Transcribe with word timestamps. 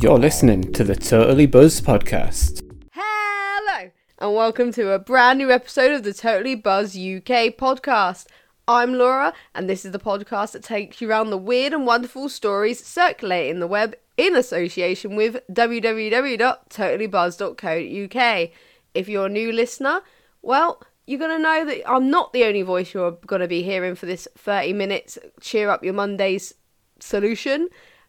You're 0.00 0.20
listening 0.20 0.72
to 0.74 0.84
the 0.84 0.94
Totally 0.94 1.46
Buzz 1.46 1.80
podcast. 1.80 2.62
Hello, 2.92 3.90
and 4.20 4.32
welcome 4.32 4.70
to 4.74 4.92
a 4.92 4.98
brand 5.00 5.38
new 5.38 5.50
episode 5.50 5.90
of 5.90 6.04
the 6.04 6.14
Totally 6.14 6.54
Buzz 6.54 6.94
UK 6.94 7.56
podcast. 7.56 8.26
I'm 8.68 8.94
Laura, 8.94 9.32
and 9.56 9.68
this 9.68 9.84
is 9.84 9.90
the 9.90 9.98
podcast 9.98 10.52
that 10.52 10.62
takes 10.62 11.00
you 11.00 11.10
around 11.10 11.30
the 11.30 11.36
weird 11.36 11.72
and 11.72 11.84
wonderful 11.84 12.28
stories 12.28 12.86
circulating 12.86 13.58
the 13.58 13.66
web 13.66 13.96
in 14.16 14.36
association 14.36 15.16
with 15.16 15.40
www.totallybuzz.co.uk. 15.50 18.50
If 18.94 19.08
you're 19.08 19.26
a 19.26 19.28
new 19.28 19.50
listener, 19.50 20.02
well, 20.42 20.80
you're 21.08 21.18
going 21.18 21.36
to 21.36 21.42
know 21.42 21.64
that 21.64 21.90
I'm 21.90 22.08
not 22.08 22.32
the 22.32 22.44
only 22.44 22.62
voice 22.62 22.94
you're 22.94 23.18
going 23.26 23.42
to 23.42 23.48
be 23.48 23.64
hearing 23.64 23.96
for 23.96 24.06
this 24.06 24.28
30 24.36 24.74
minutes 24.74 25.18
cheer 25.40 25.70
up 25.70 25.82
your 25.82 25.94
Mondays 25.94 26.54
solution 27.00 27.68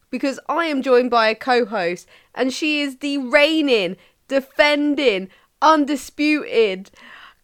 because 0.09 0.39
I 0.47 0.65
am 0.65 0.81
joined 0.81 1.09
by 1.09 1.29
a 1.29 1.35
co 1.35 1.65
host 1.65 2.07
and 2.35 2.53
she 2.53 2.81
is 2.81 2.97
the 2.97 3.17
reigning, 3.17 3.97
defending, 4.27 5.29
undisputed 5.61 6.91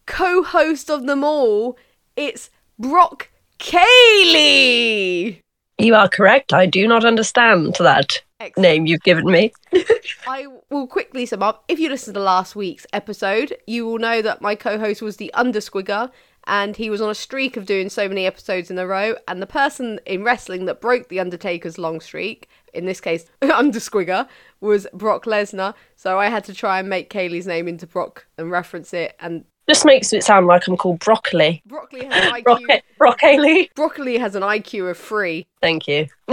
co 0.06 0.42
host 0.42 0.90
of 0.90 1.06
them 1.06 1.24
all. 1.24 1.76
It's 2.16 2.50
Brock 2.78 3.28
Kaylee. 3.58 5.40
You 5.78 5.94
are 5.94 6.08
correct. 6.08 6.52
I 6.52 6.64
do 6.66 6.88
not 6.88 7.04
understand 7.04 7.76
that 7.80 8.22
Excellent. 8.40 8.62
name 8.62 8.86
you've 8.86 9.02
given 9.02 9.26
me. 9.26 9.52
I 10.26 10.46
will 10.70 10.86
quickly 10.86 11.26
sum 11.26 11.42
up. 11.42 11.64
If 11.68 11.78
you 11.78 11.90
listened 11.90 12.14
to 12.14 12.20
last 12.20 12.56
week's 12.56 12.86
episode, 12.92 13.56
you 13.66 13.84
will 13.84 13.98
know 13.98 14.22
that 14.22 14.40
my 14.40 14.54
co 14.54 14.78
host 14.78 15.02
was 15.02 15.16
the 15.16 15.30
Undersquigger 15.34 16.10
and 16.46 16.76
he 16.76 16.90
was 16.90 17.00
on 17.00 17.10
a 17.10 17.14
streak 17.14 17.56
of 17.56 17.66
doing 17.66 17.88
so 17.88 18.08
many 18.08 18.26
episodes 18.26 18.70
in 18.70 18.78
a 18.78 18.86
row. 18.86 19.16
And 19.26 19.42
the 19.42 19.46
person 19.46 20.00
in 20.06 20.22
wrestling 20.22 20.66
that 20.66 20.80
broke 20.80 21.08
the 21.08 21.20
Undertaker's 21.20 21.78
long 21.78 22.00
streak, 22.00 22.48
in 22.72 22.86
this 22.86 23.00
case, 23.00 23.26
Undersquigger, 23.42 24.28
was 24.60 24.86
Brock 24.92 25.24
Lesnar. 25.24 25.74
So 25.96 26.18
I 26.18 26.28
had 26.28 26.44
to 26.44 26.54
try 26.54 26.78
and 26.78 26.88
make 26.88 27.10
Kaylee's 27.10 27.46
name 27.46 27.68
into 27.68 27.86
Brock 27.86 28.26
and 28.38 28.50
reference 28.50 28.94
it. 28.94 29.16
And 29.20 29.44
Just 29.68 29.84
makes 29.84 30.12
it 30.12 30.22
sound 30.22 30.46
like 30.46 30.66
I'm 30.68 30.76
called 30.76 31.00
Broccoli. 31.00 31.62
Broccoli 31.66 32.04
has 32.04 32.26
an 32.26 32.42
IQ. 32.42 32.80
Broccoli. 32.98 33.70
Broccoli 33.74 34.18
has 34.18 34.34
an 34.34 34.42
IQ 34.42 34.90
of 34.90 34.98
three. 34.98 35.46
Thank 35.60 35.88
you. 35.88 36.06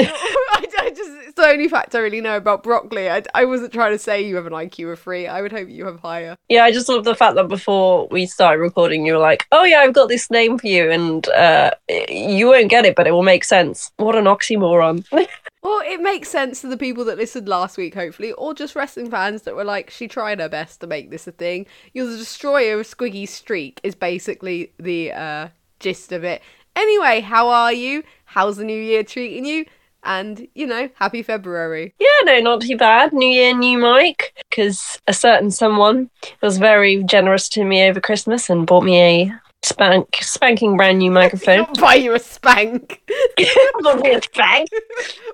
Just 0.95 1.11
it's 1.27 1.36
the 1.36 1.45
only 1.45 1.67
fact 1.67 1.95
I 1.95 1.99
really 1.99 2.22
know 2.22 2.38
about 2.38 2.63
broccoli. 2.63 3.09
I, 3.09 3.23
I 3.33 3.45
wasn't 3.45 3.73
trying 3.73 3.91
to 3.91 3.99
say 3.99 4.25
you 4.25 4.36
have 4.36 4.45
an 4.45 4.53
IQ 4.53 4.94
of 4.94 5.00
three. 5.00 5.27
I 5.27 5.41
would 5.41 5.52
hope 5.52 5.69
you 5.69 5.85
have 5.85 6.00
higher. 6.00 6.38
Yeah, 6.50 6.63
I 6.63 6.72
just 6.72 6.89
love 6.89 7.03
the 7.03 7.16
fact 7.16 7.35
that 7.35 7.47
before 7.47 8.08
we 8.11 8.25
started 8.25 8.59
recording, 8.61 9.05
you 9.05 9.13
were 9.13 9.19
like, 9.19 9.47
"Oh 9.52 9.63
yeah, 9.63 9.80
I've 9.80 9.94
got 9.94 10.09
this 10.09 10.30
name 10.30 10.58
for 10.58 10.67
you," 10.67 10.91
and 10.91 11.27
uh, 11.30 11.72
you 12.09 12.47
won't 12.47 12.69
get 12.69 12.85
it, 12.85 12.95
but 12.95 13.08
it 13.08 13.11
will 13.11 13.23
make 13.23 13.44
sense. 13.44 13.91
What 13.97 14.16
an 14.16 14.25
oxymoron! 14.25 15.05
Well, 15.63 15.81
it 15.85 16.02
makes 16.02 16.27
sense 16.27 16.59
to 16.59 16.67
the 16.67 16.75
people 16.75 17.05
that 17.05 17.17
listened 17.17 17.47
last 17.47 17.78
week, 17.78 17.95
hopefully, 17.95 18.33
or 18.33 18.53
just 18.53 18.75
wrestling 18.75 19.09
fans 19.09 19.44
that 19.44 19.55
were 19.55 19.63
like, 19.63 19.89
she 19.89 20.09
tried 20.09 20.41
her 20.41 20.50
best 20.50 20.81
to 20.81 20.88
make 20.88 21.09
this 21.09 21.25
a 21.25 21.31
thing. 21.31 21.67
You're 21.94 22.07
the 22.07 22.17
destroyer 22.17 22.81
of 22.81 22.85
Squiggy's 22.85 23.30
streak, 23.30 23.80
is 23.81 23.95
basically 23.95 24.73
the 24.78 25.13
uh, 25.13 25.47
gist 25.80 26.11
of 26.11 26.25
it. 26.25 26.41
Anyway, 26.75 27.22
how 27.22 27.47
are 27.47 27.72
you? 27.72 28.03
How's 28.25 28.57
the 28.57 28.66
new 28.66 28.80
year 28.80 29.03
treating 29.03 29.45
you? 29.45 29.66
And, 30.03 30.47
you 30.53 30.67
know, 30.67 30.89
happy 30.95 31.23
February. 31.23 31.93
yeah, 31.99 32.07
no, 32.25 32.39
not 32.39 32.61
too 32.61 32.77
bad. 32.77 33.13
New 33.13 33.27
year, 33.27 33.55
new 33.55 33.77
mic. 33.77 34.33
Because 34.49 34.99
a 35.07 35.13
certain 35.13 35.49
someone 35.49 36.09
was 36.41 36.57
very 36.57 37.03
generous 37.03 37.47
to 37.49 37.63
me 37.63 37.83
over 37.83 38.01
Christmas 38.01 38.49
and 38.49 38.67
bought 38.67 38.83
me 38.83 39.01
a 39.01 39.33
spank, 39.63 40.17
spanking 40.21 40.77
brand 40.77 40.99
new 40.99 41.11
microphone. 41.21 41.65
Buy 41.79 41.95
you 41.95 42.13
a 42.13 42.19
spank. 42.19 43.01
bought 43.79 44.01
me 44.01 44.13
a 44.13 44.21
spank. 44.21 44.69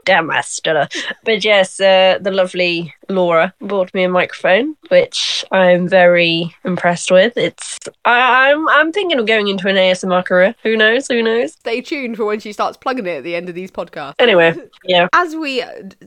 Damn, 0.06 0.32
stutter. 0.44 0.88
But 1.24 1.44
yes, 1.44 1.80
uh, 1.80 2.20
the 2.22 2.32
lovely 2.32 2.94
Laura 3.10 3.54
bought 3.60 3.94
me 3.94 4.04
a 4.04 4.10
microphone, 4.10 4.76
which 4.90 5.44
I'm 5.52 5.88
very 5.88 6.56
impressed 6.64 7.12
with. 7.12 7.36
It's 7.38 7.80
I, 8.06 8.52
I'm 8.52 8.68
I'm 8.70 8.92
thinking 8.92 9.20
of 9.20 9.26
going 9.26 9.48
into 9.48 9.68
an 9.68 9.76
ASMR 9.76 10.24
career. 10.24 10.56
Who 10.64 10.78
knows? 10.78 11.08
Who 11.08 11.24
knows? 11.24 11.54
Stay 11.54 11.82
tuned 11.82 12.18
for 12.18 12.26
when 12.26 12.40
she 12.40 12.54
starts 12.54 12.78
plugging 12.78 13.08
it 13.08 13.18
at 13.18 13.24
the 13.24 13.36
end 13.36 13.50
of 13.50 13.56
these 13.56 13.72
podcasts. 13.72 14.16
Anyway, 14.20 14.56
yeah. 14.84 15.08
as 15.14 15.36
we 15.36 15.64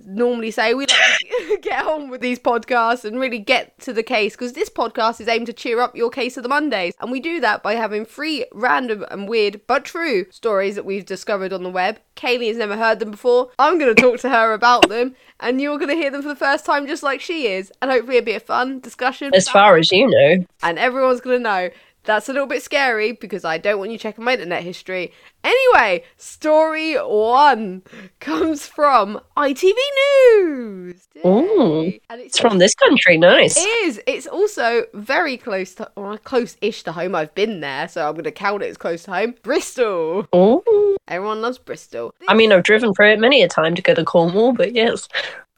normally 0.06 0.50
say, 0.50 0.74
we 0.74 0.86
like 0.86 1.62
get 1.62 1.84
on 1.84 2.08
with 2.08 2.20
these 2.20 2.38
podcasts 2.38 3.04
and 3.04 3.18
really 3.18 3.38
get 3.38 3.78
to 3.80 3.92
the 3.92 4.02
case 4.02 4.34
because 4.34 4.52
this 4.52 4.68
podcast 4.68 5.20
is 5.20 5.28
aimed 5.28 5.46
to 5.46 5.52
cheer 5.52 5.80
up 5.80 5.96
your 5.96 6.10
case 6.10 6.36
of 6.36 6.42
the 6.42 6.48
Mondays. 6.48 6.94
And 7.00 7.10
we 7.10 7.20
do 7.20 7.40
that 7.40 7.62
by 7.62 7.74
having 7.74 8.04
three 8.04 8.44
random 8.52 9.04
and 9.10 9.28
weird 9.28 9.60
but 9.66 9.84
true 9.84 10.26
stories 10.30 10.74
that 10.76 10.84
we've 10.84 11.06
discovered 11.06 11.52
on 11.52 11.62
the 11.62 11.70
web. 11.70 11.98
Kaylee 12.16 12.48
has 12.48 12.56
never 12.56 12.76
heard 12.76 12.98
them 12.98 13.10
before. 13.10 13.50
I'm 13.58 13.78
going 13.78 13.94
to 13.94 14.00
talk 14.00 14.20
to 14.20 14.30
her 14.30 14.52
about 14.52 14.88
them, 14.88 15.16
and 15.40 15.60
you're 15.60 15.78
going 15.78 15.88
to 15.88 15.96
hear 15.96 16.10
them 16.10 16.22
for 16.22 16.28
the 16.28 16.36
first 16.36 16.64
time 16.66 16.86
just 16.92 17.02
like 17.02 17.22
she 17.22 17.46
is. 17.46 17.72
And 17.80 17.90
hopefully, 17.90 18.18
it'll 18.18 18.26
be 18.26 18.34
a 18.34 18.40
fun 18.40 18.80
discussion. 18.80 19.34
As 19.34 19.48
far 19.48 19.78
as 19.78 19.90
you 19.90 20.08
know, 20.08 20.44
and 20.62 20.78
everyone's 20.78 21.20
to 21.38 21.42
know. 21.42 21.70
That's 22.04 22.28
a 22.28 22.32
little 22.32 22.48
bit 22.48 22.62
scary 22.62 23.12
because 23.12 23.44
I 23.44 23.58
don't 23.58 23.78
want 23.78 23.92
you 23.92 23.98
checking 23.98 24.24
my 24.24 24.32
internet 24.32 24.64
history. 24.64 25.12
Anyway, 25.44 26.04
story 26.16 26.94
one 26.94 27.82
comes 28.18 28.66
from 28.66 29.20
ITV 29.36 29.74
News. 30.34 31.08
Yay. 31.14 32.00
and 32.10 32.20
it's 32.20 32.38
from 32.38 32.58
this 32.58 32.74
country. 32.74 33.18
Nice. 33.18 33.56
It 33.56 33.68
is. 33.84 34.00
It's 34.06 34.26
also 34.26 34.84
very 34.94 35.36
close 35.36 35.74
to, 35.76 35.90
well, 35.96 36.18
close-ish 36.18 36.82
to 36.84 36.92
home. 36.92 37.14
I've 37.14 37.34
been 37.34 37.60
there, 37.60 37.86
so 37.86 38.06
I'm 38.06 38.14
going 38.14 38.24
to 38.24 38.32
count 38.32 38.62
it 38.62 38.68
as 38.70 38.76
close 38.76 39.04
to 39.04 39.12
home. 39.12 39.34
Bristol. 39.42 40.26
Ooh. 40.34 40.96
Everyone 41.08 41.40
loves 41.40 41.58
Bristol. 41.58 42.14
I 42.28 42.34
mean, 42.34 42.52
I've 42.52 42.62
driven 42.62 42.94
through 42.94 43.12
it 43.12 43.20
many 43.20 43.42
a 43.42 43.48
time 43.48 43.74
to 43.74 43.82
go 43.82 43.94
to 43.94 44.04
Cornwall, 44.04 44.52
but 44.52 44.74
yes. 44.74 45.08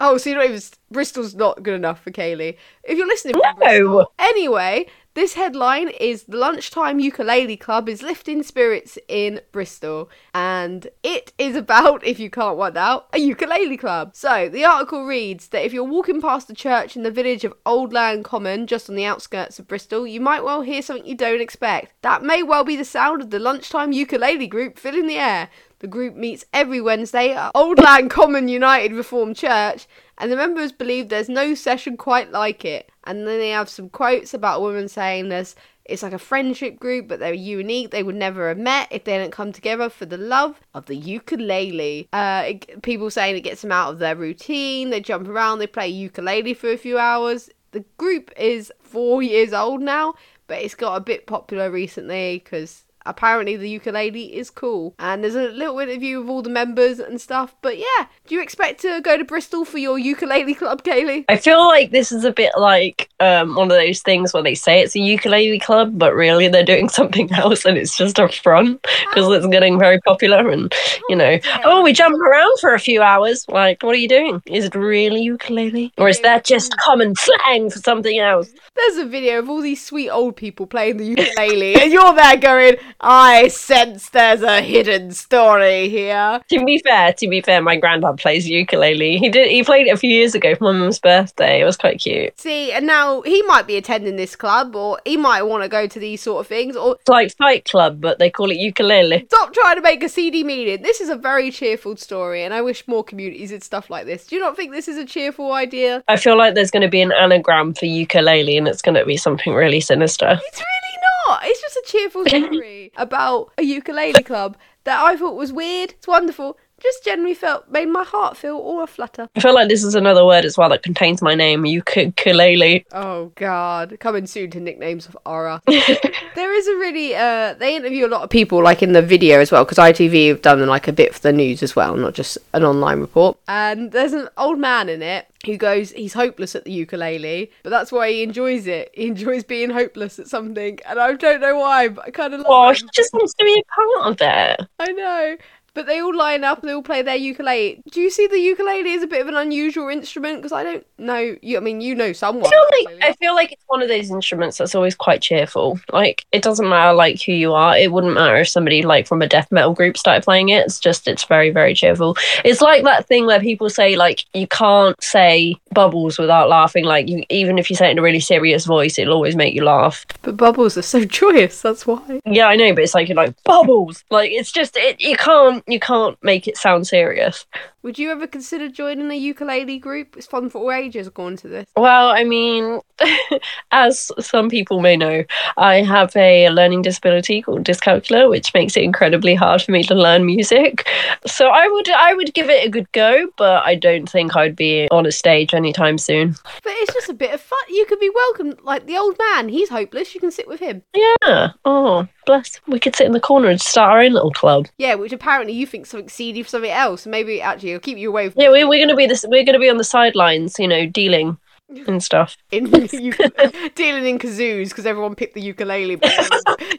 Oh, 0.00 0.18
so 0.18 0.30
you 0.30 0.36
don't 0.36 0.48
even. 0.48 0.60
Bristol's 0.90 1.34
not 1.34 1.62
good 1.62 1.74
enough 1.74 2.02
for 2.02 2.10
Kaylee. 2.10 2.56
If 2.82 2.98
you're 2.98 3.06
listening 3.06 3.36
No. 3.42 3.54
Bristol. 3.56 4.12
Anyway, 4.18 4.86
this 5.14 5.34
headline 5.34 5.88
is 5.88 6.24
The 6.24 6.36
Lunchtime 6.36 6.98
Ukulele 6.98 7.56
Club 7.56 7.88
is 7.88 8.02
lifting 8.02 8.42
spirits 8.42 8.98
in 9.06 9.40
Bristol. 9.52 10.10
And 10.34 10.88
it 11.04 11.32
is 11.38 11.54
about, 11.54 12.04
if 12.06 12.18
you 12.18 12.30
can't 12.30 12.58
work 12.58 12.76
out, 12.76 13.06
a 13.12 13.18
ukulele 13.18 13.76
club. 13.76 14.10
So 14.14 14.48
the 14.48 14.64
article 14.64 15.06
reads 15.06 15.48
that 15.48 15.64
if 15.64 15.72
you're 15.72 15.84
walking 15.84 16.20
past 16.20 16.48
the 16.48 16.54
church 16.54 16.96
in 16.96 17.04
the 17.04 17.12
village 17.12 17.44
of 17.44 17.54
Oldland 17.64 18.24
Common, 18.24 18.66
just 18.66 18.90
on 18.90 18.96
the 18.96 19.04
outskirts 19.04 19.60
of 19.60 19.68
Bristol, 19.68 20.04
you 20.04 20.20
might 20.20 20.42
well 20.42 20.62
hear 20.62 20.82
something 20.82 21.06
you 21.06 21.14
don't 21.14 21.40
expect. 21.40 21.94
That 22.02 22.24
may 22.24 22.42
well 22.42 22.64
be 22.64 22.74
the 22.74 22.84
sound 22.84 23.22
of 23.22 23.30
the 23.30 23.38
lunchtime 23.38 23.92
ukulele 23.92 24.48
group 24.48 24.78
filling 24.78 25.06
the 25.06 25.18
air. 25.18 25.48
The 25.84 25.88
group 25.88 26.16
meets 26.16 26.46
every 26.54 26.80
Wednesday 26.80 27.34
at 27.34 27.52
Oldland 27.54 28.08
Common 28.08 28.48
United 28.48 28.94
Reformed 28.94 29.36
Church, 29.36 29.86
and 30.16 30.32
the 30.32 30.36
members 30.36 30.72
believe 30.72 31.10
there's 31.10 31.28
no 31.28 31.54
session 31.54 31.98
quite 31.98 32.32
like 32.32 32.64
it. 32.64 32.90
And 33.04 33.18
then 33.28 33.38
they 33.38 33.50
have 33.50 33.68
some 33.68 33.90
quotes 33.90 34.32
about 34.32 34.60
a 34.60 34.62
woman 34.62 34.88
saying 34.88 35.28
there's 35.28 35.54
it's 35.84 36.02
like 36.02 36.14
a 36.14 36.18
friendship 36.18 36.80
group, 36.80 37.06
but 37.06 37.18
they're 37.18 37.34
unique. 37.34 37.90
They 37.90 38.02
would 38.02 38.14
never 38.14 38.48
have 38.48 38.56
met 38.56 38.88
if 38.90 39.04
they 39.04 39.18
didn't 39.18 39.34
come 39.34 39.52
together 39.52 39.90
for 39.90 40.06
the 40.06 40.16
love 40.16 40.58
of 40.72 40.86
the 40.86 40.96
ukulele. 40.96 42.08
Uh, 42.14 42.44
it, 42.46 42.80
people 42.80 43.10
saying 43.10 43.36
it 43.36 43.42
gets 43.42 43.60
them 43.60 43.70
out 43.70 43.92
of 43.92 43.98
their 43.98 44.16
routine. 44.16 44.88
They 44.88 45.02
jump 45.02 45.28
around, 45.28 45.58
they 45.58 45.66
play 45.66 45.88
ukulele 45.88 46.54
for 46.54 46.70
a 46.70 46.78
few 46.78 46.96
hours. 46.96 47.50
The 47.72 47.84
group 47.98 48.30
is 48.38 48.72
four 48.80 49.22
years 49.22 49.52
old 49.52 49.82
now, 49.82 50.14
but 50.46 50.62
it's 50.62 50.74
got 50.74 50.96
a 50.96 51.00
bit 51.00 51.26
popular 51.26 51.70
recently 51.70 52.40
because 52.42 52.83
apparently 53.06 53.56
the 53.56 53.68
ukulele 53.68 54.36
is 54.36 54.50
cool. 54.50 54.94
And 54.98 55.22
there's 55.22 55.34
a 55.34 55.48
little 55.48 55.78
interview 55.78 56.20
with 56.20 56.28
all 56.28 56.42
the 56.42 56.50
members 56.50 56.98
and 56.98 57.20
stuff. 57.20 57.54
But 57.62 57.78
yeah, 57.78 58.06
do 58.26 58.34
you 58.34 58.42
expect 58.42 58.80
to 58.82 59.00
go 59.00 59.16
to 59.16 59.24
Bristol 59.24 59.64
for 59.64 59.78
your 59.78 59.98
ukulele 59.98 60.54
club, 60.54 60.82
Kaylee? 60.82 61.24
I 61.28 61.36
feel 61.36 61.66
like 61.66 61.90
this 61.90 62.12
is 62.12 62.24
a 62.24 62.32
bit 62.32 62.52
like 62.56 63.08
um, 63.20 63.54
one 63.54 63.70
of 63.70 63.76
those 63.76 64.00
things 64.02 64.32
where 64.32 64.42
they 64.42 64.54
say 64.54 64.80
it's 64.80 64.94
a 64.94 65.00
ukulele 65.00 65.58
club, 65.58 65.98
but 65.98 66.14
really 66.14 66.48
they're 66.48 66.64
doing 66.64 66.88
something 67.00 67.32
else 67.32 67.64
and 67.64 67.76
it's 67.76 67.96
just 67.96 68.18
a 68.18 68.28
front 68.28 68.82
because 69.10 69.28
it's 69.30 69.46
getting 69.46 69.78
very 69.78 70.00
popular. 70.00 70.48
And, 70.48 70.72
you 71.08 71.16
know, 71.16 71.38
oh, 71.64 71.82
we 71.82 71.92
jump 71.92 72.16
around 72.18 72.58
for 72.60 72.74
a 72.74 72.80
few 72.80 73.02
hours. 73.02 73.46
Like, 73.48 73.82
what 73.82 73.94
are 73.94 73.98
you 73.98 74.08
doing? 74.08 74.42
Is 74.46 74.66
it 74.66 74.74
really 74.74 75.22
ukulele? 75.22 75.92
Or 75.98 76.08
is 76.08 76.20
that 76.20 76.44
just 76.44 76.76
common 76.78 77.14
slang 77.16 77.70
for 77.70 77.78
something 77.78 78.18
else? 78.18 78.50
There's 78.74 78.96
a 78.96 79.06
video 79.06 79.38
of 79.38 79.48
all 79.48 79.60
these 79.60 79.84
sweet 79.84 80.10
old 80.10 80.36
people 80.36 80.66
playing 80.66 80.96
the 80.96 81.04
ukulele, 81.04 81.74
and 81.76 81.92
you're 81.92 82.14
there 82.14 82.36
going, 82.36 82.76
I 83.06 83.48
sense 83.48 84.08
there's 84.08 84.40
a 84.40 84.62
hidden 84.62 85.10
story 85.12 85.90
here. 85.90 86.40
To 86.48 86.64
be 86.64 86.78
fair, 86.78 87.12
to 87.12 87.28
be 87.28 87.42
fair, 87.42 87.60
my 87.60 87.76
granddad 87.76 88.16
plays 88.16 88.48
ukulele. 88.48 89.18
He 89.18 89.28
did. 89.28 89.50
He 89.50 89.62
played 89.62 89.86
it 89.86 89.90
a 89.90 89.98
few 89.98 90.08
years 90.08 90.34
ago 90.34 90.54
for 90.54 90.72
my 90.72 90.78
mum's 90.78 90.98
birthday. 90.98 91.60
It 91.60 91.64
was 91.66 91.76
quite 91.76 92.00
cute. 92.00 92.40
See, 92.40 92.72
and 92.72 92.86
now 92.86 93.20
he 93.20 93.42
might 93.42 93.66
be 93.66 93.76
attending 93.76 94.16
this 94.16 94.34
club, 94.34 94.74
or 94.74 94.98
he 95.04 95.18
might 95.18 95.42
want 95.42 95.62
to 95.62 95.68
go 95.68 95.86
to 95.86 95.98
these 95.98 96.22
sort 96.22 96.40
of 96.40 96.46
things, 96.46 96.76
or 96.76 96.94
It's 96.94 97.08
like 97.08 97.36
Fight 97.36 97.66
Club, 97.66 98.00
but 98.00 98.18
they 98.18 98.30
call 98.30 98.50
it 98.50 98.56
ukulele. 98.56 99.26
stop 99.26 99.52
trying 99.52 99.76
to 99.76 99.82
make 99.82 100.02
a 100.02 100.08
CD 100.08 100.42
meeting. 100.42 100.82
This 100.82 101.02
is 101.02 101.10
a 101.10 101.16
very 101.16 101.50
cheerful 101.50 101.96
story, 101.96 102.42
and 102.42 102.54
I 102.54 102.62
wish 102.62 102.88
more 102.88 103.04
communities 103.04 103.50
did 103.50 103.62
stuff 103.62 103.90
like 103.90 104.06
this. 104.06 104.26
Do 104.26 104.36
you 104.36 104.40
not 104.40 104.56
think 104.56 104.72
this 104.72 104.88
is 104.88 104.96
a 104.96 105.04
cheerful 105.04 105.52
idea? 105.52 106.02
I 106.08 106.16
feel 106.16 106.38
like 106.38 106.54
there's 106.54 106.70
going 106.70 106.80
to 106.80 106.88
be 106.88 107.02
an 107.02 107.12
anagram 107.12 107.74
for 107.74 107.84
ukulele, 107.84 108.56
and 108.56 108.66
it's 108.66 108.80
going 108.80 108.94
to 108.94 109.04
be 109.04 109.18
something 109.18 109.52
really 109.52 109.80
sinister. 109.80 110.40
It's 110.46 110.58
really 110.60 110.83
not. 111.26 111.42
It's 111.44 111.60
just 111.60 111.76
a 111.76 111.82
cheerful 111.86 112.24
story 112.26 112.92
about 112.96 113.52
a 113.58 113.62
ukulele 113.62 114.22
club 114.22 114.56
that 114.84 115.00
I 115.00 115.16
thought 115.16 115.36
was 115.36 115.52
weird. 115.52 115.92
It's 115.92 116.06
wonderful. 116.06 116.56
Just 116.82 117.04
generally 117.04 117.34
felt 117.34 117.70
made 117.70 117.88
my 117.88 118.04
heart 118.04 118.36
feel 118.36 118.56
all 118.56 118.82
aflutter. 118.82 119.28
I 119.36 119.40
feel 119.40 119.54
like 119.54 119.68
this 119.68 119.84
is 119.84 119.94
another 119.94 120.24
word 120.24 120.44
as 120.44 120.56
well 120.56 120.68
that 120.70 120.82
contains 120.82 121.22
my 121.22 121.34
name, 121.34 121.64
ukulele. 121.64 122.86
Oh 122.92 123.32
God, 123.34 123.96
coming 124.00 124.26
soon 124.26 124.50
to 124.50 124.60
nicknames 124.60 125.06
of 125.06 125.16
Aura. 125.24 125.62
there 125.66 126.54
is 126.54 126.66
a 126.66 126.76
really 126.76 127.14
uh, 127.14 127.54
they 127.54 127.76
interview 127.76 128.06
a 128.06 128.08
lot 128.08 128.22
of 128.22 128.30
people 128.30 128.62
like 128.62 128.82
in 128.82 128.92
the 128.92 129.02
video 129.02 129.40
as 129.40 129.50
well 129.50 129.64
because 129.64 129.78
ITV 129.78 130.28
have 130.28 130.42
done 130.42 130.64
like 130.66 130.88
a 130.88 130.92
bit 130.92 131.14
for 131.14 131.20
the 131.20 131.32
news 131.32 131.62
as 131.62 131.74
well, 131.74 131.96
not 131.96 132.14
just 132.14 132.38
an 132.52 132.64
online 132.64 133.00
report. 133.00 133.36
And 133.48 133.92
there's 133.92 134.12
an 134.12 134.28
old 134.36 134.58
man 134.58 134.88
in 134.88 135.02
it 135.02 135.26
who 135.44 135.56
goes 135.56 135.90
he's 135.90 136.14
hopeless 136.14 136.54
at 136.54 136.64
the 136.64 136.72
ukulele, 136.72 137.50
but 137.62 137.70
that's 137.70 137.92
why 137.92 138.10
he 138.10 138.22
enjoys 138.22 138.66
it. 138.66 138.90
He 138.94 139.08
enjoys 139.08 139.44
being 139.44 139.70
hopeless 139.70 140.18
at 140.18 140.28
something, 140.28 140.78
and 140.86 140.98
I 140.98 141.12
don't 141.14 141.40
know 141.40 141.58
why, 141.58 141.88
but 141.88 142.06
I 142.06 142.10
kind 142.10 142.34
of 142.34 142.40
love. 142.40 142.48
Oh, 142.48 142.72
he 142.72 142.82
just 142.94 143.12
wants 143.12 143.34
to 143.34 143.44
be 143.44 143.62
a 143.62 144.02
part 144.02 144.12
of 144.12 144.16
it. 144.20 144.68
I 144.78 144.92
know. 144.92 145.36
But 145.74 145.86
they 145.86 146.00
all 146.00 146.14
line 146.14 146.44
up 146.44 146.60
and 146.60 146.68
they 146.68 146.74
all 146.74 146.82
play 146.82 147.02
their 147.02 147.16
ukulele. 147.16 147.82
Do 147.90 148.00
you 148.00 148.10
see 148.10 148.26
the 148.28 148.38
ukulele 148.38 148.94
as 148.94 149.02
a 149.02 149.08
bit 149.08 149.20
of 149.20 149.28
an 149.28 149.34
unusual 149.34 149.88
instrument? 149.88 150.38
Because 150.38 150.52
I 150.52 150.62
don't 150.62 150.86
know. 150.98 151.36
You, 151.42 151.56
I 151.56 151.60
mean, 151.60 151.80
you 151.80 151.94
know 151.96 152.12
someone. 152.12 152.46
I 152.46 152.50
feel 152.50 152.66
like. 152.94 153.04
I 153.04 153.12
feel 153.14 153.34
like 153.34 153.52
it's 153.52 153.64
one 153.66 153.82
of 153.82 153.88
those 153.88 154.10
instruments 154.10 154.58
that's 154.58 154.74
always 154.74 154.94
quite 154.94 155.20
cheerful. 155.20 155.80
Like 155.92 156.26
it 156.30 156.42
doesn't 156.42 156.68
matter 156.68 156.94
like 156.94 157.20
who 157.22 157.32
you 157.32 157.54
are. 157.54 157.76
It 157.76 157.92
wouldn't 157.92 158.14
matter 158.14 158.36
if 158.36 158.48
somebody 158.48 158.82
like 158.82 159.06
from 159.08 159.20
a 159.20 159.26
death 159.26 159.50
metal 159.50 159.74
group 159.74 159.96
started 159.96 160.22
playing 160.22 160.50
it. 160.50 160.64
It's 160.64 160.78
just 160.78 161.08
it's 161.08 161.24
very 161.24 161.50
very 161.50 161.74
cheerful. 161.74 162.16
It's 162.44 162.60
like 162.60 162.84
that 162.84 163.06
thing 163.06 163.26
where 163.26 163.40
people 163.40 163.68
say 163.68 163.96
like 163.96 164.24
you 164.32 164.46
can't 164.46 165.02
say 165.02 165.56
bubbles 165.74 166.18
without 166.18 166.48
laughing. 166.48 166.84
Like 166.84 167.08
you 167.08 167.24
even 167.28 167.58
if 167.58 167.68
you 167.68 167.76
say 167.76 167.88
it 167.88 167.92
in 167.92 167.98
a 167.98 168.02
really 168.02 168.20
serious 168.20 168.64
voice, 168.64 168.98
it'll 168.98 169.14
always 169.14 169.36
make 169.36 169.54
you 169.54 169.64
laugh. 169.64 170.06
But 170.22 170.36
bubbles 170.36 170.78
are 170.78 170.82
so 170.82 171.04
joyous. 171.20 171.60
That's 171.60 171.86
why. 171.86 172.20
Yeah, 172.24 172.46
I 172.46 172.56
know, 172.56 172.72
but 172.74 172.84
it's 172.84 172.94
like 172.94 173.08
you're 173.08 173.16
like 173.16 173.34
bubbles. 173.44 174.04
Like 174.10 174.30
it's 174.30 174.52
just 174.52 174.76
it. 174.76 175.00
You 175.00 175.16
can't 175.16 175.62
you 175.66 175.80
can't 175.80 176.16
make 176.22 176.48
it 176.48 176.56
sound 176.56 176.86
serious. 176.86 177.44
Would 177.84 177.98
you 177.98 178.10
ever 178.10 178.26
consider 178.26 178.70
joining 178.70 179.10
a 179.10 179.14
ukulele 179.14 179.78
group? 179.78 180.16
It's 180.16 180.26
fun 180.26 180.48
for 180.48 180.58
all 180.58 180.72
ages, 180.72 181.06
according 181.06 181.36
to 181.38 181.48
this. 181.48 181.68
Well, 181.76 182.08
I 182.08 182.24
mean, 182.24 182.80
as 183.72 184.10
some 184.18 184.48
people 184.48 184.80
may 184.80 184.96
know, 184.96 185.22
I 185.58 185.82
have 185.82 186.16
a 186.16 186.48
learning 186.48 186.80
disability 186.80 187.42
called 187.42 187.62
dyscalculia, 187.62 188.30
which 188.30 188.54
makes 188.54 188.74
it 188.78 188.84
incredibly 188.84 189.34
hard 189.34 189.60
for 189.60 189.72
me 189.72 189.82
to 189.82 189.94
learn 189.94 190.24
music. 190.24 190.88
So 191.26 191.48
I 191.48 191.68
would 191.68 191.90
I 191.90 192.14
would 192.14 192.32
give 192.32 192.48
it 192.48 192.66
a 192.66 192.70
good 192.70 192.90
go, 192.92 193.28
but 193.36 193.62
I 193.66 193.74
don't 193.74 194.08
think 194.08 194.34
I'd 194.34 194.56
be 194.56 194.88
on 194.90 195.04
a 195.04 195.12
stage 195.12 195.52
anytime 195.64 195.98
soon. 195.98 196.36
But 196.62 196.72
it's 196.76 196.94
just 196.94 197.08
a 197.08 197.14
bit 197.14 197.32
of 197.32 197.40
fun. 197.40 197.58
You 197.68 197.86
could 197.86 198.00
be 198.00 198.10
welcome. 198.10 198.54
Like 198.62 198.86
the 198.86 198.96
old 198.96 199.16
man, 199.18 199.48
he's 199.48 199.68
hopeless. 199.68 200.14
You 200.14 200.20
can 200.20 200.30
sit 200.30 200.46
with 200.46 200.60
him. 200.60 200.82
Yeah. 200.94 201.52
Oh, 201.64 202.06
bless. 202.26 202.60
We 202.66 202.78
could 202.78 202.94
sit 202.94 203.06
in 203.06 203.12
the 203.12 203.20
corner 203.20 203.48
and 203.48 203.60
start 203.60 203.90
our 203.90 204.00
own 204.00 204.12
little 204.12 204.32
club. 204.32 204.68
Yeah, 204.78 204.94
which 204.94 205.12
apparently 205.12 205.54
you 205.54 205.66
think 205.66 205.86
something 205.86 206.08
seedy 206.08 206.42
for 206.42 206.48
something 206.48 206.70
else. 206.70 207.06
Maybe 207.06 207.40
actually 207.40 207.70
it'll 207.70 207.80
keep 207.80 207.98
you 207.98 208.08
away 208.08 208.30
from 208.30 208.40
Yeah, 208.40 208.50
we, 208.50 208.64
we're 208.64 208.84
gonna 208.84 208.96
be 208.96 209.06
this. 209.06 209.24
We're 209.28 209.44
gonna 209.44 209.58
be 209.58 209.70
on 209.70 209.78
the 209.78 209.84
sidelines, 209.84 210.58
you 210.58 210.68
know, 210.68 210.86
dealing 210.86 211.38
and 211.86 212.02
stuff. 212.02 212.36
in 212.50 212.64
dealing 213.74 214.06
in 214.06 214.18
kazoos 214.18 214.68
because 214.70 214.86
everyone 214.86 215.14
picked 215.14 215.34
the 215.34 215.40
ukulele. 215.40 215.96
but 215.96 216.10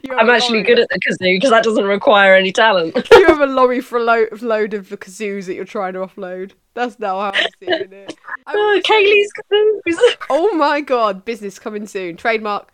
you 0.02 0.10
have 0.10 0.20
I'm 0.20 0.30
actually 0.30 0.62
good 0.62 0.78
at 0.78 0.88
the 0.88 0.98
kazoo 1.00 1.36
because 1.36 1.50
that 1.50 1.64
doesn't 1.64 1.84
require 1.84 2.34
any 2.34 2.52
talent. 2.52 2.94
You 3.16 3.26
have 3.26 3.40
a 3.40 3.46
lorry 3.46 3.80
for 3.80 3.98
a 3.98 4.02
lo- 4.02 4.26
load 4.40 4.74
of 4.74 4.88
the 4.88 4.96
kazoos 4.96 5.46
that 5.46 5.54
you're 5.54 5.64
trying 5.64 5.94
to 5.94 6.00
offload. 6.00 6.52
That's 6.74 6.98
now 6.98 7.18
how 7.18 7.32
I'm 7.34 7.46
seeing 7.60 7.92
it. 7.92 8.16
Oh, 8.46 8.80
Kaylee's 8.84 9.32
kazoos. 9.32 10.16
Oh 10.30 10.54
my 10.54 10.80
god, 10.80 11.24
business 11.24 11.58
coming 11.58 11.86
soon. 11.86 12.16
Trademark. 12.16 12.72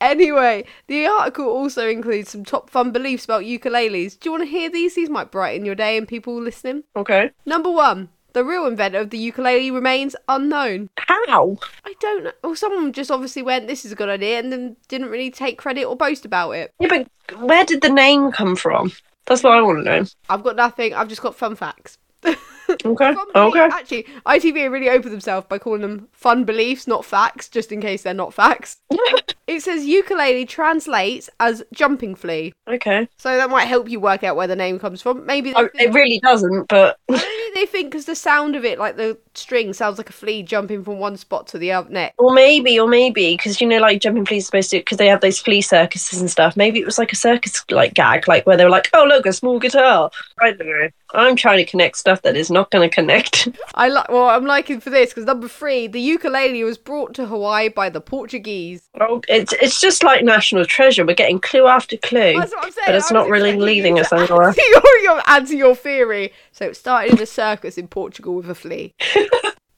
Anyway, 0.00 0.64
the 0.86 1.06
article 1.06 1.46
also 1.46 1.88
includes 1.88 2.30
some 2.30 2.44
top 2.44 2.70
fun 2.70 2.92
beliefs 2.92 3.24
about 3.24 3.42
ukuleles. 3.42 4.18
Do 4.18 4.28
you 4.28 4.30
want 4.30 4.44
to 4.44 4.48
hear 4.48 4.70
these? 4.70 4.94
These 4.94 5.10
might 5.10 5.32
brighten 5.32 5.64
your 5.66 5.74
day 5.74 5.96
and 5.96 6.06
people 6.06 6.40
listening. 6.40 6.84
Okay. 6.94 7.30
Number 7.46 7.70
one, 7.70 8.08
the 8.32 8.44
real 8.44 8.66
inventor 8.66 8.98
of 8.98 9.10
the 9.10 9.18
ukulele 9.18 9.70
remains 9.70 10.14
unknown. 10.28 10.90
How? 10.96 11.58
I 11.84 11.94
don't 12.00 12.24
know. 12.24 12.32
Well, 12.42 12.56
someone 12.56 12.92
just 12.92 13.10
obviously 13.10 13.42
went, 13.42 13.66
this 13.66 13.84
is 13.84 13.92
a 13.92 13.96
good 13.96 14.08
idea, 14.08 14.38
and 14.38 14.52
then 14.52 14.76
didn't 14.88 15.08
really 15.08 15.30
take 15.30 15.58
credit 15.58 15.84
or 15.84 15.96
boast 15.96 16.24
about 16.24 16.52
it. 16.52 16.72
Yeah, 16.78 16.88
but 16.88 17.40
where 17.40 17.64
did 17.64 17.80
the 17.80 17.88
name 17.88 18.32
come 18.32 18.56
from? 18.56 18.92
That's 19.26 19.42
what 19.42 19.54
I 19.54 19.60
want 19.60 19.84
to 19.84 19.84
know. 19.84 20.06
I've 20.30 20.42
got 20.42 20.56
nothing. 20.56 20.94
I've 20.94 21.08
just 21.08 21.22
got 21.22 21.34
fun 21.34 21.54
facts. 21.56 21.98
Okay. 22.84 23.14
Okay. 23.34 23.60
Actually, 23.60 24.02
ITV 24.26 24.70
really 24.70 24.88
opened 24.90 25.12
themselves 25.12 25.46
by 25.48 25.58
calling 25.58 25.80
them 25.82 26.08
fun 26.12 26.44
beliefs, 26.44 26.86
not 26.86 27.04
facts, 27.04 27.48
just 27.48 27.72
in 27.72 27.80
case 27.80 28.02
they're 28.02 28.14
not 28.14 28.34
facts. 28.34 28.76
it 29.46 29.60
says 29.62 29.84
ukulele 29.86 30.44
translates 30.44 31.30
as 31.40 31.62
jumping 31.72 32.14
flea. 32.14 32.52
Okay. 32.68 33.08
So 33.16 33.36
that 33.36 33.50
might 33.50 33.64
help 33.66 33.88
you 33.88 34.00
work 34.00 34.24
out 34.24 34.36
where 34.36 34.46
the 34.46 34.56
name 34.56 34.78
comes 34.78 35.00
from. 35.02 35.24
Maybe 35.26 35.52
Oh, 35.56 35.68
it 35.74 35.92
really 35.94 36.18
doesn't, 36.20 36.68
but 36.68 36.98
maybe 37.08 37.24
they 37.54 37.66
think 37.66 37.90
because 37.90 38.04
the 38.04 38.14
sound 38.14 38.56
of 38.56 38.64
it, 38.64 38.78
like 38.78 38.96
the 38.96 39.16
string, 39.34 39.72
sounds 39.72 39.98
like 39.98 40.10
a 40.10 40.12
flea 40.12 40.42
jumping 40.42 40.84
from 40.84 40.98
one 40.98 41.16
spot 41.16 41.46
to 41.48 41.58
the 41.58 41.72
other 41.72 41.88
neck. 41.90 42.14
or 42.18 42.32
maybe, 42.34 42.78
or 42.78 42.88
maybe 42.88 43.34
because 43.34 43.60
you 43.60 43.66
know, 43.66 43.78
like 43.78 44.00
jumping 44.00 44.26
fleas 44.26 44.44
are 44.44 44.46
supposed 44.46 44.70
to 44.70 44.78
because 44.78 44.98
they 44.98 45.06
have 45.06 45.20
those 45.20 45.38
flea 45.38 45.62
circuses 45.62 46.20
and 46.20 46.30
stuff. 46.30 46.56
Maybe 46.56 46.80
it 46.80 46.86
was 46.86 46.98
like 46.98 47.12
a 47.12 47.16
circus 47.16 47.64
like 47.70 47.94
gag, 47.94 48.28
like 48.28 48.46
where 48.46 48.56
they 48.56 48.64
were 48.64 48.70
like, 48.70 48.90
"Oh, 48.92 49.04
look, 49.04 49.24
a 49.26 49.32
small 49.32 49.58
guitar." 49.58 50.10
I 50.40 50.50
don't 50.52 50.66
know. 50.66 50.88
I'm 51.14 51.36
trying 51.36 51.56
to 51.58 51.64
connect 51.64 51.96
stuff 51.96 52.20
that 52.22 52.36
is 52.36 52.50
not 52.50 52.57
going 52.70 52.88
to 52.88 52.94
connect. 52.94 53.48
I 53.74 53.88
like. 53.88 54.08
Well, 54.08 54.28
I'm 54.28 54.44
liking 54.44 54.80
for 54.80 54.90
this 54.90 55.10
because 55.10 55.24
number 55.24 55.48
three, 55.48 55.86
the 55.86 56.00
ukulele 56.00 56.64
was 56.64 56.76
brought 56.78 57.14
to 57.14 57.26
Hawaii 57.26 57.68
by 57.68 57.88
the 57.90 58.00
Portuguese. 58.00 58.88
oh, 59.00 59.20
it's 59.28 59.52
it's 59.54 59.80
just 59.80 60.02
like 60.02 60.24
national 60.24 60.64
treasure. 60.66 61.04
We're 61.06 61.14
getting 61.14 61.40
clue 61.40 61.66
after 61.66 61.96
clue, 61.96 62.34
That's 62.38 62.52
what 62.54 62.66
I'm 62.66 62.72
saying. 62.72 62.84
but 62.86 62.94
it's 62.94 63.10
I 63.12 63.14
not 63.14 63.28
really 63.28 63.56
leading 63.56 63.98
us 63.98 64.12
anywhere. 64.12 64.52
to 64.52 64.62
your, 64.62 64.98
your, 65.02 65.22
add 65.26 65.46
to 65.48 65.56
your 65.56 65.74
theory. 65.74 66.32
So 66.52 66.66
it 66.66 66.76
started 66.76 67.12
in 67.14 67.20
a 67.20 67.26
circus 67.26 67.78
in 67.78 67.88
Portugal 67.88 68.34
with 68.34 68.50
a 68.50 68.54
flea. 68.54 68.94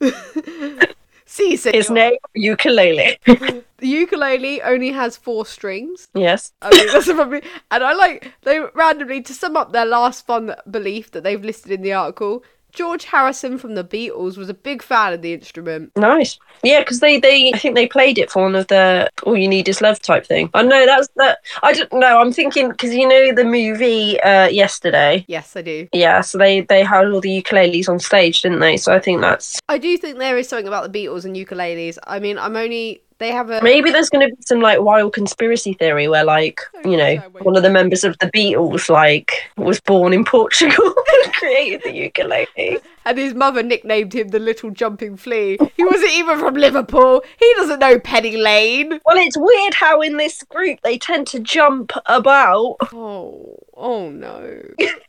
See, 1.26 1.56
His 1.56 1.90
name 1.90 2.16
ukulele. 2.34 3.18
The 3.80 3.88
ukulele 3.88 4.60
only 4.60 4.90
has 4.90 5.16
four 5.16 5.46
strings. 5.46 6.08
yes. 6.12 6.52
I 6.60 6.70
mean, 6.70 6.86
that's 6.92 7.06
probably, 7.06 7.40
and 7.70 7.82
I 7.82 7.94
like 7.94 8.30
they 8.42 8.60
randomly 8.74 9.22
to 9.22 9.32
sum 9.32 9.56
up 9.56 9.72
their 9.72 9.86
last 9.86 10.26
fun 10.26 10.54
belief 10.70 11.12
that 11.12 11.22
they've 11.22 11.42
listed 11.42 11.72
in 11.72 11.80
the 11.80 11.94
article. 11.94 12.44
George 12.72 13.04
Harrison 13.04 13.58
from 13.58 13.74
the 13.74 13.84
Beatles 13.84 14.36
was 14.36 14.48
a 14.48 14.54
big 14.54 14.82
fan 14.82 15.12
of 15.12 15.22
the 15.22 15.32
instrument. 15.32 15.92
Nice. 15.96 16.38
Yeah, 16.62 16.80
because 16.80 17.00
they, 17.00 17.18
they 17.18 17.52
I 17.52 17.58
think 17.58 17.74
they 17.74 17.86
played 17.86 18.18
it 18.18 18.30
for 18.30 18.42
one 18.42 18.54
of 18.54 18.66
the 18.68 19.10
all 19.22 19.36
you 19.36 19.48
need 19.48 19.68
is 19.68 19.80
love 19.80 20.00
type 20.00 20.26
thing. 20.26 20.50
I 20.54 20.62
know 20.62 20.86
that's 20.86 21.08
that. 21.16 21.38
I 21.62 21.72
don't 21.72 21.92
know. 21.92 22.20
I'm 22.20 22.32
thinking 22.32 22.70
because 22.70 22.94
you 22.94 23.08
know 23.08 23.34
the 23.34 23.44
movie 23.44 24.20
uh, 24.20 24.48
yesterday. 24.48 25.24
Yes, 25.28 25.56
I 25.56 25.62
do. 25.62 25.88
Yeah, 25.92 26.20
so 26.20 26.38
they 26.38 26.62
they 26.62 26.82
had 26.84 27.06
all 27.06 27.20
the 27.20 27.42
ukuleles 27.42 27.88
on 27.88 27.98
stage, 27.98 28.42
didn't 28.42 28.60
they? 28.60 28.76
So 28.76 28.94
I 28.94 29.00
think 29.00 29.20
that's 29.20 29.58
I 29.68 29.78
do 29.78 29.96
think 29.96 30.18
there 30.18 30.38
is 30.38 30.48
something 30.48 30.68
about 30.68 30.92
the 30.92 31.06
Beatles 31.06 31.24
and 31.24 31.36
ukuleles. 31.36 31.98
I 32.06 32.18
mean, 32.18 32.38
I'm 32.38 32.56
only 32.56 33.02
they 33.20 33.30
have 33.30 33.50
a 33.50 33.62
maybe 33.62 33.90
there's 33.90 34.10
going 34.10 34.28
to 34.28 34.34
be 34.34 34.42
some 34.42 34.60
like 34.60 34.80
wild 34.80 35.12
conspiracy 35.12 35.74
theory 35.74 36.08
where 36.08 36.24
like 36.24 36.60
you 36.84 36.96
know 36.96 37.16
one 37.42 37.56
of 37.56 37.62
the 37.62 37.70
members 37.70 38.02
of 38.02 38.18
the 38.18 38.26
Beatles 38.32 38.88
like 38.88 39.48
was 39.56 39.78
born 39.78 40.12
in 40.12 40.24
Portugal 40.24 40.94
and 41.24 41.32
created 41.34 41.82
the 41.84 41.94
ukulele. 41.94 42.78
and 43.04 43.18
his 43.18 43.34
mother 43.34 43.62
nicknamed 43.62 44.14
him 44.14 44.28
the 44.28 44.38
little 44.38 44.70
jumping 44.70 45.16
flea. 45.16 45.58
He 45.76 45.84
wasn't 45.84 46.12
even 46.12 46.38
from 46.38 46.54
Liverpool. 46.54 47.22
He 47.38 47.52
doesn't 47.56 47.78
know 47.78 48.00
Penny 48.00 48.36
Lane. 48.36 48.98
Well, 49.04 49.16
it's 49.16 49.36
weird 49.38 49.74
how 49.74 50.00
in 50.00 50.16
this 50.16 50.42
group 50.44 50.80
they 50.82 50.98
tend 50.98 51.26
to 51.28 51.40
jump 51.40 51.92
about. 52.06 52.76
Oh, 52.92 53.58
oh 53.74 54.10
no. 54.10 54.62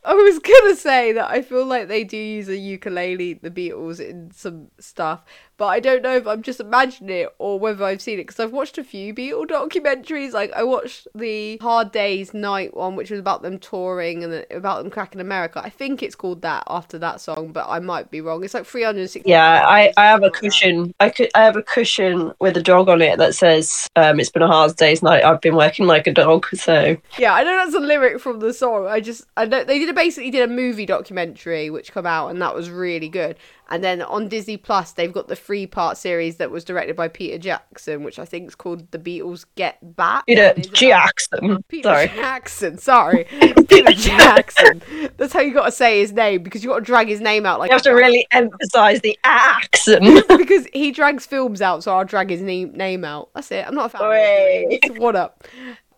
I 0.04 0.14
was 0.14 0.38
gonna 0.38 0.76
say 0.76 1.12
that 1.12 1.30
I 1.30 1.40
feel 1.42 1.64
like 1.64 1.88
they 1.88 2.04
do 2.04 2.18
use 2.18 2.48
a 2.48 2.56
ukulele, 2.56 3.34
the 3.34 3.50
Beatles, 3.50 4.00
in 4.00 4.30
some 4.32 4.68
stuff, 4.78 5.24
but 5.62 5.68
I 5.68 5.78
don't 5.78 6.02
know 6.02 6.16
if 6.16 6.26
I'm 6.26 6.42
just 6.42 6.58
imagining 6.58 7.18
it 7.18 7.28
or 7.38 7.56
whether 7.56 7.84
I've 7.84 8.02
seen 8.02 8.18
it 8.18 8.26
because 8.26 8.40
I've 8.40 8.50
watched 8.50 8.78
a 8.78 8.82
few 8.82 9.14
Beatle 9.14 9.46
documentaries. 9.46 10.32
Like 10.32 10.52
I 10.54 10.64
watched 10.64 11.06
the 11.14 11.56
Hard 11.58 11.92
Days 11.92 12.34
Night 12.34 12.76
one, 12.76 12.96
which 12.96 13.12
was 13.12 13.20
about 13.20 13.42
them 13.42 13.60
touring 13.60 14.24
and 14.24 14.44
about 14.50 14.82
them 14.82 14.90
cracking 14.90 15.20
America. 15.20 15.62
I 15.62 15.70
think 15.70 16.02
it's 16.02 16.16
called 16.16 16.42
that 16.42 16.64
after 16.66 16.98
that 16.98 17.20
song, 17.20 17.52
but 17.52 17.66
I 17.68 17.78
might 17.78 18.10
be 18.10 18.20
wrong. 18.20 18.42
It's 18.42 18.54
like 18.54 18.66
360. 18.66 19.30
Yeah, 19.30 19.64
I, 19.64 19.92
I 19.96 20.06
have 20.06 20.24
a 20.24 20.30
that. 20.30 20.34
cushion. 20.34 20.92
I 20.98 21.10
could 21.10 21.30
I 21.36 21.44
have 21.44 21.54
a 21.54 21.62
cushion 21.62 22.32
with 22.40 22.56
a 22.56 22.62
dog 22.62 22.88
on 22.88 23.00
it 23.00 23.18
that 23.18 23.36
says 23.36 23.88
um, 23.94 24.18
"It's 24.18 24.30
been 24.30 24.42
a 24.42 24.48
hard 24.48 24.74
day's 24.74 25.00
night. 25.00 25.22
I've 25.22 25.40
been 25.40 25.54
working 25.54 25.86
like 25.86 26.08
a 26.08 26.12
dog." 26.12 26.48
So 26.62 26.96
Yeah, 27.18 27.34
I 27.34 27.44
know 27.44 27.56
that's 27.56 27.74
a 27.74 27.80
lyric 27.80 28.20
from 28.20 28.40
the 28.40 28.52
song. 28.52 28.88
I 28.88 28.98
just 28.98 29.26
I 29.36 29.44
know 29.44 29.62
they 29.62 29.78
did 29.78 29.94
basically 29.94 30.32
did 30.32 30.42
a 30.42 30.52
movie 30.52 30.86
documentary 30.86 31.70
which 31.70 31.92
come 31.92 32.06
out 32.06 32.28
and 32.28 32.42
that 32.42 32.52
was 32.52 32.68
really 32.68 33.08
good. 33.08 33.36
And 33.72 33.82
then 33.82 34.02
on 34.02 34.28
Disney 34.28 34.58
Plus 34.58 34.92
they've 34.92 35.12
got 35.12 35.28
the 35.28 35.34
three 35.34 35.66
part 35.66 35.96
series 35.96 36.36
that 36.36 36.50
was 36.50 36.62
directed 36.62 36.94
by 36.94 37.08
Peter 37.08 37.38
Jackson, 37.38 38.04
which 38.04 38.18
I 38.18 38.24
think 38.26 38.46
is 38.48 38.54
called 38.54 38.88
The 38.92 38.98
Beatles 38.98 39.46
Get 39.56 39.96
Back. 39.96 40.26
Peter 40.26 40.42
And 40.42 40.58
it's 40.58 40.68
about- 40.68 40.76
Jackson. 40.78 41.62
Peter 41.68 41.82
Sorry. 41.88 42.06
Jackson, 42.08 42.78
sorry. 42.78 43.24
Peter 43.68 43.92
Jackson. 43.92 44.82
That's 45.16 45.32
how 45.32 45.40
you 45.40 45.54
gotta 45.54 45.72
say 45.72 46.00
his 46.00 46.12
name 46.12 46.42
because 46.42 46.62
you 46.62 46.68
gotta 46.70 46.84
drag 46.84 47.08
his 47.08 47.22
name 47.22 47.46
out 47.46 47.58
like 47.58 47.70
You 47.70 47.74
have 47.76 47.82
to 47.84 47.92
really 47.92 48.26
emphasize 48.30 49.00
the 49.00 49.18
accent. 49.24 50.28
because 50.28 50.66
he 50.74 50.92
drags 50.92 51.24
films 51.24 51.62
out, 51.62 51.82
so 51.82 51.96
I'll 51.96 52.04
drag 52.04 52.28
his 52.28 52.42
name 52.42 52.72
name 52.74 53.04
out. 53.04 53.30
That's 53.34 53.50
it. 53.50 53.66
I'm 53.66 53.74
not 53.74 53.86
a 53.94 53.98
fan. 53.98 54.96
What 55.00 55.16
up? 55.16 55.44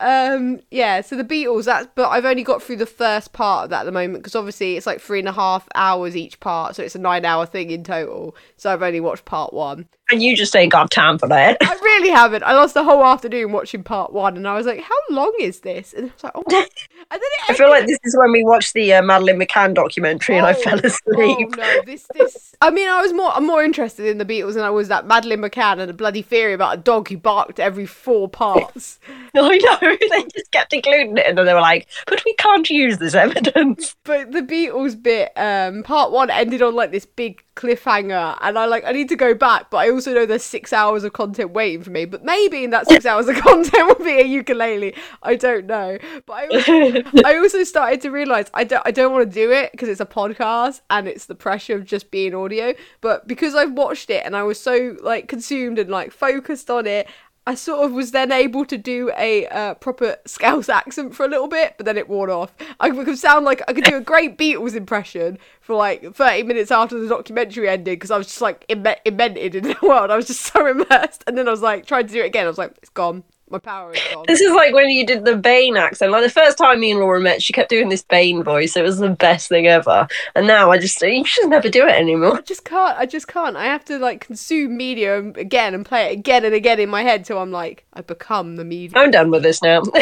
Um, 0.05 0.61
yeah. 0.71 1.01
So 1.01 1.17
the 1.17 1.25
Beatles. 1.25 1.65
That's 1.65 1.89
but 1.95 2.11
I've 2.11 2.27
only 2.27 2.43
got 2.43 2.63
through 2.63 2.77
the 2.77 2.87
first 2.87 3.33
part 3.33 3.65
of 3.65 3.71
that 3.71 3.81
at 3.81 3.85
the 3.85 3.93
moment 3.93 4.23
because 4.23 4.35
obviously 4.35 4.77
it's 4.77 4.87
like 4.87 5.01
three 5.01 5.19
and 5.19 5.29
a 5.29 5.33
half 5.33 5.67
hours 5.75 6.15
each 6.15 6.39
part, 6.41 6.77
so 6.77 6.83
it's 6.83 6.95
a 6.95 6.99
nine-hour 6.99 7.47
thing 7.47 7.71
in 7.71 7.83
total. 7.85 8.37
So 8.59 8.71
I've 8.71 8.83
only 8.83 9.01
watched 9.01 9.25
part 9.25 9.55
one. 9.55 9.89
And 10.11 10.23
you 10.23 10.37
just 10.37 10.55
ain't 10.55 10.71
got 10.71 10.91
time 10.91 11.19
for 11.19 11.27
that. 11.29 11.57
I 11.63 11.73
really 11.83 12.11
haven't. 12.11 12.43
I 12.43 12.53
lost 12.53 12.75
the 12.75 12.85
whole 12.85 13.03
afternoon 13.03 13.53
watching 13.53 13.83
part 13.83 14.13
one, 14.13 14.37
and 14.37 14.47
I 14.47 14.55
was 14.55 14.67
like, 14.67 14.81
"How 14.81 14.95
long 15.11 15.33
is 15.41 15.61
this?" 15.61 15.95
And 15.95 16.11
I 16.11 16.13
was 16.13 16.25
like, 16.25 16.33
"Oh," 16.35 16.43
and 16.51 16.67
then 17.11 17.21
it 17.21 17.51
I 17.51 17.55
feel 17.55 17.71
like 17.71 17.87
this 17.87 17.99
is 18.05 18.15
when 18.17 18.31
we 18.31 18.45
watched 18.45 18.75
the 18.75 18.93
uh, 18.93 19.03
Madeleine 19.03 19.39
McCann 19.39 19.73
documentary 19.75 20.37
and 20.37 20.47
I 20.47 20.51
Oh, 20.51 20.55
fell 20.55 20.79
asleep. 20.79 21.49
Oh 21.53 21.57
no, 21.57 21.81
this 21.87 22.07
this. 22.15 22.55
I 22.61 22.71
mean, 22.71 22.89
I 22.89 23.01
was 23.01 23.15
more 23.15 23.33
I'm 23.35 23.47
more 23.47 23.65
interested 23.65 24.07
in 24.07 24.19
the 24.19 24.27
Beatles 24.27 24.55
than 24.55 24.63
I 24.63 24.71
was 24.71 24.89
that 24.89 25.07
Madeleine 25.07 25.41
McCann 25.41 25.81
and 25.81 25.91
a 25.91 25.95
bloody 25.95 26.23
theory 26.23 26.53
about 26.53 26.75
a 26.75 26.81
dog 26.81 27.09
who 27.09 27.17
barked 27.17 27.59
every 27.59 27.87
four 27.87 28.29
parts. 28.29 28.99
I 29.37 29.57
know, 29.59 29.79
they 30.11 30.25
just 30.35 30.51
kept 30.53 30.73
including 30.75 31.17
it 31.17 31.27
and 31.27 31.37
then 31.39 31.47
they 31.47 31.55
were 31.55 31.61
like, 31.61 31.89
but 32.07 32.23
we 32.27 32.35
can't 32.35 32.69
use 32.69 32.99
this 32.99 33.15
evidence. 33.15 33.97
but 34.05 34.33
the 34.33 34.43
Beatles 34.43 35.03
bit, 35.03 35.33
um, 35.37 35.83
part 35.83 36.13
one 36.13 36.29
ended 36.31 36.61
on 36.63 36.75
like 36.75 36.91
this 36.93 37.07
big 37.07 37.43
cliffhanger, 37.57 38.37
and 38.41 38.59
I 38.59 38.67
like 38.67 38.85
I 38.85 38.93
need 38.93 39.09
to 39.11 39.17
go 39.17 39.35
back, 39.35 39.71
but 39.71 39.79
I 39.79 39.91
also 39.91 40.13
know 40.13 40.27
there's 40.27 40.45
six 40.45 40.73
hours 40.73 41.05
of 41.05 41.13
content 41.13 41.51
waiting 41.51 41.83
for 41.83 41.91
me. 41.91 42.05
But 42.05 42.25
maybe 42.25 42.65
in 42.65 42.71
that 42.71 42.89
six 42.89 43.07
hours 43.07 43.29
of 43.29 43.37
content 43.43 43.87
will 43.87 44.05
be 44.05 44.21
a 44.21 44.25
ukulele. 44.25 44.95
I 45.23 45.37
don't 45.37 45.67
know. 45.67 45.99
But 46.27 46.33
I 46.33 46.47
also, 46.49 47.03
I 47.25 47.37
also 47.37 47.65
started 47.65 48.01
to 48.03 48.11
realize 48.11 48.51
I 48.55 48.65
don't 48.65 48.83
I 48.85 48.91
don't 48.91 49.13
want 49.13 49.31
to 49.31 49.35
do 49.35 49.51
it 49.53 49.73
because 49.73 49.89
it's 49.89 50.01
a 50.01 50.07
podcast 50.07 50.81
and 50.91 51.09
it's 51.09 51.27
the 51.27 51.35
pressure 51.35 51.75
of 51.77 51.85
just 51.85 52.11
being 52.11 52.35
audio. 52.35 52.75
But 53.01 53.27
because 53.27 53.55
I've 53.55 53.73
watched 53.73 54.11
it 54.11 54.25
and 54.25 54.37
I 54.37 54.43
was 54.43 54.61
so 54.61 54.97
like 55.03 55.29
consumed 55.29 55.79
and 55.79 55.91
like 55.91 56.13
focused 56.13 56.71
on 56.71 56.87
it. 56.87 57.09
I 57.47 57.55
sort 57.55 57.85
of 57.85 57.93
was 57.93 58.13
then 58.13 58.33
able 58.33 58.65
to 58.65 58.79
do 58.79 59.11
a 59.19 59.47
uh, 59.49 59.75
proper 59.75 60.17
Scouse 60.25 60.71
accent 60.71 61.15
for 61.15 61.27
a 61.27 61.29
little 61.29 61.47
bit, 61.49 61.75
but 61.77 61.85
then 61.85 61.99
it 61.99 62.09
wore 62.09 62.31
off. 62.31 62.55
I 62.81 62.91
could 62.91 63.19
sound 63.19 63.45
like 63.45 63.61
I 63.69 63.75
could 63.75 63.85
do 63.85 63.97
a 63.97 64.01
great 64.01 64.39
Beatles 64.39 64.75
impression 64.75 65.39
for 65.61 65.77
like 65.77 66.15
30 66.15 66.45
minutes 66.45 66.71
after 66.71 66.99
the 66.99 67.07
documentary 67.07 67.69
ended 67.69 67.99
because 67.99 68.11
I 68.11 68.17
was 68.17 68.29
just 68.29 68.41
like 68.41 68.65
Im- 68.69 68.87
in 68.87 69.17
the 69.17 69.77
world. 69.83 70.11
I 70.11 70.17
was 70.17 70.27
just 70.27 70.41
so 70.41 70.67
immersed. 70.67 71.23
And 71.27 71.37
then 71.37 71.47
I 71.47 71.51
was 71.51 71.61
like, 71.61 71.85
trying 71.85 72.07
to 72.07 72.13
do 72.13 72.23
it 72.23 72.27
again. 72.27 72.47
I 72.47 72.49
was 72.49 72.59
like, 72.59 72.77
it's 72.79 72.89
gone. 72.91 73.25
My 73.55 73.61
power 73.61 73.93
is 73.93 74.01
gone. 74.13 74.25
This 74.27 74.41
is 74.41 74.53
like 74.53 74.75
when 74.75 74.91
you 74.91 75.07
did 75.07 75.25
the 75.25 75.37
Bane 75.37 75.77
accent. 75.77 76.11
Like 76.11 76.25
the 76.25 76.29
first 76.29 76.59
time 76.59 76.81
me 76.81 76.91
and 76.91 76.99
Laura 76.99 77.21
met, 77.21 77.41
she 77.41 77.53
kept 77.53 77.71
doing 77.71 77.89
this 77.89 78.03
Bane 78.03 78.43
voice. 78.43 78.77
It 78.77 78.83
was 78.83 78.99
the 78.99 79.11
best 79.11 79.49
thing 79.49 79.69
ever. 79.69 80.09
And 80.35 80.49
now 80.49 80.73
I 80.73 80.79
just, 80.79 81.01
you 81.01 81.23
just 81.23 81.47
never 81.47 81.69
do 81.69 81.87
it 81.87 81.95
anymore. 81.95 82.39
I 82.39 82.41
just 82.41 82.65
can't. 82.65 82.99
I 82.99 83.07
just 83.07 83.29
can't. 83.29 83.57
I 83.57 83.67
have 83.67 83.85
to 83.85 83.99
like 83.99 84.23
consume 84.27 84.77
media 84.77 85.19
again 85.19 85.73
and 85.73 85.87
play 85.87 86.07
it 86.07 86.19
again 86.19 86.45
and 86.45 86.53
again 86.53 86.81
in 86.81 86.89
my 86.89 87.05
head 87.05 87.25
till 87.25 87.39
I'm 87.39 87.53
like, 87.53 87.85
I 87.93 88.01
become 88.01 88.57
the 88.57 88.65
media. 88.65 88.99
I'm 88.99 89.13
done 89.13 89.31
with 89.31 89.45
this 89.45 89.63
now. 89.63 89.83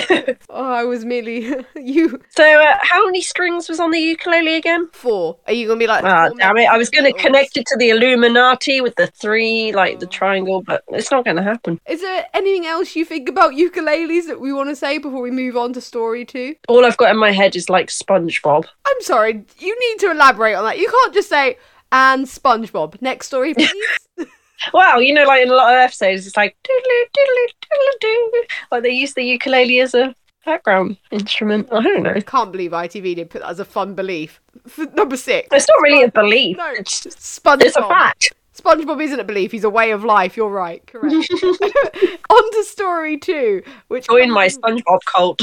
Oh, 0.54 0.70
I 0.70 0.84
was 0.84 1.04
merely 1.04 1.64
you. 1.76 2.20
so, 2.30 2.44
uh, 2.44 2.78
how 2.82 3.04
many 3.06 3.22
strings 3.22 3.68
was 3.68 3.80
on 3.80 3.90
the 3.90 3.98
ukulele 3.98 4.54
again? 4.54 4.88
Four. 4.92 5.38
Are 5.46 5.52
you 5.52 5.66
gonna 5.66 5.78
be 5.78 5.86
like? 5.86 6.04
Ah, 6.04 6.28
damn 6.36 6.58
it. 6.58 6.66
I 6.66 6.76
was 6.76 6.90
to 6.90 7.12
connect 7.14 7.56
it 7.56 7.66
to 7.66 7.76
the 7.78 7.88
Illuminati 7.90 8.80
with 8.80 8.94
the 8.96 9.06
three, 9.06 9.72
like 9.72 9.98
the 9.98 10.06
triangle, 10.06 10.62
but 10.62 10.84
it's 10.88 11.10
not 11.10 11.24
to 11.24 11.42
happen. 11.42 11.80
Is 11.88 12.02
there 12.02 12.26
anything 12.34 12.66
else 12.66 12.94
you 12.94 13.04
think 13.04 13.28
about 13.28 13.41
ukuleles 13.50 14.26
that 14.26 14.40
we 14.40 14.52
want 14.52 14.68
to 14.68 14.76
say 14.76 14.98
before 14.98 15.20
we 15.22 15.30
move 15.30 15.56
on 15.56 15.72
to 15.74 15.80
story 15.80 16.24
two? 16.24 16.54
All 16.68 16.84
I've 16.84 16.96
got 16.96 17.10
in 17.10 17.18
my 17.18 17.32
head 17.32 17.56
is 17.56 17.68
like 17.68 17.88
SpongeBob. 17.88 18.64
I'm 18.86 19.00
sorry, 19.00 19.44
you 19.58 19.78
need 19.90 19.98
to 20.00 20.10
elaborate 20.10 20.54
on 20.54 20.64
that. 20.64 20.78
You 20.78 20.88
can't 20.90 21.14
just 21.14 21.28
say 21.28 21.56
and 21.90 22.26
SpongeBob. 22.26 23.00
Next 23.02 23.26
story, 23.26 23.54
please. 23.54 23.70
Wow, 24.72 24.98
you 24.98 25.12
know, 25.12 25.24
like 25.24 25.42
in 25.42 25.50
a 25.50 25.54
lot 25.54 25.72
of 25.74 25.78
episodes, 25.78 26.26
it's 26.26 26.36
like 26.36 26.56
doodly 26.62 27.02
doodly 27.16 27.46
doodly 27.64 28.00
doo. 28.00 28.44
Like 28.70 28.82
they 28.84 28.90
use 28.90 29.12
the 29.14 29.22
ukulele 29.24 29.80
as 29.80 29.94
a 29.94 30.14
background 30.44 30.96
instrument. 31.10 31.68
I 31.72 31.82
don't 31.82 32.02
know. 32.04 32.12
I 32.14 32.20
can't 32.20 32.52
believe 32.52 32.70
ITV 32.70 33.16
did 33.16 33.30
put 33.30 33.42
that 33.42 33.50
as 33.50 33.60
a 33.60 33.64
fun 33.64 33.94
belief. 33.94 34.40
Number 34.94 35.16
six. 35.16 35.48
It's 35.50 35.66
not 35.68 35.82
really 35.82 36.04
a 36.04 36.10
belief. 36.12 36.56
No, 36.58 36.68
It's, 36.76 37.00
SpongeBob. 37.06 37.62
it's 37.62 37.76
a 37.76 37.82
fact. 37.82 38.32
SpongeBob 38.54 39.02
isn't 39.02 39.20
a 39.20 39.24
belief; 39.24 39.52
he's 39.52 39.64
a 39.64 39.70
way 39.70 39.90
of 39.90 40.04
life. 40.04 40.36
You're 40.36 40.48
right. 40.48 40.86
Correct. 40.86 41.14
on 42.30 42.52
to 42.52 42.64
story 42.64 43.16
two, 43.18 43.62
which 43.88 44.06
Join 44.06 44.30
my 44.30 44.48
SpongeBob 44.48 45.00
cult. 45.06 45.42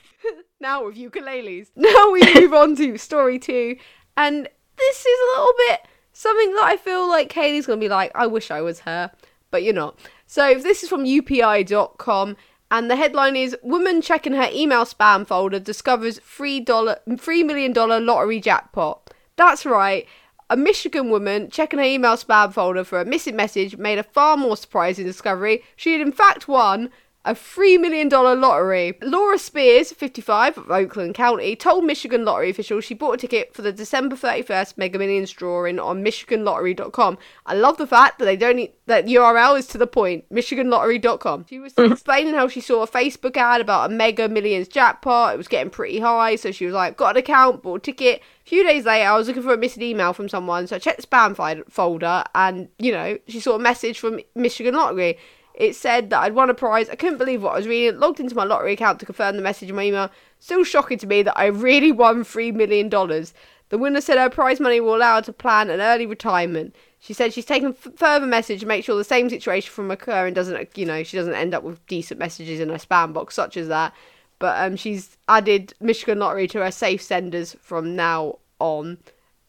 now 0.60 0.84
with 0.84 0.96
ukuleles. 0.96 1.68
Now 1.76 2.10
we 2.10 2.22
move 2.34 2.52
on 2.52 2.76
to 2.76 2.98
story 2.98 3.38
two, 3.38 3.76
and 4.16 4.48
this 4.76 4.98
is 5.00 5.06
a 5.06 5.38
little 5.38 5.54
bit 5.68 5.80
something 6.12 6.54
that 6.54 6.64
I 6.64 6.76
feel 6.76 7.08
like 7.08 7.32
Kaylee's 7.32 7.66
gonna 7.66 7.80
be 7.80 7.88
like, 7.88 8.12
I 8.14 8.26
wish 8.26 8.50
I 8.50 8.60
was 8.60 8.80
her, 8.80 9.10
but 9.50 9.62
you're 9.62 9.74
not. 9.74 9.98
So 10.26 10.54
this 10.54 10.82
is 10.82 10.88
from 10.88 11.04
UPI.com. 11.04 12.36
And 12.70 12.90
the 12.90 12.96
headline 12.96 13.36
is 13.36 13.56
Woman 13.62 14.02
checking 14.02 14.32
her 14.32 14.48
email 14.52 14.84
spam 14.84 15.26
folder 15.26 15.60
discovers 15.60 16.18
$3, 16.18 16.64
$3 16.64 17.46
million 17.46 17.72
lottery 17.72 18.40
jackpot. 18.40 19.12
That's 19.36 19.64
right. 19.64 20.08
A 20.50 20.56
Michigan 20.58 21.08
woman 21.08 21.48
checking 21.48 21.78
her 21.78 21.84
email 21.84 22.16
spam 22.16 22.52
folder 22.52 22.84
for 22.84 23.00
a 23.00 23.04
missing 23.04 23.34
message 23.34 23.78
made 23.78 23.98
a 23.98 24.02
far 24.02 24.36
more 24.36 24.58
surprising 24.58 25.06
discovery. 25.06 25.62
She 25.74 25.92
had 25.92 26.02
in 26.02 26.12
fact 26.12 26.48
won 26.48 26.90
a 27.24 27.34
$3 27.34 27.80
million 27.80 28.08
lottery. 28.08 28.98
Laura 29.02 29.38
Spears, 29.38 29.92
55, 29.92 30.58
of 30.58 30.70
Oakland 30.70 31.14
County, 31.14 31.56
told 31.56 31.84
Michigan 31.84 32.24
lottery 32.24 32.50
officials 32.50 32.84
she 32.84 32.92
bought 32.92 33.14
a 33.14 33.16
ticket 33.16 33.54
for 33.54 33.62
the 33.62 33.72
December 33.72 34.14
31st 34.14 34.76
Mega 34.76 34.98
Millions 34.98 35.30
drawing 35.30 35.78
on 35.78 36.04
MichiganLottery.com. 36.04 37.16
I 37.46 37.54
love 37.54 37.78
the 37.78 37.86
fact 37.86 38.18
that 38.18 38.26
they 38.26 38.36
don't 38.36 38.56
need, 38.56 38.72
that 38.86 39.06
URL 39.06 39.58
is 39.58 39.66
to 39.68 39.78
the 39.78 39.86
point, 39.86 40.28
MichiganLottery.com. 40.30 41.46
She 41.48 41.58
was 41.58 41.72
mm. 41.74 41.92
explaining 41.92 42.34
how 42.34 42.48
she 42.48 42.60
saw 42.60 42.82
a 42.82 42.88
Facebook 42.88 43.36
ad 43.38 43.62
about 43.62 43.90
a 43.90 43.94
Mega 43.94 44.28
Millions 44.28 44.68
jackpot. 44.68 45.34
It 45.34 45.38
was 45.38 45.48
getting 45.48 45.70
pretty 45.70 46.00
high, 46.00 46.36
so 46.36 46.52
she 46.52 46.66
was 46.66 46.74
like, 46.74 46.98
got 46.98 47.16
an 47.16 47.20
account, 47.20 47.62
bought 47.62 47.76
a 47.76 47.80
ticket. 47.80 48.20
A 48.20 48.48
few 48.48 48.62
days 48.62 48.84
later, 48.84 49.08
I 49.08 49.16
was 49.16 49.28
looking 49.28 49.42
for 49.42 49.54
a 49.54 49.58
missing 49.58 49.82
email 49.82 50.12
from 50.12 50.28
someone, 50.28 50.66
so 50.66 50.76
I 50.76 50.78
checked 50.78 51.00
the 51.00 51.06
spam 51.06 51.64
folder, 51.70 52.24
and 52.34 52.68
you 52.78 52.92
know, 52.92 53.18
she 53.26 53.40
saw 53.40 53.54
a 53.54 53.58
message 53.58 53.98
from 53.98 54.20
Michigan 54.34 54.74
Lottery. 54.74 55.16
It 55.54 55.76
said 55.76 56.10
that 56.10 56.20
I'd 56.20 56.34
won 56.34 56.50
a 56.50 56.54
prize. 56.54 56.88
I 56.88 56.96
couldn't 56.96 57.18
believe 57.18 57.42
what 57.42 57.52
I 57.52 57.56
was 57.56 57.68
reading. 57.68 58.00
Logged 58.00 58.18
into 58.18 58.34
my 58.34 58.44
lottery 58.44 58.72
account 58.72 58.98
to 59.00 59.06
confirm 59.06 59.36
the 59.36 59.42
message 59.42 59.70
in 59.70 59.76
my 59.76 59.84
email. 59.84 60.10
Still 60.40 60.64
shocking 60.64 60.98
to 60.98 61.06
me 61.06 61.22
that 61.22 61.38
I 61.38 61.46
really 61.46 61.92
won 61.92 62.24
$3 62.24 62.52
million. 62.54 62.88
The 62.90 63.78
winner 63.78 64.00
said 64.00 64.18
her 64.18 64.30
prize 64.30 64.60
money 64.60 64.80
will 64.80 64.96
allow 64.96 65.16
her 65.16 65.22
to 65.22 65.32
plan 65.32 65.70
an 65.70 65.80
early 65.80 66.06
retirement. 66.06 66.74
She 66.98 67.12
said 67.12 67.32
she's 67.32 67.44
taken 67.44 67.68
f- 67.68 67.92
further 67.96 68.26
message 68.26 68.60
to 68.60 68.66
make 68.66 68.84
sure 68.84 68.96
the 68.96 69.04
same 69.04 69.30
situation 69.30 69.72
from 69.72 69.90
occurring 69.90 70.34
doesn't, 70.34 70.76
you 70.76 70.86
know, 70.86 71.02
she 71.02 71.16
doesn't 71.16 71.34
end 71.34 71.54
up 71.54 71.62
with 71.62 71.86
decent 71.86 72.18
messages 72.18 72.60
in 72.60 72.68
her 72.70 72.76
spam 72.76 73.12
box, 73.12 73.34
such 73.34 73.56
as 73.56 73.68
that. 73.68 73.94
But 74.38 74.60
um, 74.60 74.76
she's 74.76 75.16
added 75.28 75.74
Michigan 75.80 76.18
Lottery 76.18 76.48
to 76.48 76.58
her 76.58 76.70
safe 76.70 77.00
senders 77.00 77.56
from 77.60 77.94
now 77.94 78.38
on. 78.58 78.98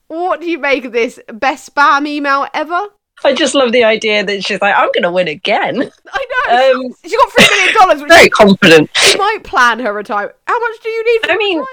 What 0.07 0.39
do 0.39 0.47
you 0.49 0.59
make 0.59 0.85
of 0.85 0.91
this? 0.91 1.19
Best 1.33 1.73
spam 1.73 2.05
email 2.07 2.47
ever? 2.53 2.89
I 3.23 3.33
just 3.33 3.55
love 3.55 3.71
the 3.71 3.83
idea 3.83 4.23
that 4.25 4.43
she's 4.43 4.61
like, 4.61 4.75
I'm 4.75 4.89
going 4.93 5.03
to 5.03 5.11
win 5.11 5.27
again. 5.27 5.81
I 5.81 5.81
know. 5.81 5.91
Um, 6.45 6.93
she 7.03 7.17
got 7.17 7.31
three 7.31 7.47
million 7.57 7.73
dollars, 7.73 8.01
which 8.01 8.09
Very 8.11 8.29
confident. 8.29 8.89
she 8.97 9.17
might 9.17 9.39
plan 9.43 9.79
her 9.79 9.91
retirement. 9.93 10.35
How 10.45 10.59
much 10.59 10.79
do 10.83 10.89
you 10.89 11.03
need 11.13 11.25
for 11.25 11.31
I 11.31 11.37
mean- 11.37 11.63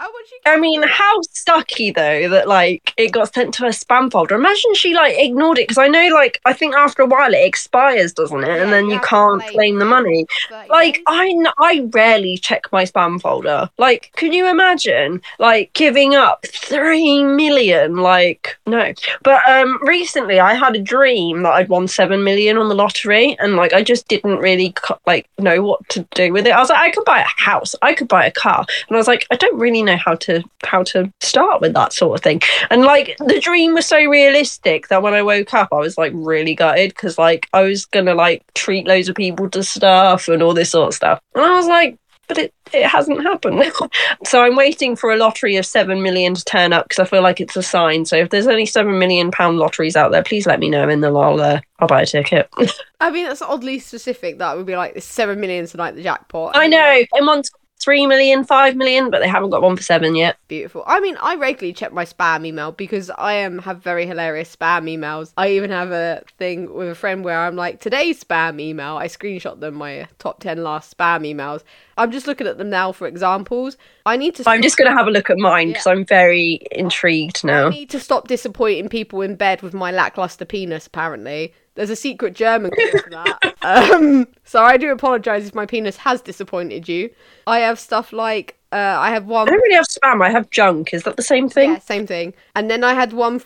retirement? 0.00 0.06
How 0.06 0.06
much 0.06 0.30
you 0.30 0.38
I 0.46 0.56
mean, 0.58 0.82
how 0.82 1.20
sucky 1.22 1.94
though 1.94 2.28
that 2.28 2.48
like 2.48 2.92
it 2.96 3.12
got 3.12 3.34
sent 3.34 3.54
to 3.54 3.64
her 3.64 3.70
spam 3.70 4.10
folder. 4.10 4.34
Imagine 4.34 4.74
she 4.74 4.94
like 4.94 5.14
ignored 5.16 5.58
it 5.58 5.68
because 5.68 5.78
I 5.78 5.88
know 5.88 6.08
like 6.08 6.40
I 6.44 6.52
think 6.52 6.74
after 6.74 7.02
a 7.02 7.06
while 7.06 7.32
it 7.32 7.44
expires, 7.44 8.12
doesn't 8.12 8.44
it? 8.44 8.48
Yeah, 8.48 8.62
and 8.62 8.72
then 8.72 8.88
you 8.88 9.00
you 9.00 9.06
can't 9.06 9.40
claim 9.42 9.70
claim 9.70 9.78
the 9.78 9.84
money. 9.84 10.26
30 10.48 10.68
Like 10.68 11.02
I, 11.06 11.34
I 11.58 11.88
rarely 11.92 12.36
check 12.36 12.70
my 12.72 12.84
spam 12.84 13.20
folder. 13.20 13.70
Like, 13.78 14.12
can 14.16 14.32
you 14.32 14.48
imagine 14.48 15.20
like 15.38 15.72
giving 15.72 16.14
up 16.14 16.46
three 16.46 17.24
million? 17.24 17.96
Like, 17.96 18.58
no. 18.66 18.92
But 19.22 19.48
um, 19.48 19.78
recently 19.82 20.40
I 20.40 20.54
had 20.54 20.76
a 20.76 20.82
dream 20.82 21.42
that 21.42 21.52
I'd 21.52 21.68
won 21.68 21.88
seven 21.88 22.24
million 22.24 22.56
on 22.56 22.68
the 22.68 22.74
lottery, 22.74 23.36
and 23.38 23.56
like 23.56 23.72
I 23.72 23.82
just 23.82 24.08
didn't 24.08 24.38
really 24.38 24.74
like 25.06 25.28
know 25.38 25.62
what 25.62 25.88
to 25.90 26.06
do 26.14 26.32
with 26.32 26.46
it. 26.46 26.52
I 26.52 26.60
was 26.60 26.70
like, 26.70 26.80
I 26.80 26.90
could 26.90 27.04
buy 27.04 27.20
a 27.20 27.42
house, 27.42 27.74
I 27.82 27.94
could 27.94 28.08
buy 28.08 28.26
a 28.26 28.32
car, 28.32 28.64
and 28.88 28.96
I 28.96 28.98
was 28.98 29.08
like, 29.08 29.26
I 29.30 29.36
don't 29.36 29.58
really 29.58 29.82
know 29.82 29.89
how 29.96 30.14
to 30.16 30.42
how 30.64 30.82
to 30.84 31.12
start 31.20 31.60
with 31.60 31.74
that 31.74 31.92
sort 31.92 32.18
of 32.18 32.22
thing. 32.22 32.40
And 32.70 32.82
like 32.82 33.16
the 33.18 33.40
dream 33.40 33.74
was 33.74 33.86
so 33.86 33.98
realistic 33.98 34.88
that 34.88 35.02
when 35.02 35.14
I 35.14 35.22
woke 35.22 35.54
up, 35.54 35.68
I 35.72 35.76
was 35.76 35.98
like 35.98 36.12
really 36.14 36.54
gutted 36.54 36.90
because 36.90 37.18
like 37.18 37.48
I 37.52 37.62
was 37.62 37.86
gonna 37.86 38.14
like 38.14 38.42
treat 38.54 38.86
loads 38.86 39.08
of 39.08 39.16
people 39.16 39.48
to 39.50 39.62
stuff 39.62 40.28
and 40.28 40.42
all 40.42 40.54
this 40.54 40.70
sort 40.70 40.88
of 40.88 40.94
stuff. 40.94 41.20
And 41.34 41.44
I 41.44 41.54
was 41.56 41.66
like, 41.66 41.98
but 42.30 42.38
it, 42.38 42.54
it 42.72 42.86
hasn't 42.86 43.22
happened. 43.24 43.60
so 44.24 44.42
I'm 44.44 44.54
waiting 44.54 44.94
for 44.94 45.10
a 45.10 45.16
lottery 45.16 45.56
of 45.56 45.66
seven 45.66 46.00
million 46.00 46.34
to 46.34 46.44
turn 46.44 46.72
up 46.72 46.84
because 46.84 47.00
I 47.00 47.04
feel 47.04 47.22
like 47.22 47.40
it's 47.40 47.56
a 47.56 47.62
sign. 47.62 48.04
So 48.04 48.16
if 48.16 48.30
there's 48.30 48.46
any 48.46 48.66
seven 48.66 49.00
million 49.00 49.32
pound 49.32 49.58
lotteries 49.58 49.96
out 49.96 50.12
there, 50.12 50.22
please 50.22 50.46
let 50.46 50.60
me 50.60 50.70
know 50.70 50.88
and 50.88 51.02
then 51.02 51.16
I'll 51.16 51.40
uh, 51.40 51.60
I'll 51.80 51.88
buy 51.88 52.02
a 52.02 52.06
ticket. 52.06 52.48
I 53.00 53.10
mean, 53.10 53.26
that's 53.26 53.42
oddly 53.42 53.80
specific. 53.80 54.38
That 54.38 54.56
would 54.56 54.66
be 54.66 54.76
like 54.76 55.02
seven 55.02 55.40
million 55.40 55.66
tonight, 55.66 55.96
the 55.96 56.04
jackpot. 56.04 56.52
I 56.54 56.68
know 56.68 57.02
on 57.14 57.42
three 57.80 58.06
million, 58.06 58.44
five 58.44 58.76
million, 58.76 59.10
but 59.10 59.20
they 59.20 59.28
haven't 59.28 59.50
got 59.50 59.62
one 59.62 59.76
for 59.76 59.82
seven 59.82 60.14
yet. 60.14 60.36
Beautiful. 60.48 60.84
I 60.86 61.00
mean, 61.00 61.16
I 61.20 61.36
regularly 61.36 61.72
check 61.72 61.92
my 61.92 62.04
spam 62.04 62.46
email 62.46 62.72
because 62.72 63.10
I 63.10 63.34
am 63.34 63.58
have 63.60 63.82
very 63.82 64.06
hilarious 64.06 64.54
spam 64.54 64.84
emails. 64.84 65.32
I 65.36 65.50
even 65.50 65.70
have 65.70 65.90
a 65.90 66.22
thing 66.38 66.72
with 66.72 66.88
a 66.88 66.94
friend 66.94 67.24
where 67.24 67.40
I'm 67.40 67.56
like, 67.56 67.80
today's 67.80 68.22
spam 68.22 68.60
email. 68.60 68.96
I 68.96 69.08
screenshot 69.08 69.60
them 69.60 69.74
my 69.74 70.06
top 70.18 70.40
ten 70.40 70.62
last 70.62 70.96
spam 70.96 71.26
emails. 71.26 71.62
I'm 71.96 72.12
just 72.12 72.26
looking 72.26 72.46
at 72.46 72.58
them 72.58 72.70
now 72.70 72.92
for 72.92 73.06
examples. 73.06 73.76
I 74.06 74.16
need 74.16 74.34
to. 74.36 74.48
I'm 74.48 74.62
just 74.62 74.76
going 74.76 74.90
to 74.90 74.96
have 74.96 75.06
a 75.06 75.10
look 75.10 75.30
at 75.30 75.38
mine 75.38 75.68
because 75.68 75.86
I'm 75.86 76.04
very 76.04 76.60
intrigued 76.72 77.44
now. 77.44 77.66
I 77.66 77.70
need 77.70 77.90
to 77.90 78.00
stop 78.00 78.28
disappointing 78.28 78.88
people 78.88 79.20
in 79.22 79.36
bed 79.36 79.62
with 79.62 79.74
my 79.74 79.90
lackluster 79.90 80.44
penis. 80.44 80.86
Apparently, 80.86 81.54
there's 81.80 81.88
a 81.88 81.96
secret 81.96 82.34
German 82.34 82.70
code 82.72 83.00
for 83.00 83.08
that. 83.08 83.54
um, 83.62 84.28
so 84.44 84.62
I 84.62 84.76
do 84.76 84.92
apologise 84.92 85.46
if 85.46 85.54
my 85.54 85.64
penis 85.64 85.96
has 85.96 86.20
disappointed 86.20 86.90
you. 86.90 87.08
I 87.46 87.60
have 87.60 87.78
stuff 87.78 88.12
like 88.12 88.58
uh, 88.70 88.76
I 88.76 89.08
have 89.12 89.24
one. 89.24 89.48
I 89.48 89.52
don't 89.52 89.62
really 89.62 89.76
have 89.76 89.86
spam. 89.86 90.22
I 90.22 90.28
have 90.28 90.50
junk. 90.50 90.92
Is 90.92 91.04
that 91.04 91.16
the 91.16 91.22
same 91.22 91.48
thing? 91.48 91.70
Yeah, 91.70 91.78
same 91.78 92.06
thing. 92.06 92.34
And 92.54 92.70
then 92.70 92.84
I 92.84 92.92
had 92.92 93.14
one 93.14 93.40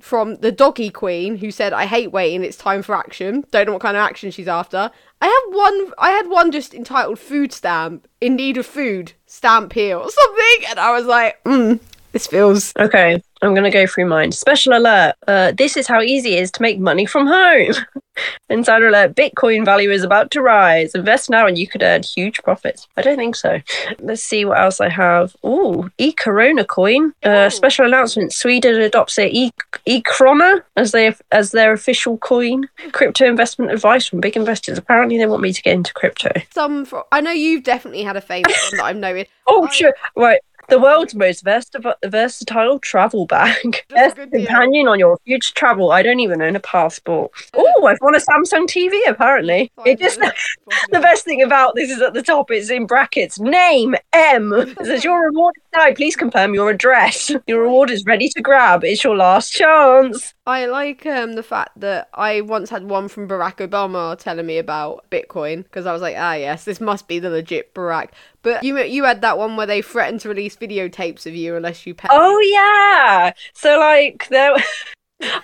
from 0.00 0.36
the 0.36 0.52
doggy 0.52 0.90
queen 0.90 1.36
who 1.36 1.50
said, 1.50 1.72
"I 1.72 1.86
hate 1.86 2.12
waiting. 2.12 2.44
It's 2.44 2.58
time 2.58 2.82
for 2.82 2.94
action." 2.94 3.46
Don't 3.52 3.64
know 3.64 3.72
what 3.72 3.80
kind 3.80 3.96
of 3.96 4.02
action 4.02 4.30
she's 4.32 4.48
after. 4.48 4.90
I 5.22 5.26
have 5.26 5.56
one. 5.56 5.92
I 5.96 6.10
had 6.10 6.28
one 6.28 6.52
just 6.52 6.74
entitled 6.74 7.18
"Food 7.18 7.54
Stamp." 7.54 8.06
In 8.20 8.36
need 8.36 8.58
of 8.58 8.66
food, 8.66 9.12
stamp 9.24 9.72
here 9.72 9.96
or 9.96 10.10
something, 10.10 10.68
and 10.68 10.78
I 10.78 10.92
was 10.92 11.06
like, 11.06 11.42
mm, 11.44 11.80
"This 12.12 12.26
feels." 12.26 12.74
Okay, 12.78 13.22
I'm 13.42 13.52
going 13.54 13.64
to 13.64 13.70
go 13.70 13.86
through 13.86 14.06
mine. 14.06 14.32
Special 14.32 14.72
alert. 14.76 15.14
Uh, 15.26 15.52
this 15.52 15.76
is 15.76 15.86
how 15.86 16.00
easy 16.00 16.34
it 16.34 16.42
is 16.42 16.50
to 16.52 16.62
make 16.62 16.78
money 16.80 17.06
from 17.06 17.26
home. 17.26 17.72
Insider 18.50 18.88
alert. 18.88 19.14
Bitcoin 19.14 19.64
value 19.64 19.92
is 19.92 20.02
about 20.02 20.32
to 20.32 20.42
rise. 20.42 20.92
Invest 20.94 21.30
now 21.30 21.46
and 21.46 21.56
you 21.56 21.68
could 21.68 21.82
earn 21.84 22.02
huge 22.02 22.42
profits. 22.42 22.88
I 22.96 23.02
don't 23.02 23.16
think 23.16 23.36
so. 23.36 23.60
Let's 24.00 24.24
see 24.24 24.44
what 24.44 24.58
else 24.58 24.80
I 24.80 24.88
have. 24.88 25.36
Ooh, 25.46 25.88
e-corona 25.98 26.64
coin. 26.64 27.12
Uh, 27.22 27.48
special 27.48 27.86
announcement. 27.86 28.32
Sweden 28.32 28.80
adopts 28.80 29.18
e- 29.20 29.52
e-krona 29.86 30.62
as, 30.76 30.90
they, 30.90 31.14
as 31.30 31.52
their 31.52 31.72
official 31.72 32.18
coin. 32.18 32.68
Crypto 32.90 33.24
investment 33.24 33.70
advice 33.70 34.06
from 34.06 34.20
big 34.20 34.36
investors. 34.36 34.78
Apparently 34.78 35.16
they 35.16 35.26
want 35.26 35.42
me 35.42 35.52
to 35.52 35.62
get 35.62 35.74
into 35.74 35.94
crypto. 35.94 36.30
Some. 36.52 36.84
For, 36.86 37.04
I 37.12 37.20
know 37.20 37.30
you've 37.30 37.62
definitely 37.62 38.02
had 38.02 38.16
a 38.16 38.20
favourite 38.20 38.56
one 38.72 38.78
that 38.78 38.84
I've 38.84 38.96
noted. 38.96 39.28
Oh, 39.50 39.64
I- 39.66 39.72
sure. 39.72 39.94
Right. 40.14 40.40
The 40.68 40.78
world's 40.78 41.14
most 41.14 41.44
vers- 41.44 41.70
versatile 42.04 42.78
travel 42.78 43.26
bag. 43.26 43.84
Best 43.88 44.16
deal. 44.16 44.28
companion 44.28 44.86
on 44.86 44.98
your 44.98 45.18
future 45.24 45.54
travel. 45.54 45.90
I 45.92 46.02
don't 46.02 46.20
even 46.20 46.42
own 46.42 46.56
a 46.56 46.60
passport. 46.60 47.30
Oh, 47.54 47.86
I've 47.86 47.98
won 48.02 48.14
a 48.14 48.18
Samsung 48.18 48.66
TV 48.66 49.00
apparently. 49.08 49.72
It 49.86 49.98
just 49.98 50.20
the 50.90 51.00
best 51.00 51.24
thing 51.24 51.42
about 51.42 51.74
this 51.74 51.90
is 51.90 52.02
at 52.02 52.12
the 52.12 52.22
top. 52.22 52.50
It's 52.50 52.70
in 52.70 52.86
brackets. 52.86 53.40
Name 53.40 53.94
M. 54.12 54.52
It 54.78 54.86
says 54.86 55.04
your 55.04 55.24
reward 55.24 55.54
is 55.56 55.62
now. 55.74 55.94
Please 55.94 56.16
confirm 56.16 56.54
your 56.54 56.70
address. 56.70 57.30
Your 57.46 57.62
reward 57.62 57.90
is 57.90 58.04
ready 58.04 58.28
to 58.28 58.42
grab. 58.42 58.84
It's 58.84 59.02
your 59.02 59.16
last 59.16 59.52
chance. 59.52 60.34
I 60.46 60.66
like 60.66 61.06
um, 61.06 61.32
the 61.34 61.42
fact 61.42 61.80
that 61.80 62.08
I 62.14 62.42
once 62.42 62.70
had 62.70 62.84
one 62.84 63.08
from 63.08 63.28
Barack 63.28 63.66
Obama 63.66 64.18
telling 64.18 64.46
me 64.46 64.58
about 64.58 65.08
Bitcoin 65.10 65.64
because 65.64 65.86
I 65.86 65.92
was 65.92 66.02
like, 66.02 66.16
ah, 66.18 66.34
yes, 66.34 66.64
this 66.64 66.80
must 66.80 67.08
be 67.08 67.18
the 67.18 67.30
legit 67.30 67.74
Barack. 67.74 68.10
But 68.42 68.62
you 68.62 68.78
you 68.78 69.04
had 69.04 69.20
that 69.22 69.38
one 69.38 69.56
where 69.56 69.66
they 69.66 69.82
threatened 69.82 70.20
to 70.20 70.28
release 70.28 70.56
videotapes 70.56 71.26
of 71.26 71.34
you 71.34 71.56
unless 71.56 71.86
you 71.86 71.94
pay. 71.94 72.08
Oh 72.10 72.40
yeah. 72.40 73.32
So 73.52 73.78
like 73.78 74.28
there. 74.28 74.54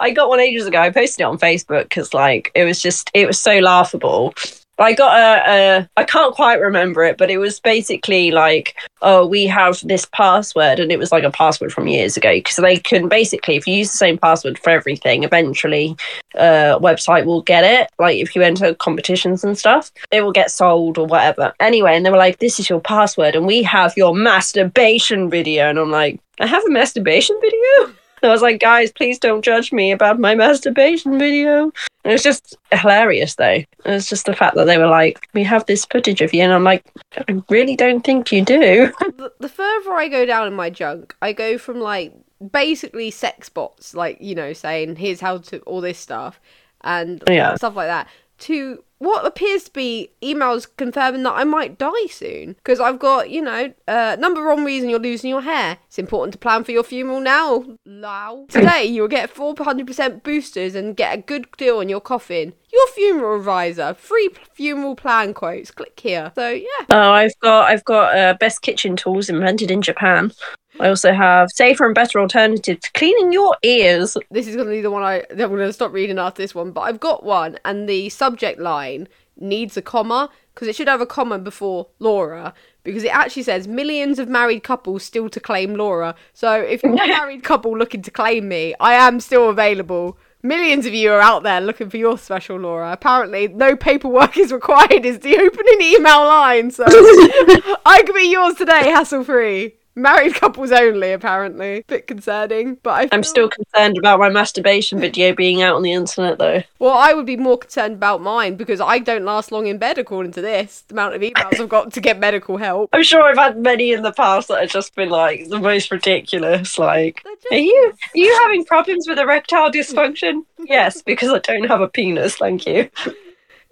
I 0.00 0.10
got 0.10 0.28
one 0.28 0.38
ages 0.38 0.66
ago. 0.66 0.78
I 0.78 0.90
posted 0.90 1.22
it 1.22 1.24
on 1.24 1.38
Facebook 1.38 1.84
because 1.84 2.14
like 2.14 2.52
it 2.54 2.64
was 2.64 2.80
just 2.80 3.10
it 3.12 3.26
was 3.26 3.40
so 3.40 3.58
laughable. 3.58 4.32
I 4.78 4.92
got 4.92 5.18
a, 5.18 5.50
a 5.50 5.88
I 5.96 6.04
can't 6.04 6.34
quite 6.34 6.60
remember 6.60 7.04
it, 7.04 7.16
but 7.16 7.30
it 7.30 7.38
was 7.38 7.60
basically 7.60 8.30
like, 8.30 8.76
oh, 9.02 9.26
we 9.26 9.46
have 9.46 9.80
this 9.84 10.06
password, 10.06 10.80
and 10.80 10.90
it 10.90 10.98
was 10.98 11.12
like 11.12 11.24
a 11.24 11.30
password 11.30 11.72
from 11.72 11.86
years 11.86 12.16
ago 12.16 12.32
because 12.34 12.56
they 12.56 12.78
can 12.78 13.08
basically, 13.08 13.56
if 13.56 13.66
you 13.66 13.76
use 13.76 13.90
the 13.90 13.98
same 13.98 14.18
password 14.18 14.58
for 14.58 14.70
everything, 14.70 15.22
eventually, 15.22 15.96
uh, 16.36 16.78
website 16.80 17.24
will 17.24 17.42
get 17.42 17.64
it. 17.64 17.88
Like 17.98 18.18
if 18.18 18.34
you 18.34 18.42
enter 18.42 18.74
competitions 18.74 19.44
and 19.44 19.56
stuff, 19.56 19.92
it 20.10 20.22
will 20.22 20.32
get 20.32 20.50
sold 20.50 20.98
or 20.98 21.06
whatever. 21.06 21.52
Anyway, 21.60 21.94
and 21.94 22.04
they 22.04 22.10
were 22.10 22.16
like, 22.16 22.38
this 22.38 22.58
is 22.58 22.68
your 22.68 22.80
password, 22.80 23.36
and 23.36 23.46
we 23.46 23.62
have 23.62 23.96
your 23.96 24.14
masturbation 24.14 25.30
video, 25.30 25.70
and 25.70 25.78
I'm 25.78 25.90
like, 25.90 26.20
I 26.40 26.46
have 26.46 26.64
a 26.64 26.70
masturbation 26.70 27.38
video. 27.40 27.94
And 28.22 28.24
I 28.24 28.28
was 28.30 28.42
like, 28.42 28.60
guys, 28.60 28.90
please 28.90 29.18
don't 29.18 29.44
judge 29.44 29.72
me 29.72 29.92
about 29.92 30.18
my 30.18 30.34
masturbation 30.34 31.18
video. 31.18 31.72
It 32.04 32.08
was 32.12 32.22
just 32.22 32.56
hilarious, 32.70 33.36
though. 33.36 33.46
It 33.46 33.66
was 33.86 34.08
just 34.08 34.26
the 34.26 34.36
fact 34.36 34.56
that 34.56 34.66
they 34.66 34.76
were 34.76 34.86
like, 34.88 35.28
we 35.32 35.42
have 35.44 35.64
this 35.66 35.86
footage 35.86 36.20
of 36.20 36.34
you. 36.34 36.42
And 36.42 36.52
I'm 36.52 36.64
like, 36.64 36.84
I 37.16 37.42
really 37.48 37.76
don't 37.76 38.04
think 38.04 38.30
you 38.30 38.44
do. 38.44 38.92
the, 39.00 39.32
the 39.40 39.48
further 39.48 39.92
I 39.94 40.08
go 40.08 40.26
down 40.26 40.46
in 40.46 40.54
my 40.54 40.68
junk, 40.68 41.16
I 41.22 41.32
go 41.32 41.56
from 41.56 41.80
like 41.80 42.12
basically 42.52 43.10
sex 43.10 43.48
bots, 43.48 43.94
like 43.94 44.18
you 44.20 44.34
know, 44.34 44.52
saying 44.52 44.96
here's 44.96 45.20
how 45.20 45.38
to 45.38 45.60
all 45.60 45.80
this 45.80 45.98
stuff 45.98 46.40
and 46.82 47.24
Yeah. 47.26 47.54
stuff 47.54 47.74
like 47.74 47.88
that, 47.88 48.08
to 48.40 48.84
what 49.04 49.26
appears 49.26 49.64
to 49.64 49.72
be 49.72 50.10
emails 50.22 50.66
confirming 50.76 51.22
that 51.24 51.32
I 51.32 51.44
might 51.44 51.78
die 51.78 52.06
soon 52.10 52.54
because 52.54 52.80
I've 52.80 52.98
got 52.98 53.30
you 53.30 53.42
know 53.42 53.72
uh, 53.88 54.16
number 54.18 54.46
one 54.46 54.64
reason 54.64 54.88
you're 54.88 54.98
losing 54.98 55.30
your 55.30 55.42
hair. 55.42 55.78
It's 55.86 55.98
important 55.98 56.32
to 56.32 56.38
plan 56.38 56.64
for 56.64 56.72
your 56.72 56.84
funeral 56.84 57.20
now. 57.20 57.64
Low. 57.84 58.46
Today 58.48 58.84
you'll 58.84 59.08
get 59.08 59.34
400% 59.34 60.22
boosters 60.22 60.74
and 60.74 60.96
get 60.96 61.18
a 61.18 61.22
good 61.22 61.46
deal 61.56 61.78
on 61.78 61.88
your 61.88 62.00
coffin. 62.00 62.54
Your 62.72 62.86
funeral 62.88 63.38
advisor, 63.38 63.94
free 63.94 64.30
funeral 64.54 64.96
plan 64.96 65.32
quotes. 65.34 65.70
Click 65.70 65.98
here. 66.00 66.32
So 66.34 66.50
yeah. 66.50 66.86
Oh, 66.90 67.12
I've 67.12 67.38
got 67.40 67.70
I've 67.70 67.84
got 67.84 68.16
uh, 68.16 68.34
best 68.38 68.62
kitchen 68.62 68.96
tools 68.96 69.28
invented 69.28 69.70
in 69.70 69.82
Japan. 69.82 70.32
I 70.80 70.88
also 70.88 71.12
have 71.12 71.50
safer 71.52 71.84
and 71.84 71.94
better 71.94 72.20
alternative 72.20 72.80
to 72.80 72.92
cleaning 72.92 73.32
your 73.32 73.56
ears. 73.62 74.16
this 74.30 74.48
is 74.48 74.56
going 74.56 74.68
to 74.68 74.74
be 74.74 74.80
the 74.80 74.90
one 74.90 75.02
I 75.02 75.22
I'm 75.30 75.36
going 75.36 75.58
to 75.58 75.72
stop 75.72 75.92
reading 75.92 76.18
after 76.18 76.42
this 76.42 76.54
one, 76.54 76.72
but 76.72 76.82
I've 76.82 77.00
got 77.00 77.24
one, 77.24 77.58
and 77.64 77.88
the 77.88 78.08
subject 78.08 78.58
line 78.58 79.08
needs 79.36 79.76
a 79.76 79.82
comma 79.82 80.30
because 80.54 80.68
it 80.68 80.76
should 80.76 80.88
have 80.88 81.00
a 81.00 81.06
comma 81.06 81.38
before 81.38 81.88
Laura 81.98 82.54
because 82.84 83.02
it 83.02 83.14
actually 83.14 83.42
says 83.42 83.66
millions 83.66 84.18
of 84.18 84.28
married 84.28 84.62
couples 84.62 85.02
still 85.02 85.28
to 85.30 85.40
claim 85.40 85.74
Laura. 85.74 86.14
So 86.32 86.60
if 86.60 86.82
you're 86.82 86.92
a 86.92 86.96
married 87.08 87.42
couple 87.42 87.76
looking 87.76 88.02
to 88.02 88.10
claim 88.10 88.48
me, 88.48 88.74
I 88.78 88.94
am 88.94 89.20
still 89.20 89.48
available. 89.48 90.18
Millions 90.42 90.84
of 90.84 90.92
you 90.92 91.10
are 91.10 91.20
out 91.20 91.42
there 91.42 91.60
looking 91.60 91.88
for 91.88 91.96
your 91.96 92.18
special 92.18 92.58
Laura. 92.58 92.92
Apparently, 92.92 93.48
no 93.48 93.74
paperwork 93.74 94.36
is 94.36 94.52
required 94.52 95.06
is 95.06 95.20
the 95.20 95.36
opening 95.38 95.80
email 95.80 96.24
line, 96.24 96.70
so 96.70 96.84
I 97.86 98.02
could 98.04 98.14
be 98.14 98.30
yours 98.30 98.56
today, 98.56 98.90
hassle 98.90 99.24
free. 99.24 99.74
Married 99.96 100.34
couples 100.34 100.72
only, 100.72 101.12
apparently. 101.12 101.84
Bit 101.86 102.06
concerning, 102.08 102.76
but 102.82 102.90
I 102.90 103.08
I'm 103.12 103.22
still 103.22 103.48
concerned 103.48 103.96
about 103.96 104.18
my 104.18 104.28
masturbation 104.28 104.98
video 104.98 105.32
being 105.34 105.62
out 105.62 105.76
on 105.76 105.82
the 105.82 105.92
internet 105.92 106.38
though. 106.38 106.62
Well, 106.80 106.94
I 106.94 107.12
would 107.14 107.26
be 107.26 107.36
more 107.36 107.58
concerned 107.58 107.94
about 107.94 108.20
mine 108.20 108.56
because 108.56 108.80
I 108.80 108.98
don't 108.98 109.24
last 109.24 109.52
long 109.52 109.66
in 109.68 109.78
bed, 109.78 109.98
according 109.98 110.32
to 110.32 110.40
this. 110.40 110.82
The 110.88 110.94
amount 110.94 111.14
of 111.14 111.22
emails 111.22 111.60
I've 111.60 111.68
got 111.68 111.92
to 111.92 112.00
get 112.00 112.18
medical 112.18 112.56
help. 112.56 112.90
I'm 112.92 113.04
sure 113.04 113.22
I've 113.22 113.38
had 113.38 113.56
many 113.58 113.92
in 113.92 114.02
the 114.02 114.12
past 114.12 114.48
that 114.48 114.60
have 114.60 114.70
just 114.70 114.94
been 114.96 115.10
like 115.10 115.48
the 115.48 115.60
most 115.60 115.90
ridiculous. 115.92 116.76
Like, 116.78 117.22
just- 117.24 117.52
are 117.52 117.58
you 117.58 117.92
are 117.92 118.18
you 118.18 118.38
having 118.42 118.64
problems 118.64 119.06
with 119.08 119.18
erectile 119.18 119.70
dysfunction? 119.70 120.44
yes, 120.58 121.02
because 121.02 121.30
I 121.30 121.38
don't 121.38 121.68
have 121.68 121.80
a 121.80 121.88
penis. 121.88 122.36
Thank 122.36 122.66
you. 122.66 122.90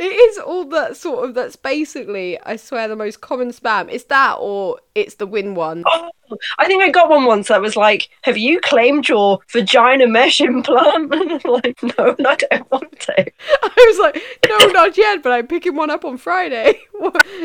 It 0.02 0.06
is 0.06 0.38
all 0.38 0.64
that 0.70 0.96
sort 0.96 1.28
of. 1.28 1.34
That's 1.34 1.54
basically, 1.54 2.36
I 2.40 2.56
swear, 2.56 2.88
the 2.88 2.96
most 2.96 3.20
common 3.20 3.50
spam. 3.50 3.88
It's 3.88 4.02
that, 4.04 4.34
or 4.40 4.80
it's 4.96 5.14
the 5.14 5.28
win 5.28 5.54
one. 5.54 5.84
Oh, 5.86 6.10
I 6.58 6.66
think 6.66 6.82
I 6.82 6.90
got 6.90 7.08
one 7.08 7.24
once 7.24 7.46
that 7.46 7.60
was 7.60 7.76
like, 7.76 8.08
"Have 8.22 8.36
you 8.36 8.60
claimed 8.60 9.08
your 9.08 9.38
vagina 9.52 10.08
mesh 10.08 10.40
implant?" 10.40 11.14
And 11.14 11.32
I'm 11.32 11.52
like, 11.52 11.80
"No, 11.84 12.16
I 12.26 12.34
don't 12.34 12.72
want 12.72 12.98
to." 12.98 13.32
I 13.62 13.86
was 13.90 13.98
like, 14.00 14.20
no, 14.48 14.66
not 14.72 14.98
yet, 14.98 15.22
but 15.22 15.30
I'm 15.30 15.46
picking 15.46 15.76
one 15.76 15.90
up 15.90 16.04
on 16.04 16.16
Friday. 16.16 16.80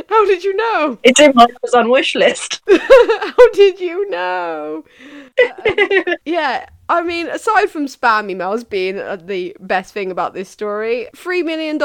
How 0.10 0.26
did 0.26 0.44
you 0.44 0.56
know? 0.56 0.98
It's 1.04 1.20
in 1.20 1.34
my 1.36 1.46
Amazon 1.64 1.92
wish 1.92 2.16
list. 2.16 2.62
How 2.68 3.50
did 3.54 3.80
you 3.80 4.10
know? 4.10 4.84
Um, 5.40 6.16
yeah, 6.26 6.68
I 6.90 7.02
mean, 7.04 7.28
aside 7.28 7.68
from 7.70 7.86
spam 7.88 8.32
emails 8.34 8.68
being 8.68 8.98
uh, 8.98 9.18
the 9.18 9.56
best 9.60 9.94
thing 9.94 10.10
about 10.10 10.34
this 10.34 10.48
story, 10.50 11.08
$3 11.16 11.44
million. 11.44 11.78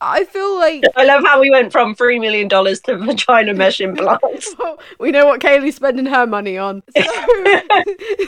I 0.00 0.24
feel 0.24 0.56
like 0.58 0.84
I 0.96 1.04
love 1.04 1.24
how 1.24 1.40
we 1.40 1.50
went 1.50 1.72
from 1.72 1.94
three 1.94 2.18
million 2.18 2.46
dollars 2.48 2.80
to 2.82 2.96
vagina 2.98 3.54
mesh 3.54 3.80
implants. 3.80 4.54
Well, 4.58 4.78
we 4.98 5.10
know 5.10 5.26
what 5.26 5.40
Kaylee's 5.40 5.76
spending 5.76 6.06
her 6.06 6.26
money 6.26 6.56
on. 6.58 6.82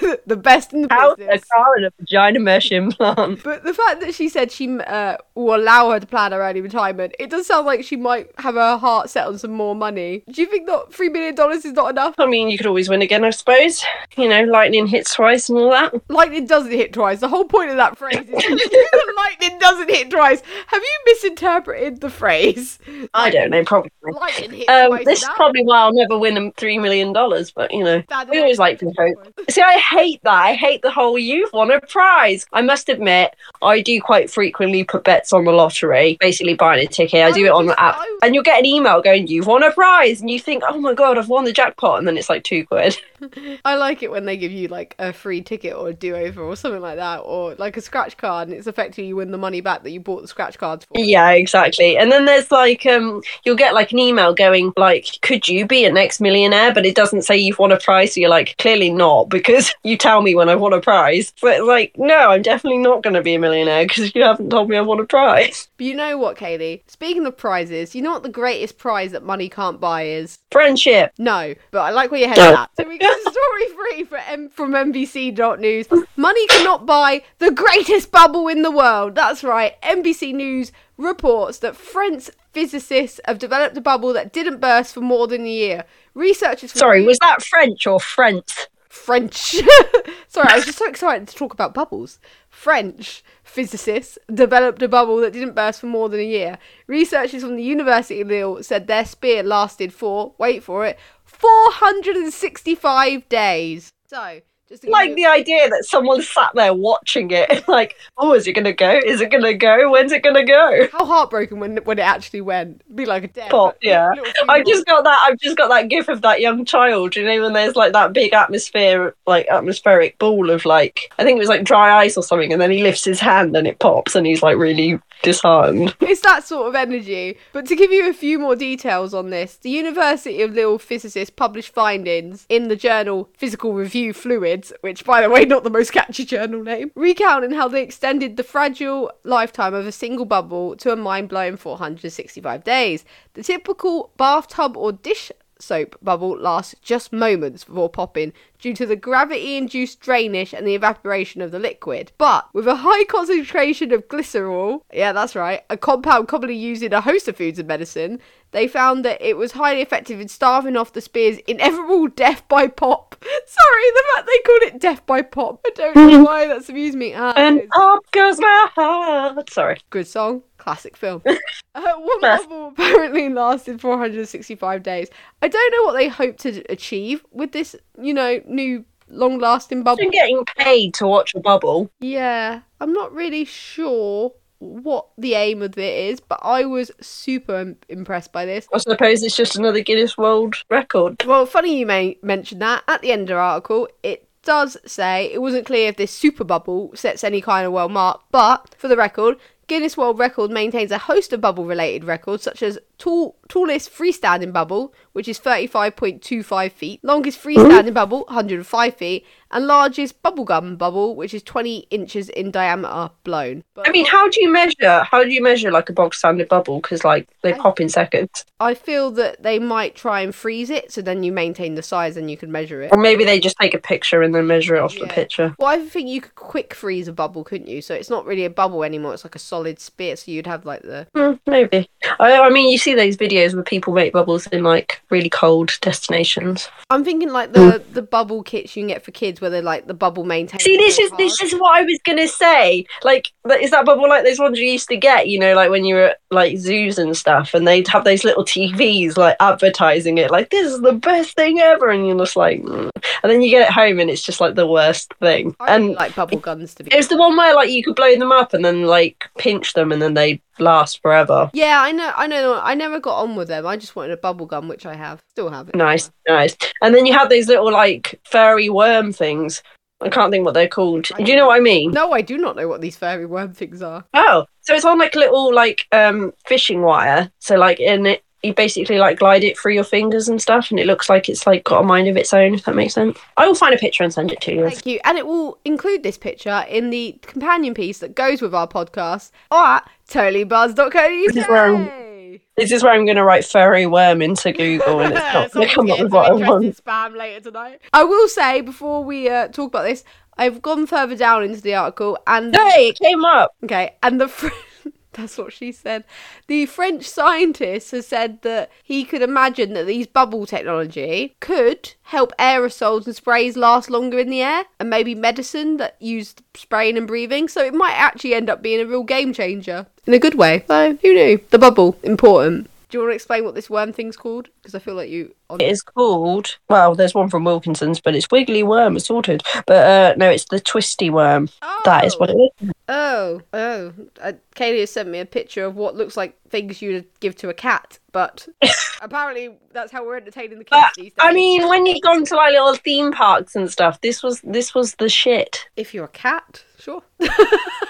So, 0.01 0.17
the 0.27 0.37
best 0.37 0.73
in 0.73 0.83
the 0.83 0.89
a 0.95 1.17
business. 1.17 1.45
car, 1.45 1.77
and 1.77 1.87
a 1.87 1.93
vagina 1.99 2.41
mesh 2.41 2.73
implant. 2.73 3.43
But 3.43 3.65
the 3.65 3.75
fact 3.75 4.01
that 4.01 4.15
she 4.15 4.29
said 4.29 4.51
she 4.51 4.79
uh, 4.81 5.17
will 5.35 5.57
allow 5.61 5.91
her 5.91 6.01
to 6.01 6.07
plan 6.07 6.33
her 6.33 6.41
early 6.41 6.61
retirement, 6.61 7.15
it 7.19 7.29
does 7.31 7.47
sound 7.47 7.67
like 7.67 7.85
she 7.85 7.97
might 7.97 8.31
have 8.39 8.55
her 8.55 8.77
heart 8.79 9.11
set 9.11 9.27
on 9.27 9.39
some 9.39 9.53
more 9.53 9.75
money. 9.75 10.23
Do 10.31 10.41
you 10.41 10.47
think 10.47 10.67
that 10.67 10.91
$3 10.91 11.13
million 11.13 11.35
is 11.53 11.65
not 11.67 11.91
enough? 11.91 12.15
I 12.19 12.27
mean, 12.27 12.49
you 12.49 12.57
could 12.57 12.67
always 12.67 12.89
win 12.89 13.03
again, 13.03 13.25
I 13.25 13.31
suppose. 13.31 13.85
You 14.17 14.29
know, 14.29 14.43
lightning 14.45 14.87
hits 14.87 15.15
twice 15.15 15.49
and 15.49 15.59
all 15.59 15.71
that. 15.71 16.00
Lightning 16.09 16.47
doesn't 16.47 16.73
hit 16.73 16.93
twice. 16.93 17.21
The 17.21 17.29
whole 17.29 17.45
point 17.45 17.71
of 17.71 17.77
that 17.77 17.97
phrase 17.99 18.17
is 18.19 18.29
lightning 19.17 19.59
doesn't 19.59 19.89
hit 19.91 20.11
twice. 20.11 20.43
Have 20.67 20.83
you 20.83 20.99
misinterpreted 21.07 22.01
the 22.01 22.11
phrase? 22.11 22.79
I 23.15 23.31
don't 23.31 23.51
know, 23.51 23.65
probably. 23.65 23.91
Lightning 24.03 24.51
hit 24.53 24.69
Um, 24.69 24.89
twice. 24.89 25.05
this 25.05 25.23
is 25.23 25.29
probably 25.35 25.65
why 25.65 25.79
I'll 25.81 25.93
never 25.93 26.19
win 26.19 26.37
a 26.37 26.51
three 26.53 26.79
million 26.79 27.13
dollars, 27.13 27.51
but 27.51 27.73
you 27.73 27.85
know, 27.85 28.03
we 28.31 28.39
always 28.41 28.59
like 28.59 28.79
to 28.81 28.93
hope. 28.97 29.41
See, 29.51 29.61
I 29.63 29.79
hate 29.79 30.21
that. 30.25 30.33
I 30.33 30.55
hate 30.55 30.83
the 30.83 30.91
whole 30.91 31.19
you've 31.19 31.53
won 31.53 31.71
a 31.71 31.81
prize. 31.81 32.47
I 32.53 32.63
must 32.63 32.89
admit, 32.89 33.35
I 33.63 33.81
do 33.81 34.01
quite 34.01 34.31
frequently 34.31 34.85
put 34.85 35.05
bets 35.05 35.33
on 35.33 35.45
the 35.45 35.53
lottery, 35.53 36.17
basically 36.21 36.55
buying 36.55 36.85
a 36.85 36.89
ticket. 36.89 37.25
I 37.25 37.31
do 37.33 37.45
it 37.47 37.51
on 37.53 37.67
the 37.67 37.81
app, 37.81 38.01
and 38.23 38.35
you'll 38.35 38.45
get 38.45 38.59
an 38.59 38.67
email 38.67 39.01
going, 39.03 39.27
"You've 39.29 39.47
won 39.47 39.63
a 39.63 39.71
prize," 39.73 40.21
and 40.21 40.31
you 40.31 40.39
think, 40.39 40.63
"Oh 40.69 40.79
my 40.81 40.95
god, 40.95 41.19
I've 41.19 41.29
won 41.29 41.45
the 41.45 41.53
jackpot," 41.53 41.99
and 41.99 42.07
then 42.09 42.17
it's 42.17 42.29
like 42.29 42.45
two 42.45 42.67
quid. 42.67 42.97
I 43.65 43.75
like 43.77 44.03
it 44.03 44.11
when 44.11 44.25
they 44.25 44.37
give 44.37 44.53
you 44.53 44.69
like 44.69 44.95
a 44.99 45.13
free 45.13 45.43
ticket 45.43 45.75
or 45.75 45.90
a 45.91 45.95
do 45.95 46.15
over 46.17 46.43
or 46.43 46.57
something 46.57 46.81
like 46.81 46.97
that, 46.97 47.19
or 47.19 47.55
like 47.57 47.77
a 47.77 47.81
scratch 47.81 48.17
card, 48.17 48.49
and 48.49 48.57
it's 48.57 48.67
effectively 48.67 49.07
you 49.09 49.17
win 49.17 49.31
the 49.31 49.39
money 49.39 49.61
back 49.61 49.83
that 49.83 49.91
you 49.91 50.01
bought 50.01 50.23
the 50.23 50.29
scratch 50.29 50.59
cards 50.59 50.85
for. 50.85 50.99
Yeah, 50.99 51.31
exactly. 51.31 51.97
And 51.99 52.11
then 52.11 52.25
there's 52.25 52.51
like 52.51 52.87
um 52.87 53.23
you'll 53.45 53.57
get 53.57 53.75
like 53.75 53.93
an 53.93 53.99
email 53.99 54.35
going 54.35 54.73
like, 54.77 55.07
could 55.23 55.47
you 55.49 55.67
be 55.67 55.85
a 55.85 55.93
next 55.93 56.21
millionaire? 56.21 56.73
But 56.73 56.87
it 56.87 56.95
doesn't 56.95 57.23
say 57.23 57.37
you've 57.37 57.59
won 57.59 57.73
a 57.73 57.79
prize. 57.79 58.15
So 58.15 58.21
you're 58.21 58.31
like, 58.31 58.57
clearly 58.59 58.91
not, 58.91 59.29
because 59.29 59.73
you 59.85 59.97
tell 59.97 60.23
me 60.23 60.35
when 60.35 60.49
I 60.49 60.55
won 60.55 60.73
a 60.73 60.81
prize. 60.81 61.33
But 61.43 61.65
like, 61.65 61.93
no, 61.99 62.31
I'm 62.31 62.43
definitely 62.43 62.79
not 62.79 63.03
gonna 63.03 63.23
be 63.23 63.35
a 63.35 63.39
millionaire 63.39 63.85
because 63.87 64.15
you 64.15 64.23
haven't 64.23 64.51
told 64.51 64.69
me 64.69 64.77
I 64.77 64.81
won 64.81 65.01
a 65.01 65.05
prize. 65.05 65.69
But 65.77 65.87
you 65.87 65.95
know 65.95 66.17
what, 66.19 66.37
Kaylee? 66.37 66.83
Speaking 66.87 67.27
of 67.27 67.37
prizes, 67.37 67.95
you 67.95 68.03
know 68.03 68.13
what 68.13 68.23
the 68.23 68.29
greatest 68.29 68.79
prize 68.79 69.13
that 69.13 69.23
money 69.25 69.49
can't 69.49 69.81
buy 69.81 70.05
is? 70.05 70.39
Friendship. 70.51 71.13
No, 71.19 71.55
but 71.71 71.81
I 71.81 71.91
like 71.91 72.11
where 72.11 72.21
your 72.21 72.29
head's 72.29 72.39
No. 72.41 72.55
at. 72.55 72.71
So 72.77 72.87
we 72.89 72.99
got 72.99 73.17
a 73.17 73.21
story 73.31 73.69
free 73.69 74.05
for 74.05 74.19
M- 74.19 74.49
from 74.49 74.73
NBC.news. 74.73 75.80
Money 76.17 76.47
cannot 76.49 76.87
buy 76.87 77.23
the 77.39 77.51
greatest 77.51 78.11
bubble 78.11 78.49
in 78.49 78.63
the 78.63 78.71
world. 78.71 79.15
That's 79.15 79.45
right. 79.45 79.81
NBC 79.83 80.35
News 80.35 80.73
reports 80.97 81.59
that 81.59 81.77
French 81.77 82.31
physicists 82.53 83.21
have 83.25 83.39
developed 83.39 83.77
a 83.77 83.81
bubble 83.81 84.13
that 84.13 84.33
didn't 84.33 84.61
burst 84.61 84.95
for 84.95 85.01
more 85.01 85.27
than 85.27 85.43
a 85.43 85.51
year. 85.51 85.85
Researchers. 86.15 86.73
Sorry, 86.73 87.05
was 87.05 87.19
that 87.21 87.43
French 87.43 87.87
or 87.87 88.01
French? 88.01 88.53
French. 88.91 89.57
Sorry, 90.29 90.49
I 90.49 90.57
was 90.57 90.65
just 90.65 90.79
so 90.79 90.89
excited 90.89 91.29
to 91.29 91.37
talk 91.37 91.55
about 91.55 91.75
bubbles. 91.75 92.19
French 92.49 93.23
physicists 93.45 94.19
developed 94.33 94.83
a 94.83 94.89
bubble 94.89 95.19
that 95.19 95.33
didn't 95.33 95.55
burst 95.55 95.81
for 95.81 95.87
more 95.87 96.09
than 96.09 96.21
a 96.21 96.25
year. 96.25 96.59
Researchers 96.89 97.43
from 97.43 97.57
the 97.57 97.63
University 97.63 98.21
of 98.21 98.29
Lille 98.29 98.63
said 98.65 98.89
their 98.89 99.05
spear 99.05 99.45
lasted 99.45 99.95
for, 99.95 100.35
wait 100.39 100.65
for 100.65 100.85
it, 100.85 100.99
465 101.25 103.29
days. 103.29 103.93
So, 104.07 104.19
just 104.19 104.31
to 104.31 104.35
give 104.35 104.43
Like 104.85 105.17
the 105.17 105.27
idea 105.27 105.69
that 105.69 105.85
someone 105.85 106.23
sat 106.23 106.53
there 106.55 106.73
watching 106.73 107.31
it, 107.33 107.65
like, 107.69 107.97
oh, 108.19 108.35
is 108.35 108.47
it 108.47 108.53
gonna 108.53 108.73
go? 108.73 109.01
Is 109.05 109.21
it 109.21 109.31
gonna 109.31 109.55
go? 109.55 109.91
When's 109.91 110.13
it 110.13 110.23
gonna 110.23 110.45
go? 110.45 110.87
how 110.93 111.05
heartbroken 111.05 111.59
when 111.59 111.79
when 111.79 111.99
it 111.99 112.03
actually 112.03 112.41
went. 112.41 112.83
Be 112.95 113.05
like 113.05 113.25
a 113.25 113.29
death. 113.29 113.51
Pop, 113.51 113.77
yeah. 113.83 114.09
I 114.49 114.63
funeral. 114.63 114.65
just 114.65 114.87
got 114.87 115.05
that. 115.05 115.27
I've 115.27 115.39
just 115.39 115.57
got 115.57 115.69
that 115.69 115.89
gif 115.89 116.09
of 116.09 116.23
that 116.23 116.41
young 116.41 116.65
child. 116.65 117.17
You 117.17 117.25
know, 117.25 117.43
when 117.43 117.53
there's 117.53 117.75
like 117.75 117.93
that 117.95 118.13
big 118.13 118.33
atmosphere, 118.33 119.15
like 119.27 119.49
atmospheric 119.49 120.19
ball 120.19 120.51
of 120.51 120.65
like, 120.65 121.13
I 121.19 121.25
think 121.25 121.37
it 121.37 121.41
was 121.41 121.49
like 121.49 121.65
dry 121.65 122.05
ice 122.05 122.17
or 122.17 122.23
something, 122.23 122.53
and 122.53 122.63
then 122.63 122.71
he 122.71 122.83
lifts 122.83 123.05
his 123.05 123.19
hand 123.19 123.57
and 123.57 123.67
it 123.67 123.81
pops, 123.81 124.15
and 124.15 124.27
he's 124.27 124.43
like 124.43 124.57
really 124.57 125.01
disheartened. 125.23 125.95
It's 126.01 126.21
that 126.23 126.45
sort 126.45 126.69
of 126.69 126.75
energy. 126.75 127.39
But 127.53 127.67
to 127.67 127.77
give 127.77 127.93
you 127.93 128.09
a 128.09 128.13
few 128.13 128.39
more 128.39 128.57
details 128.57 129.15
on 129.15 129.31
this, 129.31 129.57
the 129.57 129.71
University 129.71 130.43
of 130.43 130.53
Lille 130.53 130.79
physicists 130.79 131.35
published 131.35 131.73
findings 131.73 132.47
in 132.49 132.69
the 132.69 132.77
journal 132.77 133.31
Physical 133.37 133.75
Review 133.75 134.13
Fluids, 134.13 134.73
which, 134.81 135.05
by 135.05 135.23
the 135.23 135.31
way, 135.31 135.45
not 135.45 135.65
the 135.65 135.71
most 135.71 135.93
catchy 135.93 136.25
journal 136.25 136.63
name, 136.63 136.91
recounting 136.95 137.53
how 137.53 137.69
they 137.69 137.83
extended 137.83 138.37
the 138.37 138.43
fragile 138.43 139.11
lifetime 139.25 139.75
of 139.75 139.87
a 139.87 139.93
single 139.93 140.27
bubble 140.27 140.77
to 140.77 140.93
a 140.93 140.97
mind 140.97 141.29
blowing 141.29 141.57
465 141.57 142.65
days. 142.65 143.05
The 143.35 143.43
typical 143.43 144.13
bathtub 144.17 144.77
or 144.77 144.93
dish 144.93 145.31
soap 145.63 145.97
bubble 146.03 146.37
lasts 146.37 146.75
just 146.83 147.13
moments 147.13 147.65
before 147.65 147.89
popping 147.89 148.33
due 148.59 148.75
to 148.75 148.87
the 148.87 148.97
gravity 148.97 149.57
induced 149.57 150.01
drainage 150.01 150.53
and 150.53 150.67
the 150.67 150.75
evaporation 150.75 151.41
of 151.41 151.51
the 151.51 151.59
liquid. 151.59 152.13
But 152.19 152.49
with 152.53 152.67
a 152.67 152.77
high 152.77 153.05
concentration 153.05 153.93
of 153.93 154.09
glycerol, 154.09 154.83
yeah, 154.93 155.13
that's 155.13 155.37
right, 155.37 155.63
a 155.71 155.77
compound 155.77 156.29
commonly 156.29 156.57
used 156.57 156.83
in 156.83 156.93
a 156.93 157.01
host 157.01 157.29
of 157.29 157.37
foods 157.37 157.59
and 157.59 157.69
medicine, 157.69 158.21
they 158.53 158.67
found 158.67 159.05
that 159.05 159.21
it 159.21 159.37
was 159.37 159.53
highly 159.53 159.81
effective 159.81 160.21
in 160.21 160.29
starving 160.29 160.77
off 160.77 160.93
the 160.93 161.01
spear's 161.01 161.39
inevitable 161.47 162.09
death 162.09 162.47
by 162.49 162.67
pop. 162.67 163.17
Sorry, 163.47 163.91
the 163.95 164.05
fact 164.15 164.27
they 164.27 164.39
called 164.47 164.63
it 164.63 164.81
death 164.81 165.07
by 165.07 165.23
pop. 165.23 165.61
I 165.67 165.71
don't 165.75 165.97
know 165.97 166.25
why 166.25 166.47
that's 166.47 166.69
amused 166.69 166.97
me. 166.97 167.15
Ah, 167.15 167.33
And 167.37 167.63
up 167.77 168.01
goes 168.13 168.41
my 168.41 168.69
heart. 168.75 169.51
Sorry. 169.51 169.79
Good 169.91 170.07
song, 170.07 170.43
classic 170.59 170.97
film. 170.97 171.23
uh, 171.75 171.93
one 171.95 172.21
bubble 172.21 172.69
apparently 172.79 173.29
lasted 173.29 173.81
465 173.81 174.83
days. 174.83 175.09
I 175.43 175.49
don't 175.49 175.73
know 175.73 175.85
what 175.85 175.97
they 175.97 176.09
hope 176.09 176.37
to 176.39 176.63
achieve 176.71 177.25
with 177.31 177.53
this, 177.53 177.77
you 178.01 178.15
know, 178.15 178.41
new 178.47 178.85
long 179.09 179.39
lasting 179.39 179.83
bubble. 179.83 180.11
Getting 180.11 180.45
paid 180.57 180.95
to 180.95 181.07
watch 181.07 181.35
a 181.35 181.41
bubble. 181.41 181.91
Yeah, 182.01 182.61
I'm 182.81 182.93
not 182.93 183.13
really 183.13 183.45
sure 183.45 184.33
what 184.61 185.09
the 185.19 185.35
aim 185.35 185.63
of 185.63 185.77
it 185.77 186.11
is, 186.11 186.21
but 186.21 186.39
I 186.43 186.65
was 186.67 186.91
super 187.01 187.75
impressed 187.89 188.33
by 188.33 188.45
this. 188.45 188.69
I 188.73 188.79
suppose 188.79 189.23
it's 189.23 189.37
just 189.37 189.57
another 189.57 189.81
Guinness 189.81 190.17
World 190.17 190.63
Record. 190.69 191.25
Well, 191.25 191.47
funny 191.47 191.79
you 191.79 191.87
may 191.87 192.19
mention 192.23 192.61
that. 192.61 192.85
At 192.87 193.01
the 193.01 193.11
end 193.11 193.23
of 193.23 193.29
the 193.29 193.35
article, 193.35 193.89
it 194.03 194.29
does 194.43 194.77
say 194.87 195.31
it 195.33 195.41
wasn't 195.43 195.67
clear 195.67 195.89
if 195.89 195.97
this 195.97 196.13
super 196.13 196.45
bubble 196.45 196.93
sets 196.95 197.25
any 197.25 197.41
kind 197.41 197.67
of 197.67 197.73
world 197.73 197.93
mark, 197.93 198.23
but 198.31 198.75
for 198.79 198.89
the 198.89 198.97
record, 198.97 199.39
Guinness 199.67 199.97
World 199.97 200.19
Record 200.19 200.51
maintains 200.51 200.91
a 200.91 200.99
host 200.99 201.33
of 201.33 201.41
bubble 201.41 201.65
related 201.65 202.05
records, 202.05 202.43
such 202.43 202.63
as 202.63 202.79
tall, 203.01 203.37
tallest 203.49 203.91
freestanding 203.93 204.53
bubble, 204.53 204.95
which 205.13 205.27
is 205.27 205.41
35.25 205.41 206.71
feet, 206.73 207.01
longest 207.03 207.43
freestanding 207.43 207.95
bubble, 207.95 208.25
105 208.29 208.95
feet, 208.95 209.27
and 209.51 209.67
largest 209.67 210.23
bubblegum 210.23 210.79
bubble, 210.79 211.17
which 211.17 211.35
is 211.35 211.43
20 211.43 211.79
inches 211.91 212.29
in 212.29 212.53
diameter 212.53 213.11
blown. 213.25 213.65
But 213.75 213.89
I 213.89 213.91
mean, 213.91 214.07
how 214.07 214.29
do 214.29 214.41
you 214.41 214.53
measure? 214.53 215.03
How 215.03 215.25
do 215.25 215.31
you 215.31 215.43
measure 215.43 215.73
like 215.73 215.89
a 215.89 215.93
bog 215.93 216.15
standard 216.15 216.49
bubble? 216.49 216.81
Because 216.81 217.03
like 217.05 217.29
they 217.43 217.53
I- 217.55 217.59
pop 217.59 217.81
in 217.81 217.89
seconds, 217.89 218.45
I 218.61 218.75
feel 218.75 219.11
that 219.13 219.43
they 219.43 219.59
might 219.59 219.97
try 219.97 220.21
and 220.21 220.33
freeze 220.35 220.71
it, 220.71 220.93
so 220.93 221.01
then 221.03 221.23
you 221.25 221.33
maintain 221.33 221.75
the 221.75 221.83
size 221.83 222.17
and 222.17 222.31
you 222.31 222.37
can 222.37 222.53
measure 222.53 222.83
it. 222.83 222.93
or 222.93 222.99
maybe 222.99 223.25
they 223.25 223.41
just 223.41 223.57
take 223.61 223.75
a 223.75 223.79
picture 223.79 224.23
and 224.23 224.35
then 224.35 224.47
measure 224.47 224.77
it 224.77 224.81
off 224.81 224.95
the 224.97 225.07
picture. 225.07 225.55
Well, 225.59 225.69
I 225.69 225.79
think 225.79 226.09
you 226.11 226.21
could 226.21 226.35
quick 226.35 226.75
freeze 226.75 227.09
a 227.09 227.13
bubble, 227.13 227.43
couldn't 227.43 227.69
you? 227.69 227.81
So 227.83 227.95
it's 227.95 228.11
not 228.11 228.27
really 228.27 228.45
a 228.45 228.51
bubble 228.51 228.85
anymore. 228.85 229.15
It's 229.15 229.25
like 229.25 229.35
a 229.35 229.39
solid 229.41 229.81
spear. 229.81 230.15
So 230.17 230.31
you'd 230.31 230.47
have 230.47 230.65
like 230.67 230.83
the 230.83 231.07
Hmm, 231.15 231.33
maybe. 231.51 231.89
I, 232.21 232.39
I 232.41 232.51
mean, 232.51 232.69
you 232.69 232.79
see 232.79 232.90
those 232.95 233.17
videos 233.17 233.55
where 233.55 233.63
people 233.63 233.93
make 233.93 234.13
bubbles 234.13 234.47
in 234.49 234.63
like 234.63 235.01
really 235.11 235.29
cold 235.29 235.73
destinations. 235.81 236.69
I'm 236.91 237.05
thinking 237.05 237.31
like 237.31 237.53
the 237.53 237.83
the 237.93 238.03
bubble 238.03 238.43
kits 238.43 238.77
you 238.77 238.83
can 238.83 238.89
get 238.89 239.05
for 239.05 239.11
kids, 239.11 239.41
where 239.41 239.51
they're 239.51 239.63
like 239.63 239.87
the 239.87 239.95
bubble 239.95 240.25
maintained. 240.25 240.63
See, 240.63 240.77
this 240.77 240.97
so 240.97 241.05
is 241.05 241.11
this 241.13 241.41
is 241.43 241.53
what 241.55 241.77
I 241.77 241.83
was 241.83 241.99
gonna 242.05 242.29
say. 242.29 242.87
Like, 243.03 243.33
is 243.61 243.71
that 243.71 243.85
bubble 243.85 244.09
like 244.09 244.25
those 244.25 244.39
ones 244.39 244.59
you 244.59 244.67
used 244.67 244.89
to 244.89 244.97
get? 244.97 245.29
You 245.29 245.39
know, 245.39 245.55
like 245.55 245.71
when 245.71 245.85
you 245.85 245.95
were 245.95 246.09
at 246.11 246.21
like 246.31 246.59
zoos 246.59 246.99
and 246.99 247.17
stuff, 247.17 247.55
and 247.55 247.67
they'd 247.67 247.89
have 247.89 248.05
those 248.05 248.25
little 248.25 248.45
TVs 248.45 249.17
like 249.17 249.37
advertising 249.41 250.19
it, 250.19 250.31
like 250.31 250.51
this 250.51 250.73
is 250.73 250.81
the 250.81 250.93
best 250.93 251.37
thing 251.37 251.61
ever, 251.61 251.91
and 251.91 252.07
you're 252.07 252.19
just 252.19 252.37
like, 252.37 252.63
mm. 252.63 252.91
and 253.23 253.31
then 253.31 253.43
you 253.43 253.51
get 253.51 253.69
it 253.69 253.73
home 253.73 254.01
and 254.01 254.11
it's 254.11 254.23
just 254.23 254.41
like 254.41 254.55
the 254.55 254.67
worst 254.67 255.15
thing. 255.21 255.55
I 255.61 255.77
really 255.77 255.89
and 255.89 255.95
like 255.97 256.15
bubble 256.15 256.39
guns 256.39 256.75
to 256.75 256.85
be. 256.85 256.93
it 256.93 256.97
was 256.97 257.09
the 257.09 257.17
one 257.17 257.37
where 257.37 257.55
like 257.55 257.71
you 257.71 257.83
could 257.83 257.97
blow 257.97 258.17
them 258.17 258.33
up 258.33 258.55
and 258.55 258.65
then 258.65 258.85
like 258.85 259.29
pinch 259.39 259.75
them 259.75 259.93
and 259.93 260.01
then 260.01 260.15
they 260.15 260.41
last 260.61 261.01
forever. 261.03 261.51
Yeah, 261.53 261.81
I 261.83 261.93
know. 261.93 262.13
I 262.15 262.27
know. 262.27 262.61
I 262.63 262.75
never 262.75 263.01
got 263.01 263.23
on 263.23 263.37
with 263.37 263.49
them. 263.49 263.67
I 263.67 263.77
just 263.77 263.97
wanted 263.97 264.13
a 264.13 264.17
bubble 264.17 264.47
gun, 264.47 264.69
which 264.69 264.87
I 264.87 264.95
have. 264.95 265.23
Still 265.31 265.51
have 265.51 265.69
it. 265.69 265.75
Nice, 265.75 266.11
nice. 266.29 266.57
And 266.83 266.95
then 266.95 267.07
you 267.07 267.13
have 267.13 267.29
these 267.29 267.49
little 267.49 267.71
like 267.73 268.21
furry 268.25 268.69
worm 268.69 269.13
things. 269.13 269.63
I 270.03 270.09
can't 270.09 270.31
think 270.31 270.45
what 270.45 270.55
they're 270.55 270.69
called. 270.69 271.11
Do 271.19 271.25
you 271.25 271.37
know 271.37 271.49
what 271.49 271.57
I 271.57 271.61
mean? 271.61 271.91
No, 271.91 272.13
I 272.13 272.23
do 272.23 272.39
not 272.39 272.57
know 272.57 272.67
what 272.69 272.81
these 272.81 272.97
fairy 272.97 273.27
worm 273.27 273.53
things 273.53 273.83
are. 273.83 274.05
Oh, 274.15 274.47
so 274.63 274.75
it's 274.75 274.85
on 274.85 274.99
like 274.99 275.15
a 275.15 275.19
little 275.19 275.55
like 275.55 275.87
um 275.93 276.33
fishing 276.47 276.81
wire. 276.83 277.31
So 277.39 277.57
like 277.57 277.81
in 277.81 278.07
it, 278.07 278.23
you 278.43 278.55
basically 278.55 278.99
like 278.99 279.19
glide 279.19 279.45
it 279.45 279.59
through 279.59 279.75
your 279.75 279.85
fingers 279.85 280.29
and 280.29 280.41
stuff, 280.41 280.71
and 280.71 280.81
it 280.81 280.87
looks 280.87 281.09
like 281.11 281.29
it's 281.29 281.47
like 281.47 281.65
got 281.65 281.83
a 281.83 281.85
mind 281.85 282.09
of 282.09 282.17
its 282.17 282.33
own. 282.33 282.55
If 282.55 282.65
that 282.65 282.75
makes 282.75 282.95
sense. 282.95 283.19
I 283.37 283.47
will 283.47 283.55
find 283.55 283.75
a 283.75 283.79
picture 283.79 284.03
and 284.03 284.13
send 284.13 284.33
it 284.33 284.41
to 284.43 284.53
you. 284.55 284.69
Thank 284.69 284.87
you. 284.87 285.01
And 285.05 285.19
it 285.19 285.27
will 285.27 285.59
include 285.65 286.03
this 286.03 286.17
picture 286.19 286.65
in 286.69 286.91
the 286.91 287.19
companion 287.23 287.75
piece 287.75 287.99
that 287.99 288.15
goes 288.15 288.41
with 288.41 288.55
our 288.55 288.67
podcast 288.69 289.31
at 289.53 289.81
totallybuzz.co.uk. 290.09 292.41
This 292.57 292.73
is 292.73 292.83
where 292.83 292.93
I'm 292.93 293.05
going 293.07 293.17
to 293.17 293.25
write 293.25 293.45
furry 293.45 293.87
worm 293.87 294.23
into 294.23 294.53
Google, 294.53 295.01
and 295.01 295.15
it's 295.15 295.35
not 295.35 295.51
going 295.53 295.69
to 295.69 295.75
come 295.75 295.91
up 295.91 296.01
with 296.01 296.13
what 296.13 296.31
I 296.31 296.35
want. 296.35 296.85
spam 296.85 297.17
later 297.17 297.41
tonight. 297.41 297.81
I 297.93 298.05
will 298.05 298.29
say 298.29 298.61
before 298.61 299.03
we 299.03 299.29
uh, 299.29 299.49
talk 299.49 299.69
about 299.69 299.85
this, 299.85 300.05
I've 300.37 300.63
gone 300.63 300.87
further 300.87 301.17
down 301.17 301.43
into 301.45 301.61
the 301.61 301.75
article 301.75 302.19
and 302.27 302.55
Hey, 302.55 302.89
it 302.91 302.99
came 302.99 303.25
up. 303.25 303.55
okay, 303.65 303.97
and 304.03 304.21
the 304.21 304.29
fr- 304.29 304.49
That's 305.13 305.37
what 305.37 305.53
she 305.53 305.73
said. 305.73 306.05
The 306.47 306.67
French 306.67 307.05
scientist 307.05 307.91
has 307.91 308.07
said 308.07 308.43
that 308.43 308.71
he 308.83 309.05
could 309.05 309.23
imagine 309.23 309.75
that 309.75 309.87
these 309.87 310.07
bubble 310.07 310.47
technology 310.47 311.35
could 311.41 311.95
help 312.03 312.33
aerosols 312.39 313.07
and 313.07 313.17
sprays 313.17 313.57
last 313.57 313.91
longer 313.91 314.19
in 314.21 314.31
the 314.31 314.43
air, 314.43 314.65
and 314.79 314.89
maybe 314.89 315.15
medicine 315.15 315.79
that 315.79 315.97
used 316.01 316.43
spraying 316.55 316.97
and 316.97 317.09
breathing. 317.09 317.49
So 317.49 317.65
it 317.65 317.75
might 317.75 317.95
actually 317.95 318.35
end 318.35 318.49
up 318.49 318.63
being 318.63 318.81
a 318.81 318.87
real 318.87 319.03
game 319.03 319.33
changer 319.33 319.87
in 320.07 320.15
a 320.15 320.19
good 320.19 320.35
way. 320.35 320.65
So 320.69 320.97
who 321.03 321.15
knew? 321.15 321.41
The 321.51 321.59
bubble 321.59 321.97
important. 322.03 322.70
Do 322.91 322.99
you 322.99 323.03
want 323.03 323.13
to 323.13 323.15
explain 323.15 323.45
what 323.45 323.55
this 323.55 323.71
worm 323.71 323.93
thing's 323.93 324.17
called? 324.17 324.49
Because 324.61 324.75
I 324.75 324.81
feel 324.81 324.95
like 324.95 325.09
you. 325.11 325.33
On- 325.49 325.61
It 325.61 325.69
is 325.69 325.81
called, 325.83 326.59
well, 326.69 326.95
there's 326.95 327.15
one 327.15 327.29
from 327.31 327.45
Wilkinson's, 327.45 328.01
but 328.01 328.15
it's 328.17 328.27
Wiggly 328.31 328.63
Worm 328.63 328.97
assorted. 328.97 329.43
But 329.67 329.77
uh, 329.87 330.15
no, 330.17 330.29
it's 330.29 330.45
the 330.47 330.59
Twisty 330.61 331.09
Worm. 331.11 331.49
That 331.85 332.05
is 332.05 332.19
what 332.19 332.31
it 332.31 332.37
is. 332.61 332.71
Oh, 332.89 333.43
oh. 333.53 333.93
Uh, 334.21 334.33
Kaylee 334.57 334.81
has 334.81 334.91
sent 334.91 335.09
me 335.09 335.21
a 335.21 335.25
picture 335.27 335.65
of 335.65 335.77
what 335.77 335.95
looks 335.95 336.17
like 336.17 336.37
things 336.49 336.83
you'd 336.83 337.07
give 337.21 337.37
to 337.37 337.49
a 337.49 337.55
cat, 337.55 337.99
but 338.13 338.47
apparently 339.03 339.57
that's 339.73 339.93
how 339.93 340.05
we're 340.05 340.17
entertaining 340.17 340.59
the 340.59 340.65
kids 340.65 340.83
But, 340.83 340.93
these 340.97 341.05
days. 341.13 341.15
I 341.19 341.33
mean, 341.33 341.69
when 341.69 341.87
you've 341.87 342.03
gone 342.03 342.25
to 342.25 342.35
like 342.35 342.53
little 342.53 342.75
theme 342.75 343.13
parks 343.13 343.55
and 343.55 343.71
stuff, 343.71 344.01
this 344.01 344.23
was 344.23 344.41
this 344.43 344.75
was 344.75 344.95
the 344.97 345.09
shit. 345.09 345.69
if 345.77 345.95
you're 345.95 346.05
a 346.07 346.09
cat, 346.09 346.65
sure. 346.81 347.03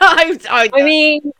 I, 0.03 0.39
I, 0.51 0.71
I 0.73 0.83
mean, 0.83 1.33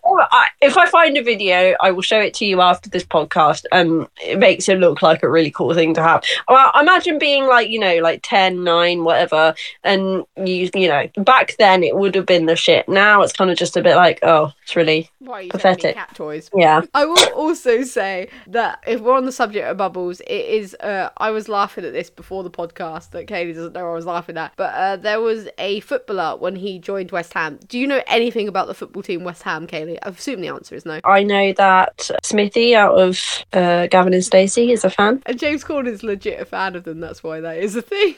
if 0.61 0.77
I 0.77 0.87
find 0.87 1.17
a 1.17 1.23
video, 1.23 1.75
I 1.81 1.91
will 1.91 2.03
show 2.03 2.21
it 2.21 2.35
to 2.35 2.45
you 2.45 2.61
after 2.61 2.91
this 2.91 3.05
podcast, 3.05 3.65
and 3.73 4.07
it 4.23 4.39
makes 4.39 4.69
it 4.69 4.79
look 4.79 5.03
like 5.03 5.23
a 5.23 5.31
really 5.31 5.51
cool 5.51 5.73
thing 5.75 5.95
to 5.95 6.03
have. 6.03 6.23
Well, 6.49 6.71
imagine 6.79 7.19
being 7.19 7.47
like, 7.47 7.71
you 7.71 7.81
know, 7.81 7.97
like 7.99 8.21
10, 8.23 8.63
9, 8.63 9.05
whatever, 9.05 9.55
and 9.83 10.25
you, 10.37 10.71
you 10.75 10.89
know, 10.89 11.09
back 11.19 11.57
then 11.59 11.83
it 11.83 11.97
would 11.97 12.15
have 12.15 12.27
been 12.27 12.47
the 12.47 12.57
shit. 12.57 12.89
Now 12.89 13.23
it's 13.23 13.33
kind 13.33 13.51
of 13.51 13.57
just 13.57 13.77
a 13.77 13.83
bit 13.83 13.97
like, 13.97 14.21
oh, 14.23 14.53
it's 14.63 14.77
really, 14.77 15.11
why 15.21 15.39
are 15.39 15.43
you 15.43 15.51
sending 15.53 15.77
pathetic. 15.77 15.97
cat 15.97 16.15
toys? 16.15 16.51
yeah. 16.55 16.83
I 16.93 17.07
will 17.07 17.33
also 17.35 17.83
say 17.83 18.29
that 18.49 18.83
if 18.87 19.01
we're 19.01 19.17
on 19.17 19.25
the 19.25 19.33
subject 19.33 19.67
of 19.67 19.77
bubbles, 19.77 20.21
it 20.21 20.33
is. 20.33 20.75
Uh, 20.75 21.11
I 21.17 21.31
was 21.31 21.49
laughing 21.49 21.85
at 21.85 21.93
this 21.93 22.11
before 22.11 22.43
the 22.43 22.51
podcast 22.51 23.11
that 23.11 23.27
Kaylee 23.27 23.55
doesn't 23.55 23.73
know 23.73 23.91
I 23.91 23.95
was 23.95 24.07
laughing 24.07 24.37
at. 24.37 24.53
But 24.57 24.75
uh, 24.75 24.97
there 24.97 25.21
was 25.21 25.49
a 25.59 25.81
footballer 25.81 26.37
when 26.37 26.57
he 26.57 26.79
joined 26.79 27.11
West 27.11 27.33
Ham. 27.35 27.40
Do 27.49 27.79
you 27.79 27.87
know 27.87 28.03
anything 28.07 28.49
about 28.49 28.67
the 28.67 28.75
football 28.75 29.03
team 29.03 29.25
West 29.25 29.43
Ham, 29.45 29.67
Kaylee? 29.67 29.99
I 30.03 30.11
assume 30.11 30.41
the 30.41 30.49
answer 30.49 30.75
is 30.75 30.85
no. 30.85 31.01
I 31.05 31.23
know 31.23 31.53
that 31.55 32.11
Smithy 32.23 32.75
out 32.75 32.99
of 32.99 33.45
uh, 33.53 33.87
Gavin 33.87 34.13
and 34.15 34.25
Stacey 34.25 34.73
is 34.73 34.85
a 34.85 34.91
fan. 34.91 35.23
And 35.27 35.39
James 35.39 35.65
is 35.69 36.03
legit 36.03 36.41
a 36.41 36.45
fan 36.45 36.77
of 36.77 36.85
them. 36.85 37.01
That's 37.01 37.23
why 37.23 37.41
that 37.41 37.59
is 37.59 37.77
a 37.77 37.83
thing. 37.83 38.17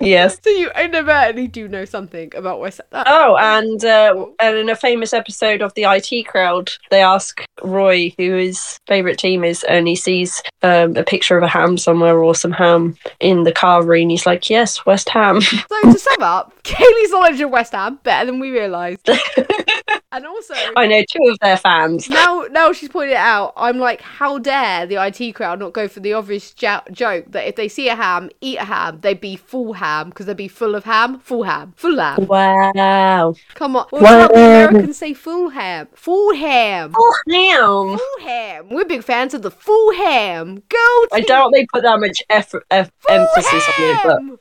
Yes. 0.00 0.38
So 0.42 0.50
you 0.50 0.70
inadvertently 0.70 1.48
do 1.48 1.68
know 1.68 1.84
something 1.84 2.32
about 2.34 2.60
West 2.60 2.80
Ham. 2.92 3.04
Oh, 3.06 3.36
and 3.36 3.84
uh, 3.84 4.26
and 4.40 4.56
in 4.56 4.68
a 4.68 4.76
famous 4.76 5.12
episode 5.12 5.62
of 5.62 5.74
the 5.74 5.84
IT 5.84 6.26
crowd, 6.26 6.70
they 6.90 7.02
ask 7.02 7.44
Roy 7.62 8.12
who 8.16 8.36
his 8.36 8.78
favourite 8.86 9.18
team 9.18 9.44
is, 9.44 9.64
and 9.64 9.86
he 9.88 9.96
sees 9.96 10.42
um, 10.62 10.96
a 10.96 11.04
picture 11.04 11.36
of 11.36 11.42
a 11.42 11.48
ham 11.48 11.78
somewhere 11.78 12.18
or 12.18 12.34
some 12.34 12.52
ham 12.52 12.96
in 13.20 13.44
the 13.44 13.52
carvery, 13.52 14.02
and 14.02 14.10
he's 14.10 14.26
like, 14.26 14.48
"Yes, 14.48 14.86
West 14.86 15.08
Ham." 15.10 15.40
So 15.40 15.58
to 15.82 15.98
sum 15.98 16.22
up, 16.22 16.52
Kaylee's 16.64 17.10
knowledge 17.10 17.40
of 17.40 17.50
West 17.50 17.72
Ham 17.72 18.00
better 18.02 18.26
than 18.26 18.38
we 18.38 18.50
realised. 18.50 19.08
and 20.12 20.26
also, 20.26 20.54
I 20.76 20.86
know 20.86 21.02
two 21.10 21.30
of 21.30 21.38
their 21.40 21.56
fans. 21.56 22.08
now 22.08 22.46
now 22.50 22.72
she's 22.72 22.88
pointed 22.88 23.12
it 23.12 23.18
out. 23.18 23.52
I'm 23.56 23.78
like, 23.78 24.00
how 24.00 24.38
dare 24.38 24.86
the 24.86 24.96
IT 25.04 25.34
crowd 25.34 25.58
not 25.58 25.72
go 25.72 25.88
for 25.88 26.00
the 26.00 26.12
obvious 26.12 26.52
jo- 26.52 26.82
joke 26.90 27.26
that 27.32 27.46
if 27.46 27.56
they 27.56 27.68
see 27.68 27.88
a 27.88 27.96
ham, 27.96 28.30
eat 28.40 28.58
a 28.58 28.64
ham, 28.64 29.00
they'd 29.00 29.20
be 29.20 29.36
full 29.36 29.65
ham 29.74 30.08
because 30.10 30.26
they'd 30.26 30.36
be 30.36 30.48
full 30.48 30.74
of 30.74 30.84
ham, 30.84 31.18
full 31.20 31.42
ham, 31.44 31.72
full 31.76 31.98
ham. 31.98 32.26
Wow. 32.26 33.34
Come 33.54 33.76
on, 33.76 33.86
well, 33.92 34.02
Wow. 34.02 34.26
Americans 34.28 34.96
say 34.98 35.14
full 35.14 35.50
ham, 35.50 35.88
full 35.94 36.34
ham, 36.34 36.92
Oh, 36.96 37.14
ham. 37.30 37.98
full 37.98 38.26
ham. 38.26 38.68
We're 38.70 38.84
big 38.84 39.02
fans 39.04 39.34
of 39.34 39.42
the 39.42 39.50
full 39.50 39.92
ham. 39.94 40.62
Go. 40.68 41.06
I 41.12 41.20
doubt 41.26 41.52
they 41.52 41.66
put 41.72 41.82
that 41.82 42.00
much 42.00 42.22
effort, 42.30 42.64
eff- 42.70 42.90
Full 43.00 43.16
emphasis 43.16 43.64
on 43.78 43.84
it, 43.84 44.00
but 44.04 44.20
ham! 44.20 44.38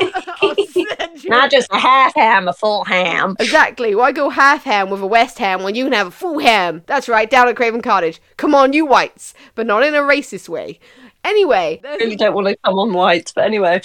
I'll 0.42 0.54
send 0.66 1.24
you 1.24 1.30
not 1.30 1.50
just 1.50 1.68
a 1.72 1.78
half 1.78 2.14
ham, 2.14 2.46
a 2.46 2.52
full 2.52 2.84
ham. 2.84 3.34
Exactly. 3.40 3.94
Why 3.94 4.12
go 4.12 4.28
half 4.28 4.64
ham 4.64 4.90
with 4.90 5.00
a 5.00 5.06
West 5.06 5.38
Ham 5.38 5.62
when 5.62 5.74
you 5.74 5.84
can 5.84 5.92
have 5.94 6.06
a 6.08 6.10
full 6.12 6.38
ham? 6.38 6.82
That's 6.86 7.08
right, 7.08 7.28
down 7.28 7.48
at 7.48 7.56
Craven 7.56 7.80
Cottage. 7.80 8.20
Come 8.36 8.54
on, 8.54 8.72
you 8.74 8.84
whites, 8.86 9.34
but 9.54 9.66
not 9.66 9.82
in 9.82 9.94
a 9.94 10.00
racist 10.00 10.48
way. 10.48 10.78
Anyway, 11.24 11.80
I 11.84 11.96
really 11.96 12.14
don't 12.16 12.34
want 12.34 12.46
to 12.48 12.56
come 12.64 12.74
on 12.78 12.92
whites, 12.92 13.32
but 13.32 13.44
anyway. 13.44 13.80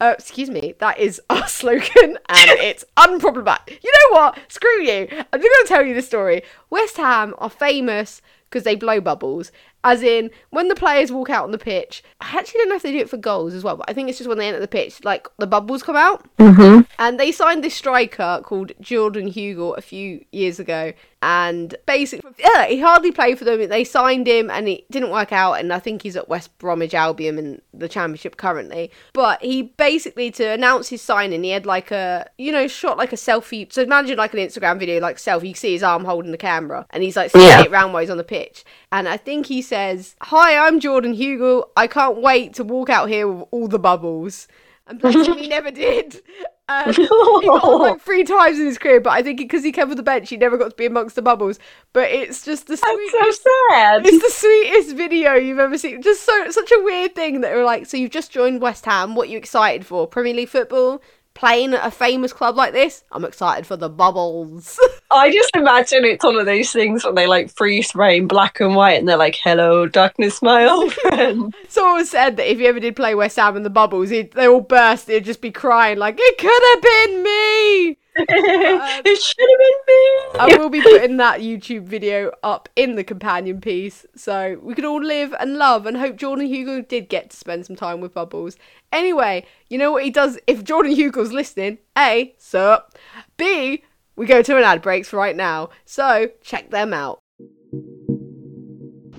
Uh, 0.00 0.14
excuse 0.18 0.50
me, 0.50 0.74
that 0.78 0.98
is 0.98 1.20
our 1.30 1.46
slogan, 1.46 1.90
and 2.04 2.18
it's 2.28 2.84
unproblematic. 2.96 3.78
You 3.82 3.92
know 3.92 4.16
what? 4.16 4.38
Screw 4.48 4.82
you. 4.82 5.08
I'm 5.10 5.40
just 5.40 5.42
going 5.42 5.42
to 5.42 5.68
tell 5.68 5.84
you 5.84 5.94
the 5.94 6.02
story. 6.02 6.42
West 6.70 6.96
Ham 6.96 7.34
are 7.38 7.50
famous 7.50 8.22
because 8.48 8.64
they 8.64 8.74
blow 8.74 9.00
bubbles. 9.00 9.52
As 9.82 10.02
in, 10.02 10.30
when 10.50 10.68
the 10.68 10.74
players 10.74 11.10
walk 11.10 11.30
out 11.30 11.44
on 11.44 11.52
the 11.52 11.58
pitch, 11.58 12.02
I 12.20 12.36
actually 12.38 12.58
don't 12.58 12.68
know 12.68 12.76
if 12.76 12.82
they 12.82 12.92
do 12.92 12.98
it 12.98 13.08
for 13.08 13.16
goals 13.16 13.54
as 13.54 13.64
well, 13.64 13.76
but 13.76 13.88
I 13.88 13.94
think 13.94 14.08
it's 14.08 14.18
just 14.18 14.28
when 14.28 14.38
they 14.38 14.48
enter 14.48 14.60
the 14.60 14.68
pitch, 14.68 15.04
like 15.04 15.28
the 15.38 15.46
bubbles 15.46 15.82
come 15.82 15.96
out. 15.96 16.28
Mm-hmm. 16.36 16.82
And 16.98 17.18
they 17.18 17.32
signed 17.32 17.64
this 17.64 17.74
striker 17.74 18.42
called 18.44 18.72
Jordan 18.80 19.30
Hugill 19.30 19.76
a 19.78 19.82
few 19.82 20.24
years 20.32 20.58
ago. 20.60 20.92
And 21.22 21.74
basically, 21.86 22.30
yeah, 22.38 22.66
he 22.66 22.80
hardly 22.80 23.12
played 23.12 23.38
for 23.38 23.44
them. 23.44 23.68
They 23.68 23.84
signed 23.84 24.26
him 24.26 24.50
and 24.50 24.66
it 24.68 24.90
didn't 24.90 25.10
work 25.10 25.32
out. 25.32 25.54
And 25.54 25.70
I 25.70 25.78
think 25.78 26.00
he's 26.02 26.16
at 26.16 26.30
West 26.30 26.56
Bromwich 26.58 26.94
Albion 26.94 27.38
in 27.38 27.62
the 27.74 27.90
Championship 27.90 28.38
currently. 28.38 28.90
But 29.12 29.42
he 29.42 29.62
basically, 29.62 30.30
to 30.32 30.44
announce 30.44 30.88
his 30.88 31.02
signing, 31.02 31.44
he 31.44 31.50
had 31.50 31.66
like 31.66 31.90
a, 31.90 32.30
you 32.38 32.52
know, 32.52 32.66
shot 32.68 32.96
like 32.96 33.12
a 33.12 33.16
selfie. 33.16 33.70
So 33.70 33.82
imagine 33.82 34.16
like 34.16 34.32
an 34.32 34.40
Instagram 34.40 34.78
video, 34.78 34.98
like 34.98 35.18
selfie. 35.18 35.48
You 35.48 35.54
see 35.54 35.72
his 35.72 35.82
arm 35.82 36.06
holding 36.06 36.32
the 36.32 36.38
camera 36.38 36.86
and 36.88 37.02
he's 37.02 37.16
like 37.16 37.32
Yeah. 37.34 37.64
it 37.64 37.70
round 37.70 37.92
while 37.92 38.00
he's 38.00 38.10
on 38.10 38.16
the 38.16 38.24
pitch. 38.24 38.64
And 38.90 39.06
I 39.06 39.18
think 39.18 39.46
he 39.46 39.60
says, 39.70 40.16
Hi, 40.22 40.66
I'm 40.66 40.80
Jordan 40.80 41.14
Hugill. 41.14 41.64
I 41.76 41.86
can't 41.86 42.20
wait 42.20 42.54
to 42.54 42.64
walk 42.64 42.90
out 42.90 43.08
here 43.08 43.28
with 43.28 43.46
all 43.52 43.68
the 43.68 43.78
bubbles. 43.78 44.48
And 44.88 45.00
he 45.00 45.46
never 45.46 45.70
did. 45.70 46.20
And 46.68 46.96
he 46.96 47.06
got 47.06 47.64
like 47.80 48.00
three 48.00 48.24
times 48.24 48.58
in 48.58 48.66
his 48.66 48.78
career, 48.78 49.00
but 49.00 49.10
I 49.10 49.22
think 49.22 49.38
because 49.38 49.62
he 49.62 49.70
covered 49.70 49.96
the 49.96 50.02
bench, 50.02 50.28
he 50.28 50.36
never 50.36 50.58
got 50.58 50.70
to 50.70 50.76
be 50.76 50.86
amongst 50.86 51.14
the 51.14 51.22
bubbles. 51.22 51.60
But 51.92 52.10
it's 52.10 52.44
just 52.44 52.66
the 52.66 52.76
sweetest. 52.76 53.16
That's 53.20 53.36
so 53.36 53.50
sad. 53.70 54.06
It's 54.06 54.22
the 54.22 54.40
sweetest 54.40 54.96
video 54.96 55.34
you've 55.34 55.60
ever 55.60 55.78
seen. 55.78 56.02
Just 56.02 56.24
so 56.24 56.50
such 56.50 56.72
a 56.72 56.82
weird 56.82 57.14
thing 57.14 57.40
that 57.42 57.54
we're 57.54 57.64
like, 57.64 57.86
so 57.86 57.96
you've 57.96 58.10
just 58.10 58.32
joined 58.32 58.60
West 58.60 58.84
Ham. 58.86 59.14
What 59.14 59.28
are 59.28 59.30
you 59.30 59.38
excited 59.38 59.86
for? 59.86 60.08
Premier 60.08 60.34
League 60.34 60.48
football? 60.48 61.00
Playing 61.40 61.72
at 61.72 61.86
a 61.86 61.90
famous 61.90 62.34
club 62.34 62.54
like 62.54 62.74
this? 62.74 63.02
I'm 63.10 63.24
excited 63.24 63.66
for 63.66 63.74
the 63.74 63.88
bubbles. 63.88 64.78
I 65.10 65.32
just 65.32 65.56
imagine 65.56 66.04
it's 66.04 66.22
one 66.22 66.36
of 66.36 66.44
those 66.44 66.70
things 66.70 67.02
when 67.02 67.14
they 67.14 67.26
like 67.26 67.50
freeze 67.50 67.92
frame 67.92 68.28
black 68.28 68.60
and 68.60 68.74
white 68.74 68.98
and 68.98 69.08
they're 69.08 69.16
like, 69.16 69.38
hello, 69.42 69.86
darkness, 69.86 70.42
my 70.42 70.66
old 70.70 70.92
friend. 70.92 71.54
Someone 71.66 72.04
said 72.04 72.36
that 72.36 72.52
if 72.52 72.60
you 72.60 72.66
ever 72.66 72.78
did 72.78 72.94
play 72.94 73.14
West 73.14 73.36
Ham 73.36 73.56
and 73.56 73.64
the 73.64 73.70
bubbles, 73.70 74.10
they 74.10 74.28
all 74.36 74.60
burst. 74.60 75.06
They'd 75.06 75.24
just 75.24 75.40
be 75.40 75.50
crying 75.50 75.96
like, 75.96 76.16
"It 76.18 76.36
could 76.36 76.62
have 76.74 76.82
been 76.82 77.22
me." 77.22 77.96
Um, 78.20 79.02
it 79.04 79.20
should 79.20 79.48
have 79.50 79.58
been 79.58 79.78
me. 79.88 80.54
I 80.54 80.58
will 80.58 80.70
be 80.70 80.82
putting 80.82 81.16
that 81.18 81.40
YouTube 81.40 81.84
video 81.84 82.32
up 82.42 82.68
in 82.76 82.96
the 82.96 83.04
companion 83.04 83.60
piece, 83.60 84.06
so 84.14 84.58
we 84.62 84.74
could 84.74 84.84
all 84.84 85.02
live 85.02 85.34
and 85.38 85.56
love 85.56 85.86
and 85.86 85.96
hope 85.96 86.16
Jordan 86.16 86.46
Hugo 86.46 86.82
did 86.82 87.08
get 87.08 87.30
to 87.30 87.36
spend 87.36 87.66
some 87.66 87.76
time 87.76 88.00
with 88.00 88.14
Bubbles. 88.14 88.56
Anyway, 88.92 89.46
you 89.68 89.78
know 89.78 89.92
what 89.92 90.04
he 90.04 90.10
does 90.10 90.38
if 90.46 90.64
Jordan 90.64 90.92
Hugo's 90.92 91.32
listening? 91.32 91.78
A, 91.96 92.34
sup. 92.38 92.96
B, 93.36 93.82
we 94.16 94.26
go 94.26 94.42
to 94.42 94.56
an 94.56 94.64
ad 94.64 94.82
breaks 94.82 95.12
right 95.12 95.36
now, 95.36 95.70
so 95.84 96.30
check 96.42 96.70
them 96.70 96.92
out. 96.92 97.20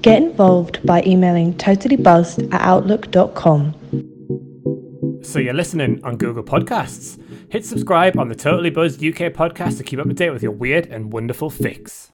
Get 0.02 0.22
involved 0.22 0.84
by 0.86 1.04
emailing 1.06 1.54
totallybuzzed 1.56 2.54
at 2.54 2.62
outlook.com. 2.62 3.76
So 5.24 5.38
you're 5.40 5.54
listening 5.54 6.04
on 6.04 6.18
Google 6.18 6.44
Podcasts. 6.44 7.20
Hit 7.52 7.66
subscribe 7.66 8.18
on 8.18 8.30
the 8.30 8.36
Totally 8.36 8.70
Buzzed 8.70 9.04
UK 9.04 9.34
podcast 9.34 9.78
to 9.78 9.84
keep 9.84 10.00
up 10.00 10.08
to 10.08 10.14
date 10.14 10.30
with 10.30 10.42
your 10.42 10.54
weird 10.54 10.86
and 10.86 11.12
wonderful 11.12 11.50
fix. 11.50 12.14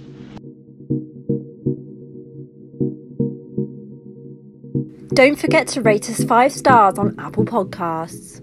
Don't 5.14 5.38
forget 5.38 5.68
to 5.70 5.82
rate 5.82 6.10
us 6.10 6.24
five 6.24 6.54
stars 6.54 6.98
on 6.98 7.14
Apple 7.20 7.44
Podcasts. 7.44 8.42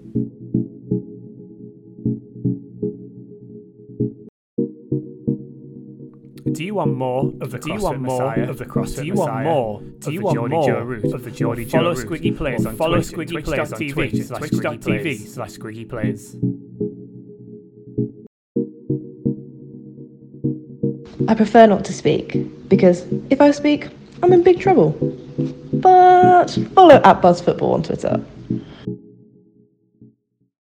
Do 6.53 6.63
you 6.63 6.75
want 6.75 6.95
more 6.95 7.33
of 7.41 7.51
the 7.51 7.59
Do 7.59 7.73
you 7.73 7.79
want 7.79 8.01
more 8.01 8.21
Messiah, 8.21 8.49
of 8.49 8.57
the 8.57 8.65
CrossFit 8.65 9.01
Do 9.01 9.05
you 9.05 9.13
want 9.13 9.43
more? 9.43 9.81
Do 9.99 10.11
you 10.11 10.21
want 10.21 10.49
more 10.49 10.93
of 10.95 11.23
the 11.23 11.31
Geordie 11.31 11.65
Joe 11.65 11.79
Follow 11.79 11.93
Squiggy 11.93 12.37
Plays 12.37 12.65
on 12.65 12.75
follow 12.75 12.99
Squiggy 12.99 13.43
Plays 13.43 13.73
on 13.73 13.79
Twitch 13.79 14.23
slash 14.23 14.39
Twitch.tv 14.49 15.27
slash 15.27 15.51
Squiggy 15.57 15.89
Plays. 15.89 16.35
I 21.27 21.35
prefer 21.35 21.65
not 21.67 21.83
to 21.85 21.93
speak 21.93 22.37
because 22.69 23.05
if 23.29 23.41
I 23.41 23.51
speak, 23.51 23.89
I'm 24.23 24.31
in 24.31 24.43
big 24.43 24.59
trouble. 24.59 24.91
But 25.73 26.47
follow 26.73 26.95
at 26.95 27.21
BuzzFootball 27.21 27.73
on 27.73 27.83
Twitter. 27.83 28.23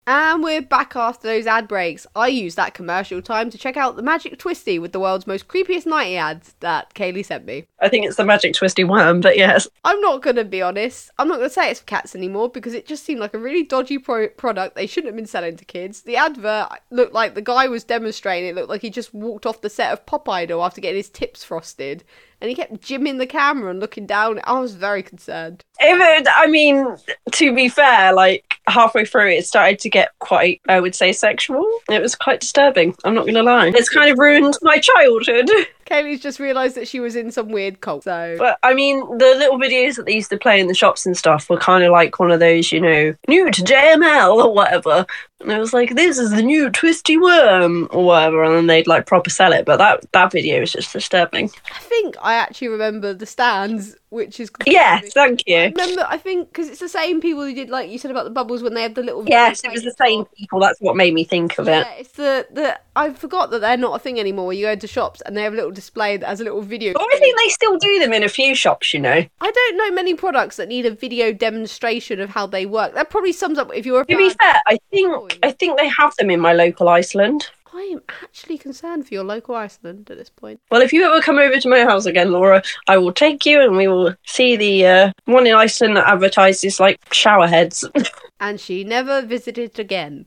And 0.07 0.43
we're 0.43 0.61
back 0.61 0.95
after 0.95 1.27
those 1.27 1.47
ad 1.47 1.67
breaks. 1.67 2.05
I 2.15 2.27
used 2.27 2.57
that 2.57 2.73
commercial 2.75 3.21
time 3.21 3.49
to 3.49 3.57
check 3.57 3.75
out 3.75 3.95
the 3.95 4.03
Magic 4.03 4.37
Twisty 4.37 4.77
with 4.77 4.91
the 4.91 4.99
world's 4.99 5.25
most 5.25 5.47
creepiest 5.47 5.87
nighty 5.87 6.15
ads 6.17 6.53
that 6.59 6.93
Kaylee 6.93 7.25
sent 7.25 7.45
me. 7.45 7.65
I 7.85 7.89
think 7.89 8.05
it's 8.05 8.15
the 8.15 8.25
Magic 8.25 8.55
Twisty 8.55 8.83
worm, 8.83 9.21
but 9.21 9.37
yes. 9.37 9.67
I'm 9.83 10.01
not 10.01 10.23
going 10.23 10.37
to 10.37 10.43
be 10.43 10.61
honest. 10.61 11.11
I'm 11.19 11.27
not 11.27 11.37
going 11.37 11.49
to 11.49 11.53
say 11.53 11.69
it's 11.69 11.81
for 11.81 11.85
cats 11.85 12.15
anymore 12.15 12.49
because 12.49 12.73
it 12.73 12.87
just 12.87 13.05
seemed 13.05 13.19
like 13.19 13.35
a 13.35 13.39
really 13.39 13.61
dodgy 13.61 13.99
pro- 13.99 14.29
product 14.29 14.75
they 14.75 14.87
shouldn't 14.87 15.09
have 15.09 15.15
been 15.15 15.27
selling 15.27 15.55
to 15.57 15.65
kids. 15.65 16.01
The 16.01 16.15
advert 16.15 16.69
looked 16.89 17.13
like 17.13 17.35
the 17.35 17.43
guy 17.43 17.67
was 17.67 17.83
demonstrating. 17.83 18.49
It 18.49 18.55
looked 18.55 18.69
like 18.69 18.81
he 18.81 18.89
just 18.89 19.13
walked 19.13 19.45
off 19.45 19.61
the 19.61 19.69
set 19.69 19.93
of 19.93 20.05
Pop 20.07 20.27
Idol 20.27 20.63
after 20.63 20.81
getting 20.81 20.97
his 20.97 21.09
tips 21.09 21.43
frosted 21.43 22.03
and 22.41 22.49
he 22.49 22.55
kept 22.55 22.81
jimming 22.81 23.17
the 23.17 23.25
camera 23.25 23.71
and 23.71 23.79
looking 23.79 24.05
down. 24.05 24.39
I 24.43 24.59
was 24.59 24.75
very 24.75 25.01
concerned. 25.01 25.63
It, 25.79 26.27
I 26.33 26.47
mean, 26.47 26.95
to 27.31 27.55
be 27.55 27.69
fair, 27.69 28.13
like 28.13 28.59
halfway 28.67 29.05
through, 29.05 29.31
it 29.31 29.45
started 29.45 29.79
to 29.79 29.89
get 29.89 30.09
quite, 30.19 30.61
I 30.67 30.79
would 30.79 30.95
say, 30.95 31.11
sexual. 31.11 31.65
It 31.89 32.01
was 32.01 32.15
quite 32.15 32.41
disturbing. 32.41 32.95
I'm 33.03 33.13
not 33.13 33.23
going 33.23 33.35
to 33.35 33.43
lie. 33.43 33.71
It's 33.73 33.89
kind 33.89 34.11
of 34.11 34.19
ruined 34.19 34.57
my 34.61 34.79
childhood. 34.79 35.49
Kaylee's 35.85 36.19
just 36.19 36.39
realised 36.39 36.75
that 36.75 36.87
she 36.87 36.99
was 36.99 37.15
in 37.15 37.31
some 37.31 37.49
weird 37.49 37.79
cult. 37.79 38.03
So, 38.03 38.35
but 38.39 38.57
I 38.63 38.73
mean, 38.73 38.99
the 39.17 39.35
little 39.37 39.59
videos 39.59 39.95
that 39.97 40.05
they 40.05 40.15
used 40.15 40.31
to 40.31 40.37
play 40.37 40.59
in 40.59 40.67
the 40.67 40.73
shops 40.73 41.05
and 41.05 41.15
stuff 41.15 41.49
were 41.49 41.57
kind 41.57 41.83
of 41.83 41.91
like 41.91 42.19
one 42.19 42.31
of 42.31 42.39
those, 42.39 42.71
you 42.71 42.81
know, 42.81 43.13
new 43.27 43.51
to 43.51 43.61
JML 43.61 44.43
or 44.45 44.53
whatever. 44.53 45.05
And 45.41 45.51
it 45.51 45.59
was 45.59 45.73
like, 45.73 45.95
this 45.95 46.17
is 46.17 46.31
the 46.31 46.41
new 46.41 46.69
twisty 46.69 47.17
worm 47.17 47.87
or 47.91 48.05
whatever, 48.05 48.43
and 48.43 48.55
then 48.55 48.67
they'd 48.67 48.87
like 48.87 49.05
proper 49.05 49.29
sell 49.29 49.51
it. 49.51 49.65
But 49.65 49.77
that 49.77 50.11
that 50.13 50.31
video 50.31 50.61
is 50.61 50.71
just 50.71 50.93
disturbing. 50.93 51.51
I 51.73 51.79
think 51.79 52.15
I 52.21 52.35
actually 52.35 52.69
remember 52.69 53.13
the 53.13 53.25
stands 53.25 53.97
which 54.15 54.39
is 54.39 54.49
yes, 54.65 55.11
thank 55.13 55.41
you. 55.45 55.57
I 55.57 55.65
remember, 55.65 56.05
I 56.07 56.17
think 56.17 56.47
because 56.47 56.69
it's 56.69 56.79
the 56.79 56.87
same 56.87 57.19
people 57.19 57.43
who 57.43 57.53
did 57.53 57.69
like 57.69 57.89
you 57.89 57.97
said 57.97 58.11
about 58.11 58.23
the 58.23 58.29
bubbles 58.29 58.63
when 58.63 58.73
they 58.73 58.81
had 58.81 58.95
the 58.95 59.03
little. 59.03 59.25
Yes, 59.27 59.61
it 59.65 59.71
was 59.71 59.83
the 59.83 59.93
same 59.99 60.23
people. 60.37 60.61
That's 60.61 60.79
what 60.79 60.95
made 60.95 61.13
me 61.13 61.25
think 61.25 61.59
of 61.59 61.67
yeah, 61.67 61.81
it. 61.81 61.99
It's 61.99 62.11
the 62.13 62.47
the 62.49 62.79
I 62.95 63.11
forgot 63.11 63.51
that 63.51 63.59
they're 63.59 63.75
not 63.75 63.93
a 63.93 63.99
thing 63.99 64.17
anymore. 64.17 64.53
You 64.53 64.67
go 64.67 64.71
into 64.71 64.87
shops 64.87 65.21
and 65.25 65.35
they 65.35 65.43
have 65.43 65.51
a 65.51 65.55
little 65.57 65.71
display 65.71 66.15
that 66.15 66.25
has 66.27 66.39
a 66.39 66.45
little 66.45 66.61
video. 66.61 66.93
But 66.93 67.01
I 67.01 67.19
think 67.19 67.37
they 67.37 67.49
still 67.49 67.77
do 67.77 67.99
them 67.99 68.13
in 68.13 68.23
a 68.23 68.29
few 68.29 68.55
shops. 68.55 68.93
You 68.93 69.01
know, 69.01 69.25
I 69.41 69.51
don't 69.51 69.77
know 69.77 69.91
many 69.91 70.13
products 70.13 70.55
that 70.55 70.69
need 70.69 70.85
a 70.85 70.91
video 70.91 71.33
demonstration 71.33 72.21
of 72.21 72.29
how 72.29 72.47
they 72.47 72.65
work. 72.65 72.93
That 72.93 73.09
probably 73.09 73.33
sums 73.33 73.57
up 73.57 73.69
if 73.75 73.85
you're. 73.85 74.01
A 74.01 74.05
to 74.05 74.17
be 74.17 74.29
fair, 74.29 74.61
I 74.65 74.77
think 74.91 75.11
oh, 75.11 75.27
I 75.43 75.51
think 75.51 75.77
they 75.77 75.89
have 75.89 76.15
them 76.15 76.29
in 76.29 76.39
my 76.39 76.53
local 76.53 76.89
Iceland. 76.89 77.49
I 77.73 77.89
am 77.91 78.01
actually 78.23 78.57
concerned 78.57 79.05
for 79.05 79.13
your 79.13 79.25
local 79.25 79.53
Iceland 79.53 80.09
at 80.09 80.17
this 80.17 80.29
point. 80.29 80.61
Well, 80.71 80.81
if 80.81 80.93
you 80.93 81.03
ever 81.03 81.21
come 81.21 81.37
over 81.37 81.59
to 81.59 81.69
my 81.69 81.83
house 81.83 82.05
again, 82.05 82.31
Laura, 82.31 82.63
I 82.87 82.97
will 82.97 83.11
take 83.11 83.45
you 83.45 83.61
and 83.61 83.75
we 83.75 83.89
will 83.89 84.15
see 84.25 84.55
the 84.55 84.87
uh, 84.87 85.11
one 85.25 85.45
in 85.45 85.53
Iceland 85.53 85.97
that 85.97 86.07
advertises 86.07 86.79
like 86.79 86.97
shower 87.13 87.47
heads. 87.47 87.83
and 88.39 88.61
she 88.61 88.85
never 88.85 89.21
visited 89.21 89.77
again. 89.77 90.25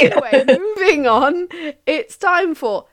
Anyway, 0.00 0.44
moving 0.58 1.06
on, 1.06 1.48
it's 1.86 2.16
time 2.16 2.54
for 2.54 2.86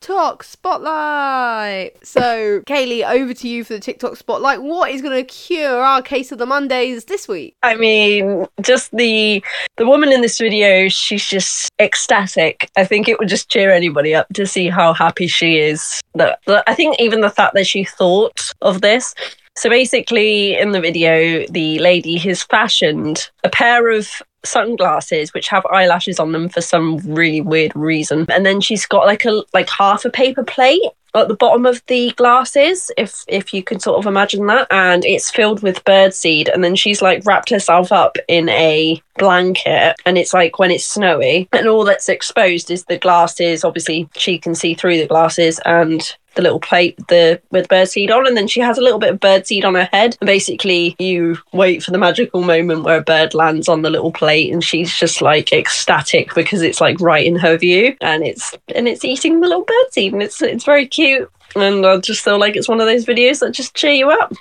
TikTok 0.00 0.44
Spotlight. 0.44 2.06
So, 2.06 2.60
Kaylee, 2.60 3.08
over 3.08 3.34
to 3.34 3.48
you 3.48 3.64
for 3.64 3.72
the 3.72 3.80
TikTok 3.80 4.16
Spotlight. 4.16 4.62
What 4.62 4.90
is 4.92 5.02
going 5.02 5.16
to 5.16 5.24
cure 5.24 5.82
our 5.82 6.02
case 6.02 6.30
of 6.30 6.38
the 6.38 6.46
Mondays 6.46 7.06
this 7.06 7.26
week? 7.26 7.56
I 7.64 7.74
mean, 7.74 8.46
just 8.60 8.96
the 8.96 9.42
the 9.76 9.86
woman 9.86 10.12
in 10.12 10.20
this 10.20 10.38
video, 10.38 10.88
she's 10.88 11.26
just 11.26 11.70
ecstatic. 11.80 12.70
I 12.76 12.84
think 12.84 13.08
it 13.08 13.18
would 13.18 13.28
just 13.28 13.48
cheer 13.48 13.72
anybody 13.72 14.14
up 14.14 14.28
to 14.34 14.46
see 14.46 14.68
how 14.68 14.92
happy 14.92 15.26
she 15.26 15.58
is. 15.58 16.00
That 16.14 16.38
I 16.46 16.74
think 16.74 16.96
even 17.00 17.20
the 17.20 17.30
fact 17.30 17.54
that 17.54 17.66
she 17.66 17.84
thought 17.84 18.52
of 18.62 18.80
this 18.80 19.14
so 19.56 19.68
basically, 19.68 20.56
in 20.56 20.70
the 20.70 20.80
video, 20.80 21.44
the 21.48 21.80
lady 21.80 22.16
has 22.18 22.44
fashioned 22.44 23.28
a 23.42 23.48
pair 23.48 23.90
of 23.90 24.08
sunglasses 24.48 25.34
which 25.34 25.48
have 25.48 25.66
eyelashes 25.66 26.18
on 26.18 26.32
them 26.32 26.48
for 26.48 26.60
some 26.60 26.98
really 26.98 27.40
weird 27.40 27.74
reason. 27.74 28.26
And 28.30 28.44
then 28.44 28.60
she's 28.60 28.86
got 28.86 29.06
like 29.06 29.24
a 29.24 29.42
like 29.52 29.68
half 29.68 30.04
a 30.04 30.10
paper 30.10 30.44
plate 30.44 30.82
at 31.14 31.28
the 31.28 31.34
bottom 31.34 31.66
of 31.66 31.82
the 31.86 32.12
glasses 32.12 32.90
if 32.96 33.24
if 33.28 33.52
you 33.54 33.62
can 33.62 33.80
sort 33.80 33.98
of 33.98 34.06
imagine 34.06 34.46
that. 34.46 34.66
And 34.70 35.04
it's 35.04 35.30
filled 35.30 35.62
with 35.62 35.84
birdseed. 35.84 36.52
And 36.52 36.62
then 36.62 36.76
she's 36.76 37.02
like 37.02 37.22
wrapped 37.24 37.50
herself 37.50 37.92
up 37.92 38.16
in 38.28 38.48
a 38.48 39.02
blanket. 39.16 39.96
And 40.04 40.18
it's 40.18 40.34
like 40.34 40.58
when 40.58 40.70
it's 40.70 40.84
snowy. 40.84 41.48
And 41.52 41.68
all 41.68 41.84
that's 41.84 42.08
exposed 42.08 42.70
is 42.70 42.84
the 42.84 42.98
glasses. 42.98 43.64
Obviously 43.64 44.08
she 44.16 44.38
can 44.38 44.54
see 44.54 44.74
through 44.74 44.98
the 44.98 45.06
glasses 45.06 45.60
and 45.64 46.16
the 46.38 46.42
little 46.42 46.60
plate 46.60 46.96
the 47.08 47.40
with 47.50 47.66
birdseed 47.66 48.12
on 48.12 48.24
and 48.24 48.36
then 48.36 48.46
she 48.46 48.60
has 48.60 48.78
a 48.78 48.80
little 48.80 49.00
bit 49.00 49.12
of 49.12 49.18
birdseed 49.18 49.64
on 49.64 49.74
her 49.74 49.88
head 49.92 50.16
and 50.20 50.26
basically 50.26 50.94
you 51.00 51.36
wait 51.52 51.82
for 51.82 51.90
the 51.90 51.98
magical 51.98 52.42
moment 52.42 52.84
where 52.84 52.98
a 52.98 53.02
bird 53.02 53.34
lands 53.34 53.68
on 53.68 53.82
the 53.82 53.90
little 53.90 54.12
plate 54.12 54.52
and 54.52 54.62
she's 54.62 54.94
just 54.94 55.20
like 55.20 55.52
ecstatic 55.52 56.32
because 56.36 56.62
it's 56.62 56.80
like 56.80 57.00
right 57.00 57.26
in 57.26 57.34
her 57.34 57.58
view 57.58 57.96
and 58.00 58.22
it's 58.24 58.54
and 58.76 58.86
it's 58.86 59.04
eating 59.04 59.40
the 59.40 59.48
little 59.48 59.66
birdseed 59.66 60.12
and 60.12 60.22
it's 60.22 60.40
it's 60.40 60.64
very 60.64 60.86
cute 60.86 61.28
and 61.56 61.84
I 61.84 61.96
just 61.98 62.22
feel 62.22 62.38
like 62.38 62.54
it's 62.54 62.68
one 62.68 62.80
of 62.80 62.86
those 62.86 63.04
videos 63.04 63.40
that 63.40 63.52
just 63.52 63.74
cheer 63.74 63.92
you 63.92 64.10
up. 64.10 64.32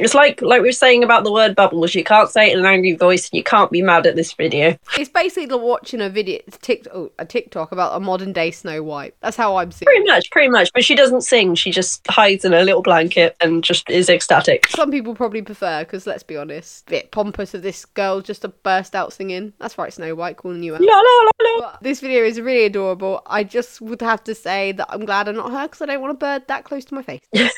It's 0.00 0.14
like 0.14 0.42
like 0.42 0.62
we 0.62 0.68
were 0.68 0.72
saying 0.72 1.04
about 1.04 1.24
the 1.24 1.32
word 1.32 1.54
bubbles. 1.54 1.94
You 1.94 2.04
can't 2.04 2.30
say 2.30 2.50
it 2.50 2.54
in 2.54 2.60
an 2.60 2.66
angry 2.66 2.92
voice, 2.92 3.28
and 3.30 3.36
you 3.36 3.44
can't 3.44 3.70
be 3.70 3.82
mad 3.82 4.06
at 4.06 4.16
this 4.16 4.32
video. 4.32 4.76
It's 4.98 5.08
basically 5.08 5.56
watching 5.56 6.00
a 6.00 6.08
video, 6.08 6.40
TikTok, 6.50 6.94
oh, 6.94 7.12
a 7.18 7.24
TikTok 7.24 7.72
about 7.72 7.96
a 7.96 8.00
modern 8.00 8.32
day 8.32 8.50
Snow 8.50 8.82
White. 8.82 9.14
That's 9.20 9.36
how 9.36 9.56
I'm 9.56 9.70
seeing. 9.70 9.86
Pretty 9.86 10.04
much, 10.04 10.30
pretty 10.30 10.48
much. 10.48 10.70
But 10.72 10.84
she 10.84 10.94
doesn't 10.94 11.22
sing. 11.22 11.54
She 11.54 11.70
just 11.70 12.06
hides 12.08 12.44
in 12.44 12.52
a 12.54 12.62
little 12.62 12.82
blanket 12.82 13.36
and 13.40 13.62
just 13.62 13.88
is 13.90 14.08
ecstatic. 14.08 14.68
Some 14.68 14.90
people 14.90 15.14
probably 15.14 15.42
prefer 15.42 15.84
because 15.84 16.06
let's 16.06 16.22
be 16.22 16.36
honest, 16.36 16.86
bit 16.86 17.10
pompous 17.10 17.54
of 17.54 17.62
this 17.62 17.84
girl 17.84 18.20
just 18.20 18.42
to 18.42 18.48
burst 18.48 18.94
out 18.94 19.12
singing. 19.12 19.52
That's 19.58 19.78
right, 19.78 19.92
Snow 19.92 20.14
White 20.14 20.36
calling 20.36 20.62
you 20.62 20.74
out. 20.74 21.82
This 21.82 22.00
video 22.00 22.24
is 22.24 22.40
really 22.40 22.64
adorable. 22.64 23.22
I 23.26 23.44
just 23.44 23.80
would 23.80 24.00
have 24.00 24.24
to 24.24 24.34
say 24.34 24.72
that 24.72 24.86
I'm 24.90 25.04
glad 25.04 25.28
I'm 25.28 25.36
not 25.36 25.52
her 25.52 25.66
because 25.66 25.82
I 25.82 25.86
don't 25.86 26.00
want 26.00 26.12
a 26.12 26.16
bird 26.16 26.46
that 26.48 26.64
close 26.64 26.84
to 26.86 26.94
my 26.94 27.02
face. 27.02 27.22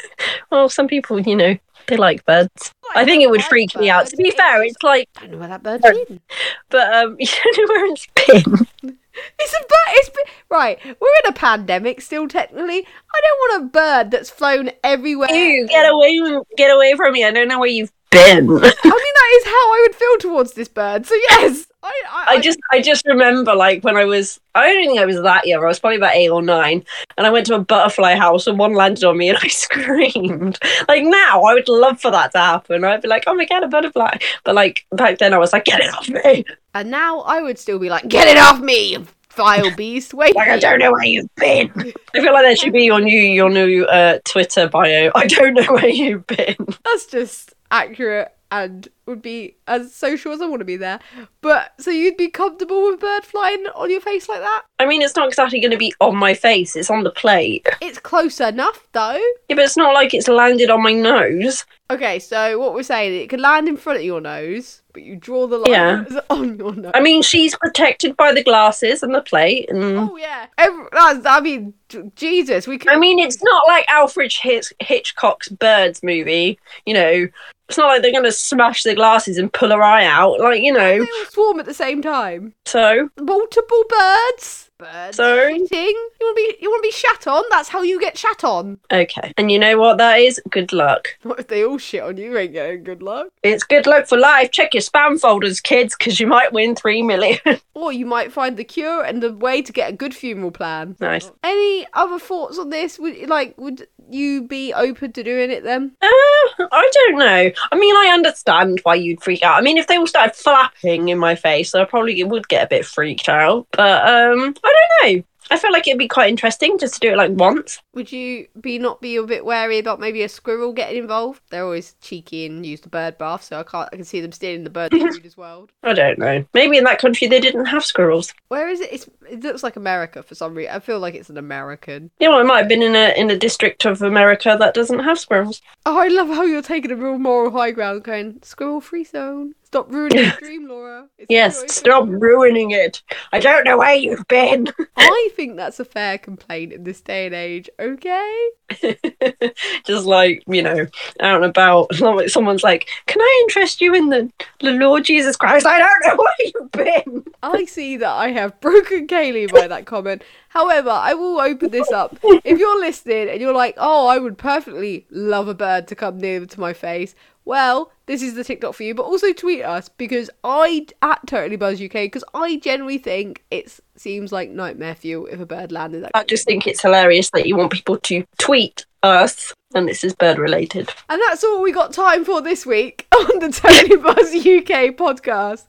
well, 0.50 0.68
some 0.68 0.88
people, 0.88 1.20
you 1.20 1.36
know, 1.36 1.56
they 1.86 1.96
like 1.96 2.24
birds. 2.26 2.72
I 2.94 3.04
think 3.04 3.22
it 3.22 3.30
would 3.30 3.42
freak 3.44 3.76
me 3.76 3.90
out. 3.90 4.06
To 4.06 4.16
be 4.16 4.30
fair, 4.30 4.62
it's 4.62 4.82
like 4.82 5.08
I 5.16 5.22
don't 5.22 5.32
know 5.32 5.38
where 5.38 5.48
that 5.48 5.62
bird's 5.62 5.82
been. 5.82 6.20
But 6.68 6.94
um, 6.94 7.16
you 7.18 7.26
don't 7.26 7.58
know 7.58 7.74
where 7.74 7.92
it's 7.92 8.06
been. 8.26 8.96
It's 9.38 9.54
a 9.54 9.60
bird. 9.62 9.94
It's 9.94 10.10
been, 10.10 10.24
right. 10.50 10.78
We're 10.84 11.20
in 11.24 11.30
a 11.30 11.32
pandemic 11.32 12.02
still. 12.02 12.28
Technically, 12.28 12.86
I 12.86 13.20
don't 13.22 13.38
want 13.38 13.62
a 13.62 13.68
bird 13.68 14.10
that's 14.10 14.28
flown 14.28 14.70
everywhere. 14.84 15.30
Ew, 15.30 15.66
get 15.66 15.90
away! 15.90 16.20
Get 16.58 16.70
away 16.70 16.94
from 16.96 17.14
me! 17.14 17.24
I 17.24 17.30
don't 17.30 17.48
know 17.48 17.58
where 17.58 17.68
you've 17.68 17.92
been. 18.10 18.48
I 18.48 18.60
mean, 18.60 18.60
that 18.60 19.38
is 19.38 19.44
how 19.44 19.50
I 19.50 19.86
would 19.86 19.96
feel 19.96 20.18
towards 20.18 20.52
this 20.52 20.68
bird. 20.68 21.06
So 21.06 21.14
yes, 21.30 21.66
I, 21.82 22.02
I, 22.10 22.24
I 22.28 22.40
just, 22.40 22.58
I 22.72 22.80
just 22.80 23.06
remember 23.06 23.54
like 23.54 23.84
when 23.84 23.96
I 23.96 24.04
was, 24.04 24.40
I 24.54 24.72
don't 24.72 24.86
think 24.86 24.98
I 24.98 25.06
was 25.06 25.20
that 25.22 25.46
young. 25.46 25.62
I 25.62 25.66
was 25.66 25.78
probably 25.78 25.96
about 25.96 26.14
eight 26.14 26.30
or 26.30 26.42
nine, 26.42 26.84
and 27.16 27.26
I 27.26 27.30
went 27.30 27.46
to 27.46 27.54
a 27.54 27.60
butterfly 27.60 28.14
house, 28.14 28.46
and 28.46 28.58
one 28.58 28.74
landed 28.74 29.04
on 29.04 29.16
me, 29.16 29.28
and 29.28 29.38
I 29.42 29.48
screamed. 29.48 30.58
Like 30.88 31.04
now, 31.04 31.42
I 31.42 31.54
would 31.54 31.68
love 31.68 32.00
for 32.00 32.10
that 32.10 32.32
to 32.32 32.38
happen. 32.38 32.84
I'd 32.84 33.02
be 33.02 33.08
like, 33.08 33.24
oh 33.26 33.34
my 33.34 33.44
god, 33.44 33.64
a 33.64 33.68
butterfly! 33.68 34.18
But 34.44 34.54
like 34.54 34.86
back 34.92 35.18
then, 35.18 35.34
I 35.34 35.38
was 35.38 35.52
like, 35.52 35.64
get 35.64 35.80
it 35.80 35.94
off 35.94 36.08
me. 36.08 36.44
And 36.74 36.90
now 36.90 37.20
I 37.20 37.40
would 37.40 37.58
still 37.58 37.78
be 37.78 37.88
like, 37.88 38.08
get 38.08 38.28
it 38.28 38.38
off 38.38 38.60
me, 38.60 38.92
you 38.92 39.06
vile 39.34 39.74
beast! 39.76 40.14
Wait, 40.14 40.34
like 40.34 40.48
I 40.48 40.58
don't 40.58 40.78
know 40.78 40.92
where 40.92 41.04
you've 41.04 41.34
been. 41.36 41.70
I 42.14 42.20
feel 42.20 42.32
like 42.32 42.44
that 42.44 42.58
should 42.58 42.72
be 42.72 42.84
your 42.84 43.00
new, 43.00 43.20
your 43.20 43.50
new 43.50 43.84
uh, 43.84 44.18
Twitter 44.24 44.68
bio. 44.68 45.10
I 45.14 45.26
don't 45.26 45.54
know 45.54 45.74
where 45.74 45.88
you've 45.88 46.26
been. 46.26 46.56
That's 46.84 47.06
just 47.06 47.54
accurate 47.70 48.32
and 48.52 48.88
would 49.06 49.20
be 49.20 49.56
as 49.66 49.92
social 49.92 50.32
as 50.32 50.40
I 50.40 50.46
want 50.46 50.60
to 50.60 50.64
be 50.64 50.76
there. 50.76 51.00
But 51.40 51.72
so 51.80 51.90
you'd 51.90 52.16
be 52.16 52.28
comfortable 52.28 52.86
with 52.86 53.00
bird 53.00 53.24
flying 53.24 53.66
on 53.74 53.90
your 53.90 54.00
face 54.00 54.28
like 54.28 54.40
that? 54.40 54.62
I 54.78 54.86
mean, 54.86 55.02
it's 55.02 55.16
not 55.16 55.28
exactly 55.28 55.60
going 55.60 55.72
to 55.72 55.76
be 55.76 55.92
on 56.00 56.16
my 56.16 56.32
face. 56.34 56.76
It's 56.76 56.90
on 56.90 57.02
the 57.02 57.10
plate. 57.10 57.66
It's 57.80 57.98
close 57.98 58.40
enough, 58.40 58.86
though. 58.92 59.20
Yeah, 59.48 59.56
but 59.56 59.64
it's 59.64 59.76
not 59.76 59.94
like 59.94 60.14
it's 60.14 60.28
landed 60.28 60.70
on 60.70 60.82
my 60.82 60.92
nose. 60.92 61.64
Okay, 61.90 62.18
so 62.18 62.58
what 62.58 62.74
we're 62.74 62.82
saying, 62.82 63.20
it 63.20 63.28
could 63.28 63.40
land 63.40 63.68
in 63.68 63.76
front 63.76 63.98
of 64.00 64.04
your 64.04 64.20
nose, 64.20 64.82
but 64.92 65.02
you 65.02 65.14
draw 65.16 65.46
the 65.46 65.58
line 65.58 65.70
Yeah. 65.70 66.04
on 66.30 66.56
your 66.58 66.74
nose. 66.74 66.92
I 66.94 67.00
mean, 67.00 67.22
she's 67.22 67.56
protected 67.56 68.16
by 68.16 68.32
the 68.32 68.42
glasses 68.42 69.02
and 69.04 69.14
the 69.14 69.22
plate, 69.22 69.70
and 69.70 69.96
Oh 69.96 70.16
yeah, 70.16 70.46
Every, 70.58 70.84
that's, 70.92 71.24
I 71.26 71.40
mean 71.40 71.74
Jesus, 72.14 72.66
we 72.66 72.78
could. 72.78 72.90
I 72.90 72.96
mean, 72.98 73.18
it's 73.18 73.42
not 73.42 73.62
like 73.68 73.84
Alfred 73.88 74.32
Hitch- 74.32 74.72
Hitchcock's 74.80 75.48
Birds 75.48 76.02
movie. 76.02 76.58
You 76.84 76.94
know, 76.94 77.28
it's 77.68 77.78
not 77.78 77.86
like 77.88 78.02
they're 78.02 78.12
going 78.12 78.24
to 78.24 78.32
smash 78.32 78.82
the 78.82 78.94
glasses 78.94 79.38
and 79.38 79.52
pull 79.52 79.70
her 79.70 79.82
eye 79.82 80.04
out. 80.06 80.40
Like, 80.40 80.62
you 80.62 80.72
they 80.74 80.98
know, 80.98 81.04
all 81.04 81.24
swarm 81.30 81.60
at 81.60 81.66
the 81.66 81.74
same 81.74 82.02
time. 82.02 82.54
so, 82.64 83.08
Multiple 83.20 83.84
birds. 83.88 84.62
Birds. 84.78 85.16
so. 85.16 85.46
You 85.46 85.54
want 85.58 85.70
to 85.70 86.34
be? 86.34 86.56
You 86.60 86.68
want 86.70 86.82
to 86.84 86.88
be 86.88 86.92
shat 86.92 87.26
on? 87.26 87.42
That's 87.50 87.70
how 87.70 87.80
you 87.80 87.98
get 87.98 88.18
shat 88.18 88.44
on. 88.44 88.78
okay. 88.92 89.32
And 89.38 89.50
you 89.50 89.58
know 89.58 89.78
what 89.78 89.96
that 89.96 90.20
is? 90.20 90.38
Good 90.50 90.70
luck. 90.72 91.08
What 91.22 91.40
if 91.40 91.48
they 91.48 91.64
all 91.64 91.78
shit 91.78 92.02
on 92.02 92.18
you? 92.18 92.32
You 92.32 92.36
Ain't 92.38 92.52
getting 92.52 92.84
good 92.84 93.02
luck. 93.02 93.28
It's 93.42 93.64
good 93.64 93.86
luck 93.86 94.06
for 94.06 94.18
life. 94.18 94.50
Check 94.50 94.74
your 94.74 94.82
spam 94.82 95.18
folders, 95.18 95.60
kids, 95.62 95.96
because 95.98 96.20
you 96.20 96.26
might 96.26 96.52
win 96.52 96.74
three 96.76 97.02
million. 97.02 97.38
Or 97.74 97.92
you 97.92 98.06
might 98.06 98.32
find 98.32 98.56
the 98.56 98.64
cure 98.64 99.02
and 99.02 99.22
the 99.22 99.34
way 99.34 99.60
to 99.60 99.70
get 99.70 99.90
a 99.90 99.92
good 99.92 100.14
funeral 100.14 100.50
plan. 100.50 100.96
nice. 100.98 101.30
Any 101.44 101.75
other 101.92 102.18
thoughts 102.18 102.58
on 102.58 102.70
this? 102.70 102.98
Would 102.98 103.28
like 103.28 103.54
would 103.58 103.86
you 104.08 104.42
be 104.42 104.72
open 104.72 105.12
to 105.12 105.22
doing 105.22 105.50
it 105.50 105.64
then? 105.64 105.92
Uh, 106.00 106.06
I 106.08 106.90
don't 106.92 107.18
know. 107.18 107.50
I 107.72 107.76
mean, 107.76 107.96
I 107.96 108.10
understand 108.12 108.80
why 108.84 108.94
you'd 108.94 109.22
freak 109.22 109.42
out. 109.42 109.58
I 109.58 109.60
mean, 109.62 109.76
if 109.76 109.86
they 109.86 109.96
all 109.96 110.06
started 110.06 110.34
flapping 110.34 111.08
in 111.08 111.18
my 111.18 111.34
face, 111.34 111.74
I 111.74 111.84
probably 111.84 112.22
would 112.22 112.48
get 112.48 112.64
a 112.64 112.68
bit 112.68 112.86
freaked 112.86 113.28
out. 113.28 113.66
But 113.72 114.02
um, 114.02 114.54
I 114.64 114.74
don't 115.02 115.16
know. 115.16 115.24
I 115.50 115.58
feel 115.58 115.72
like 115.72 115.86
it'd 115.86 115.98
be 115.98 116.08
quite 116.08 116.28
interesting 116.28 116.78
just 116.78 116.94
to 116.94 117.00
do 117.00 117.12
it 117.12 117.16
like 117.16 117.32
once. 117.32 117.80
Would 117.94 118.12
you 118.12 118.48
be 118.60 118.78
not 118.78 119.00
be 119.00 119.16
a 119.16 119.22
bit 119.22 119.44
wary 119.44 119.78
about 119.78 120.00
maybe 120.00 120.22
a 120.22 120.28
squirrel 120.28 120.72
getting 120.72 120.98
involved? 120.98 121.42
They're 121.50 121.64
always 121.64 121.94
cheeky 122.00 122.46
and 122.46 122.64
use 122.64 122.80
the 122.80 122.88
bird 122.88 123.18
bath, 123.18 123.44
so 123.44 123.60
I 123.60 123.62
can't. 123.62 123.88
I 123.92 123.96
can 123.96 124.04
see 124.04 124.20
them 124.20 124.32
stealing 124.32 124.64
the 124.64 124.70
bird 124.70 124.92
food 124.92 125.24
as 125.24 125.36
well. 125.36 125.68
I 125.82 125.92
don't 125.92 126.18
know. 126.18 126.44
Maybe 126.54 126.76
in 126.76 126.84
that 126.84 126.98
country 127.00 127.28
they 127.28 127.40
didn't 127.40 127.66
have 127.66 127.84
squirrels. 127.84 128.34
Where 128.48 128.68
is 128.68 128.80
it? 128.80 128.92
It's, 128.92 129.08
it 129.28 129.42
looks 129.42 129.62
like 129.62 129.76
America 129.76 130.22
for 130.22 130.34
some 130.34 130.54
reason. 130.54 130.74
I 130.74 130.80
feel 130.80 130.98
like 130.98 131.14
it's 131.14 131.30
an 131.30 131.38
American. 131.38 132.10
You 132.18 132.28
know, 132.28 132.40
it 132.40 132.44
might 132.44 132.58
have 132.58 132.68
been 132.68 132.82
in 132.82 132.96
a 132.96 133.18
in 133.18 133.30
a 133.30 133.38
district 133.38 133.84
of 133.84 134.02
America 134.02 134.56
that 134.58 134.74
doesn't 134.74 135.00
have 135.00 135.18
squirrels. 135.18 135.62
Oh, 135.84 135.98
I 135.98 136.08
love 136.08 136.28
how 136.28 136.42
you're 136.42 136.62
taking 136.62 136.90
a 136.90 136.96
real 136.96 137.18
moral 137.18 137.50
high 137.52 137.70
ground, 137.70 138.02
going 138.02 138.40
squirrel 138.42 138.80
free 138.80 139.04
zone. 139.04 139.54
Stop 139.66 139.90
ruining 139.92 140.22
the 140.22 140.36
dream, 140.38 140.68
Laura. 140.68 141.08
It's 141.18 141.26
Yes, 141.28 141.64
stop 141.74 142.06
ruining 142.08 142.70
it. 142.70 143.02
I 143.32 143.40
don't 143.40 143.64
know 143.64 143.78
where 143.78 143.96
you've 143.96 144.26
been. 144.28 144.68
I 144.96 145.30
think 145.34 145.56
that's 145.56 145.80
a 145.80 145.84
fair 145.84 146.18
complaint 146.18 146.72
in 146.72 146.84
this 146.84 147.00
day 147.00 147.26
and 147.26 147.34
age. 147.34 147.68
Okay. 147.80 148.48
just 149.84 150.06
like 150.06 150.44
you 150.46 150.62
know, 150.62 150.86
out 151.20 151.36
and 151.36 151.44
about. 151.44 151.92
Someone- 151.94 152.28
Someone's 152.28 152.62
like, 152.62 152.88
"Can 153.06 153.20
I 153.20 153.40
interest 153.44 153.80
you 153.80 153.92
in 153.94 154.08
the 154.08 154.30
the 154.60 154.70
Lord 154.70 155.04
Jesus 155.04 155.36
Christ?" 155.36 155.66
I 155.66 155.78
don't 155.80 156.06
know 156.06 156.16
where 156.16 156.52
you've 156.54 156.72
been. 157.04 157.24
I 157.42 157.64
see 157.64 157.96
that 157.96 158.12
I 158.12 158.28
have 158.28 158.60
broken 158.60 159.06
Kaylee 159.08 159.52
by 159.52 159.66
that 159.66 159.84
comment. 159.86 160.22
However, 160.50 160.90
I 160.90 161.14
will 161.14 161.40
open 161.40 161.70
this 161.70 161.90
up. 161.90 162.16
If 162.22 162.58
you're 162.58 162.80
listening 162.80 163.28
and 163.28 163.40
you're 163.40 163.52
like, 163.52 163.74
oh, 163.78 164.06
I 164.06 164.18
would 164.18 164.38
perfectly 164.38 165.06
love 165.10 165.48
a 165.48 165.54
bird 165.54 165.86
to 165.88 165.94
come 165.94 166.18
near 166.18 166.46
to 166.46 166.60
my 166.60 166.72
face, 166.72 167.14
well, 167.44 167.92
this 168.06 168.22
is 168.22 168.34
the 168.34 168.44
TikTok 168.44 168.74
for 168.74 168.82
you. 168.82 168.94
But 168.94 169.04
also 169.04 169.32
tweet 169.32 169.62
us 169.62 169.88
because 169.88 170.30
I 170.44 170.86
at 171.02 171.26
Totally 171.26 171.56
Buzz 171.56 171.80
UK 171.80 171.92
because 171.92 172.24
I 172.34 172.56
generally 172.56 172.98
think 172.98 173.44
it 173.50 173.78
seems 173.96 174.32
like 174.32 174.50
nightmare 174.50 174.94
fuel 174.94 175.26
if 175.26 175.40
a 175.40 175.46
bird 175.46 175.72
landed. 175.72 176.04
That 176.04 176.12
I 176.14 176.24
just 176.24 176.46
think 176.46 176.66
it's 176.66 176.82
hilarious 176.82 177.30
that 177.30 177.46
you 177.46 177.56
want 177.56 177.72
people 177.72 177.98
to 177.98 178.24
tweet 178.38 178.86
us, 179.02 179.52
and 179.74 179.88
this 179.88 180.04
is 180.04 180.14
bird 180.14 180.38
related. 180.38 180.90
And 181.08 181.20
that's 181.28 181.44
all 181.44 181.62
we 181.62 181.72
got 181.72 181.92
time 181.92 182.24
for 182.24 182.40
this 182.40 182.64
week 182.64 183.06
on 183.14 183.38
the 183.40 183.50
Totally 183.50 183.96
Buzz 183.96 184.34
UK 184.34 184.96
podcast. 184.96 185.66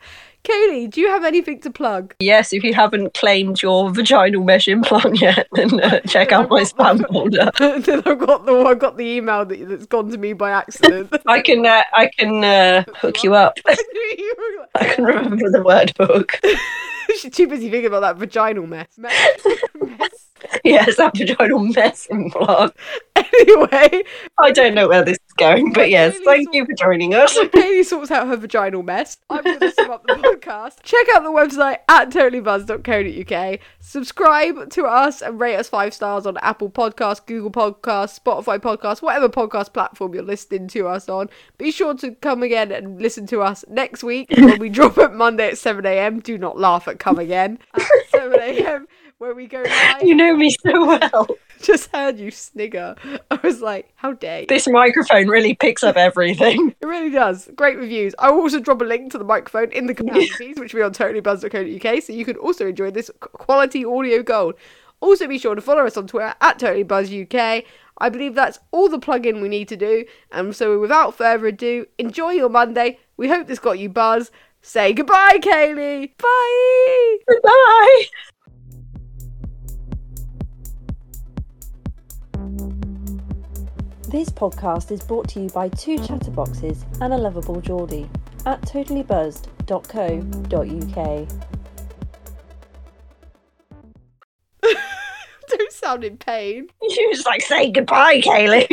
Kaylee, 0.47 0.89
do 0.89 1.01
you 1.01 1.09
have 1.09 1.25
anything 1.25 1.59
to 1.61 1.69
plug? 1.69 2.15
Yes, 2.19 2.53
if 2.53 2.63
you 2.63 2.73
haven't 2.73 3.13
claimed 3.13 3.61
your 3.61 3.91
vaginal 3.91 4.45
mesh 4.45 4.69
implant 4.69 5.19
yet, 5.21 5.47
then 5.51 5.81
uh, 5.81 5.99
check 6.01 6.31
out 6.31 6.49
my 6.49 6.61
spam 6.61 7.05
folder. 7.11 7.51
then 7.81 8.01
I've 8.05 8.19
got 8.19 8.45
the 8.45 8.53
I 8.53 8.73
got 8.73 8.95
the 8.95 9.05
email 9.05 9.43
that, 9.45 9.67
that's 9.67 9.85
gone 9.87 10.09
to 10.09 10.17
me 10.17 10.31
by 10.31 10.51
accident. 10.51 11.13
I 11.27 11.41
can 11.41 11.65
uh, 11.65 11.83
I 11.93 12.09
can 12.17 12.43
uh, 12.43 12.85
hook 12.95 13.23
you 13.23 13.35
up. 13.35 13.59
I 13.65 14.85
can 14.85 15.03
remember 15.03 15.49
the 15.51 15.63
word 15.63 15.93
hook. 15.97 16.39
She's 17.20 17.34
too 17.34 17.47
busy 17.47 17.70
thinking 17.70 17.88
about 17.88 18.01
that 18.01 18.18
vaginal 18.18 18.68
mess. 18.68 18.88
mess. 18.97 19.45
mess. 19.76 20.28
Yes, 20.64 20.97
that 20.97 21.18
vaginal 21.18 21.60
mess 21.60 22.08
implant. 22.08 22.74
Anyway, 23.16 24.03
I 24.38 24.51
don't 24.51 24.74
know 24.74 24.88
where 24.88 25.03
this 25.03 25.18
is 25.18 25.34
going, 25.38 25.74
but 25.74 25.89
yes, 25.89 26.18
thank 26.26 26.53
you 26.53 26.66
for 26.66 26.74
joining 26.74 27.14
us. 27.14 27.38
Kaylee 27.38 27.86
sorts 27.86 28.12
out 28.12 28.28
her 28.28 28.38
vaginal 28.38 28.84
mess. 28.84 29.18
I'm 29.30 29.43
going 29.43 29.60
to 29.60 29.72
sum 29.72 29.91
up 29.91 30.05
the 30.05 30.14
podcast. 30.16 30.82
Check 30.84 31.08
out 31.16 31.24
the 31.24 31.30
website 31.30 31.80
at 31.89 32.10
totallybuzz.co.uk. 32.10 33.60
Subscribe 33.80 34.70
to 34.72 34.86
us 34.86 35.22
and 35.22 35.39
rate 35.39 35.55
us 35.55 35.70
five 35.70 35.93
stars 35.93 36.26
on 36.26 36.38
Apple 36.38 36.70
Podcasts, 36.70 37.26
Google 37.26 37.51
Podcasts, 37.51 38.20
Spotify 38.20 38.60
Podcasts, 38.60 39.01
whatever 39.01 39.30
podcast 39.30 39.74
platform 39.74 40.14
you're 40.14 40.24
listening 40.24 40.68
to 40.70 40.88
us 40.88 41.10
on. 41.10 41.30
Be 41.58 41.72
sure 41.72 41.95
to 41.95 42.12
come 42.16 42.43
again 42.43 42.72
and 42.72 43.01
listen 43.01 43.26
to 43.28 43.41
us 43.41 43.66
next 43.68 44.03
week 44.03 44.30
when 44.32 44.60
we 44.60 44.70
drop 44.78 44.97
at 44.97 45.14
Monday 45.14 45.49
at 45.49 45.53
7am. 45.53 46.24
Do 46.24 46.38
not 46.38 46.58
laugh 46.58 46.88
at 46.88 46.96
come 46.97 47.19
again 47.19 47.59
at 47.73 47.81
7am 48.11 48.85
where 49.17 49.33
we 49.33 49.47
go 49.47 49.63
live. 49.63 50.03
You 50.03 50.15
know 50.15 50.35
me 50.35 50.49
so 50.49 50.85
well. 50.85 51.27
Just 51.61 51.89
heard 51.91 52.19
you 52.19 52.29
snigger. 52.29 52.95
I 53.31 53.39
was 53.41 53.61
like, 53.61 53.89
how 53.95 54.13
dare 54.13 54.41
you? 54.41 54.47
This 54.47 54.67
microphone 54.67 55.27
really 55.27 55.55
picks 55.55 55.83
up 55.83 55.95
everything. 55.97 56.75
It 56.81 56.85
really 56.85 57.09
does. 57.09 57.49
Great 57.55 57.77
reviews. 57.77 58.13
I 58.19 58.29
will 58.29 58.41
also 58.41 58.59
drop 58.59 58.81
a 58.81 58.85
link 58.85 59.11
to 59.11 59.17
the 59.17 59.23
microphone 59.23 59.71
in 59.71 59.87
the 59.87 59.95
companion 59.95 60.29
piece, 60.37 60.59
which 60.59 60.73
will 60.73 60.81
be 60.81 60.83
on 60.83 60.93
totallybuzz.co.uk, 60.93 62.03
so 62.03 62.13
you 62.13 62.23
can 62.23 62.37
also 62.37 62.67
enjoy 62.67 62.91
this 62.91 63.09
quality 63.19 63.83
audio 63.83 64.21
gold. 64.21 64.55
Also, 64.99 65.27
be 65.27 65.37
sure 65.37 65.55
to 65.55 65.61
follow 65.61 65.85
us 65.85 65.97
on 65.97 66.07
Twitter 66.07 66.33
at 66.39 66.59
totallybuzzuk. 66.59 67.65
I 67.99 68.09
believe 68.09 68.35
that's 68.35 68.59
all 68.71 68.89
the 68.89 68.99
plug-in 68.99 69.41
we 69.41 69.49
need 69.49 69.67
to 69.69 69.77
do. 69.77 70.05
And 70.31 70.55
so, 70.55 70.79
without 70.79 71.15
further 71.15 71.47
ado, 71.47 71.87
enjoy 71.97 72.31
your 72.31 72.49
Monday. 72.49 72.99
We 73.17 73.27
hope 73.27 73.47
this 73.47 73.59
got 73.59 73.79
you 73.79 73.89
buzz. 73.89 74.31
Say 74.62 74.93
goodbye, 74.93 75.39
Kaylee. 75.41 76.12
Bye. 76.18 77.18
Goodbye. 77.28 78.05
This 84.10 84.30
podcast 84.30 84.91
is 84.91 85.01
brought 85.01 85.28
to 85.30 85.41
you 85.41 85.49
by 85.49 85.68
two 85.70 85.97
chatterboxes 85.97 86.84
and 87.01 87.14
a 87.14 87.18
lovable 87.18 87.60
Geordie 87.60 88.08
at 88.45 88.62
totallybuzzed.co.uk. 88.62 91.28
Don't 95.49 95.72
sound 95.72 96.03
in 96.03 96.18
pain. 96.18 96.68
You 96.82 97.12
just 97.14 97.26
like 97.26 97.41
say 97.41 97.72
goodbye, 97.72 98.22
Kaylee. 98.22 98.68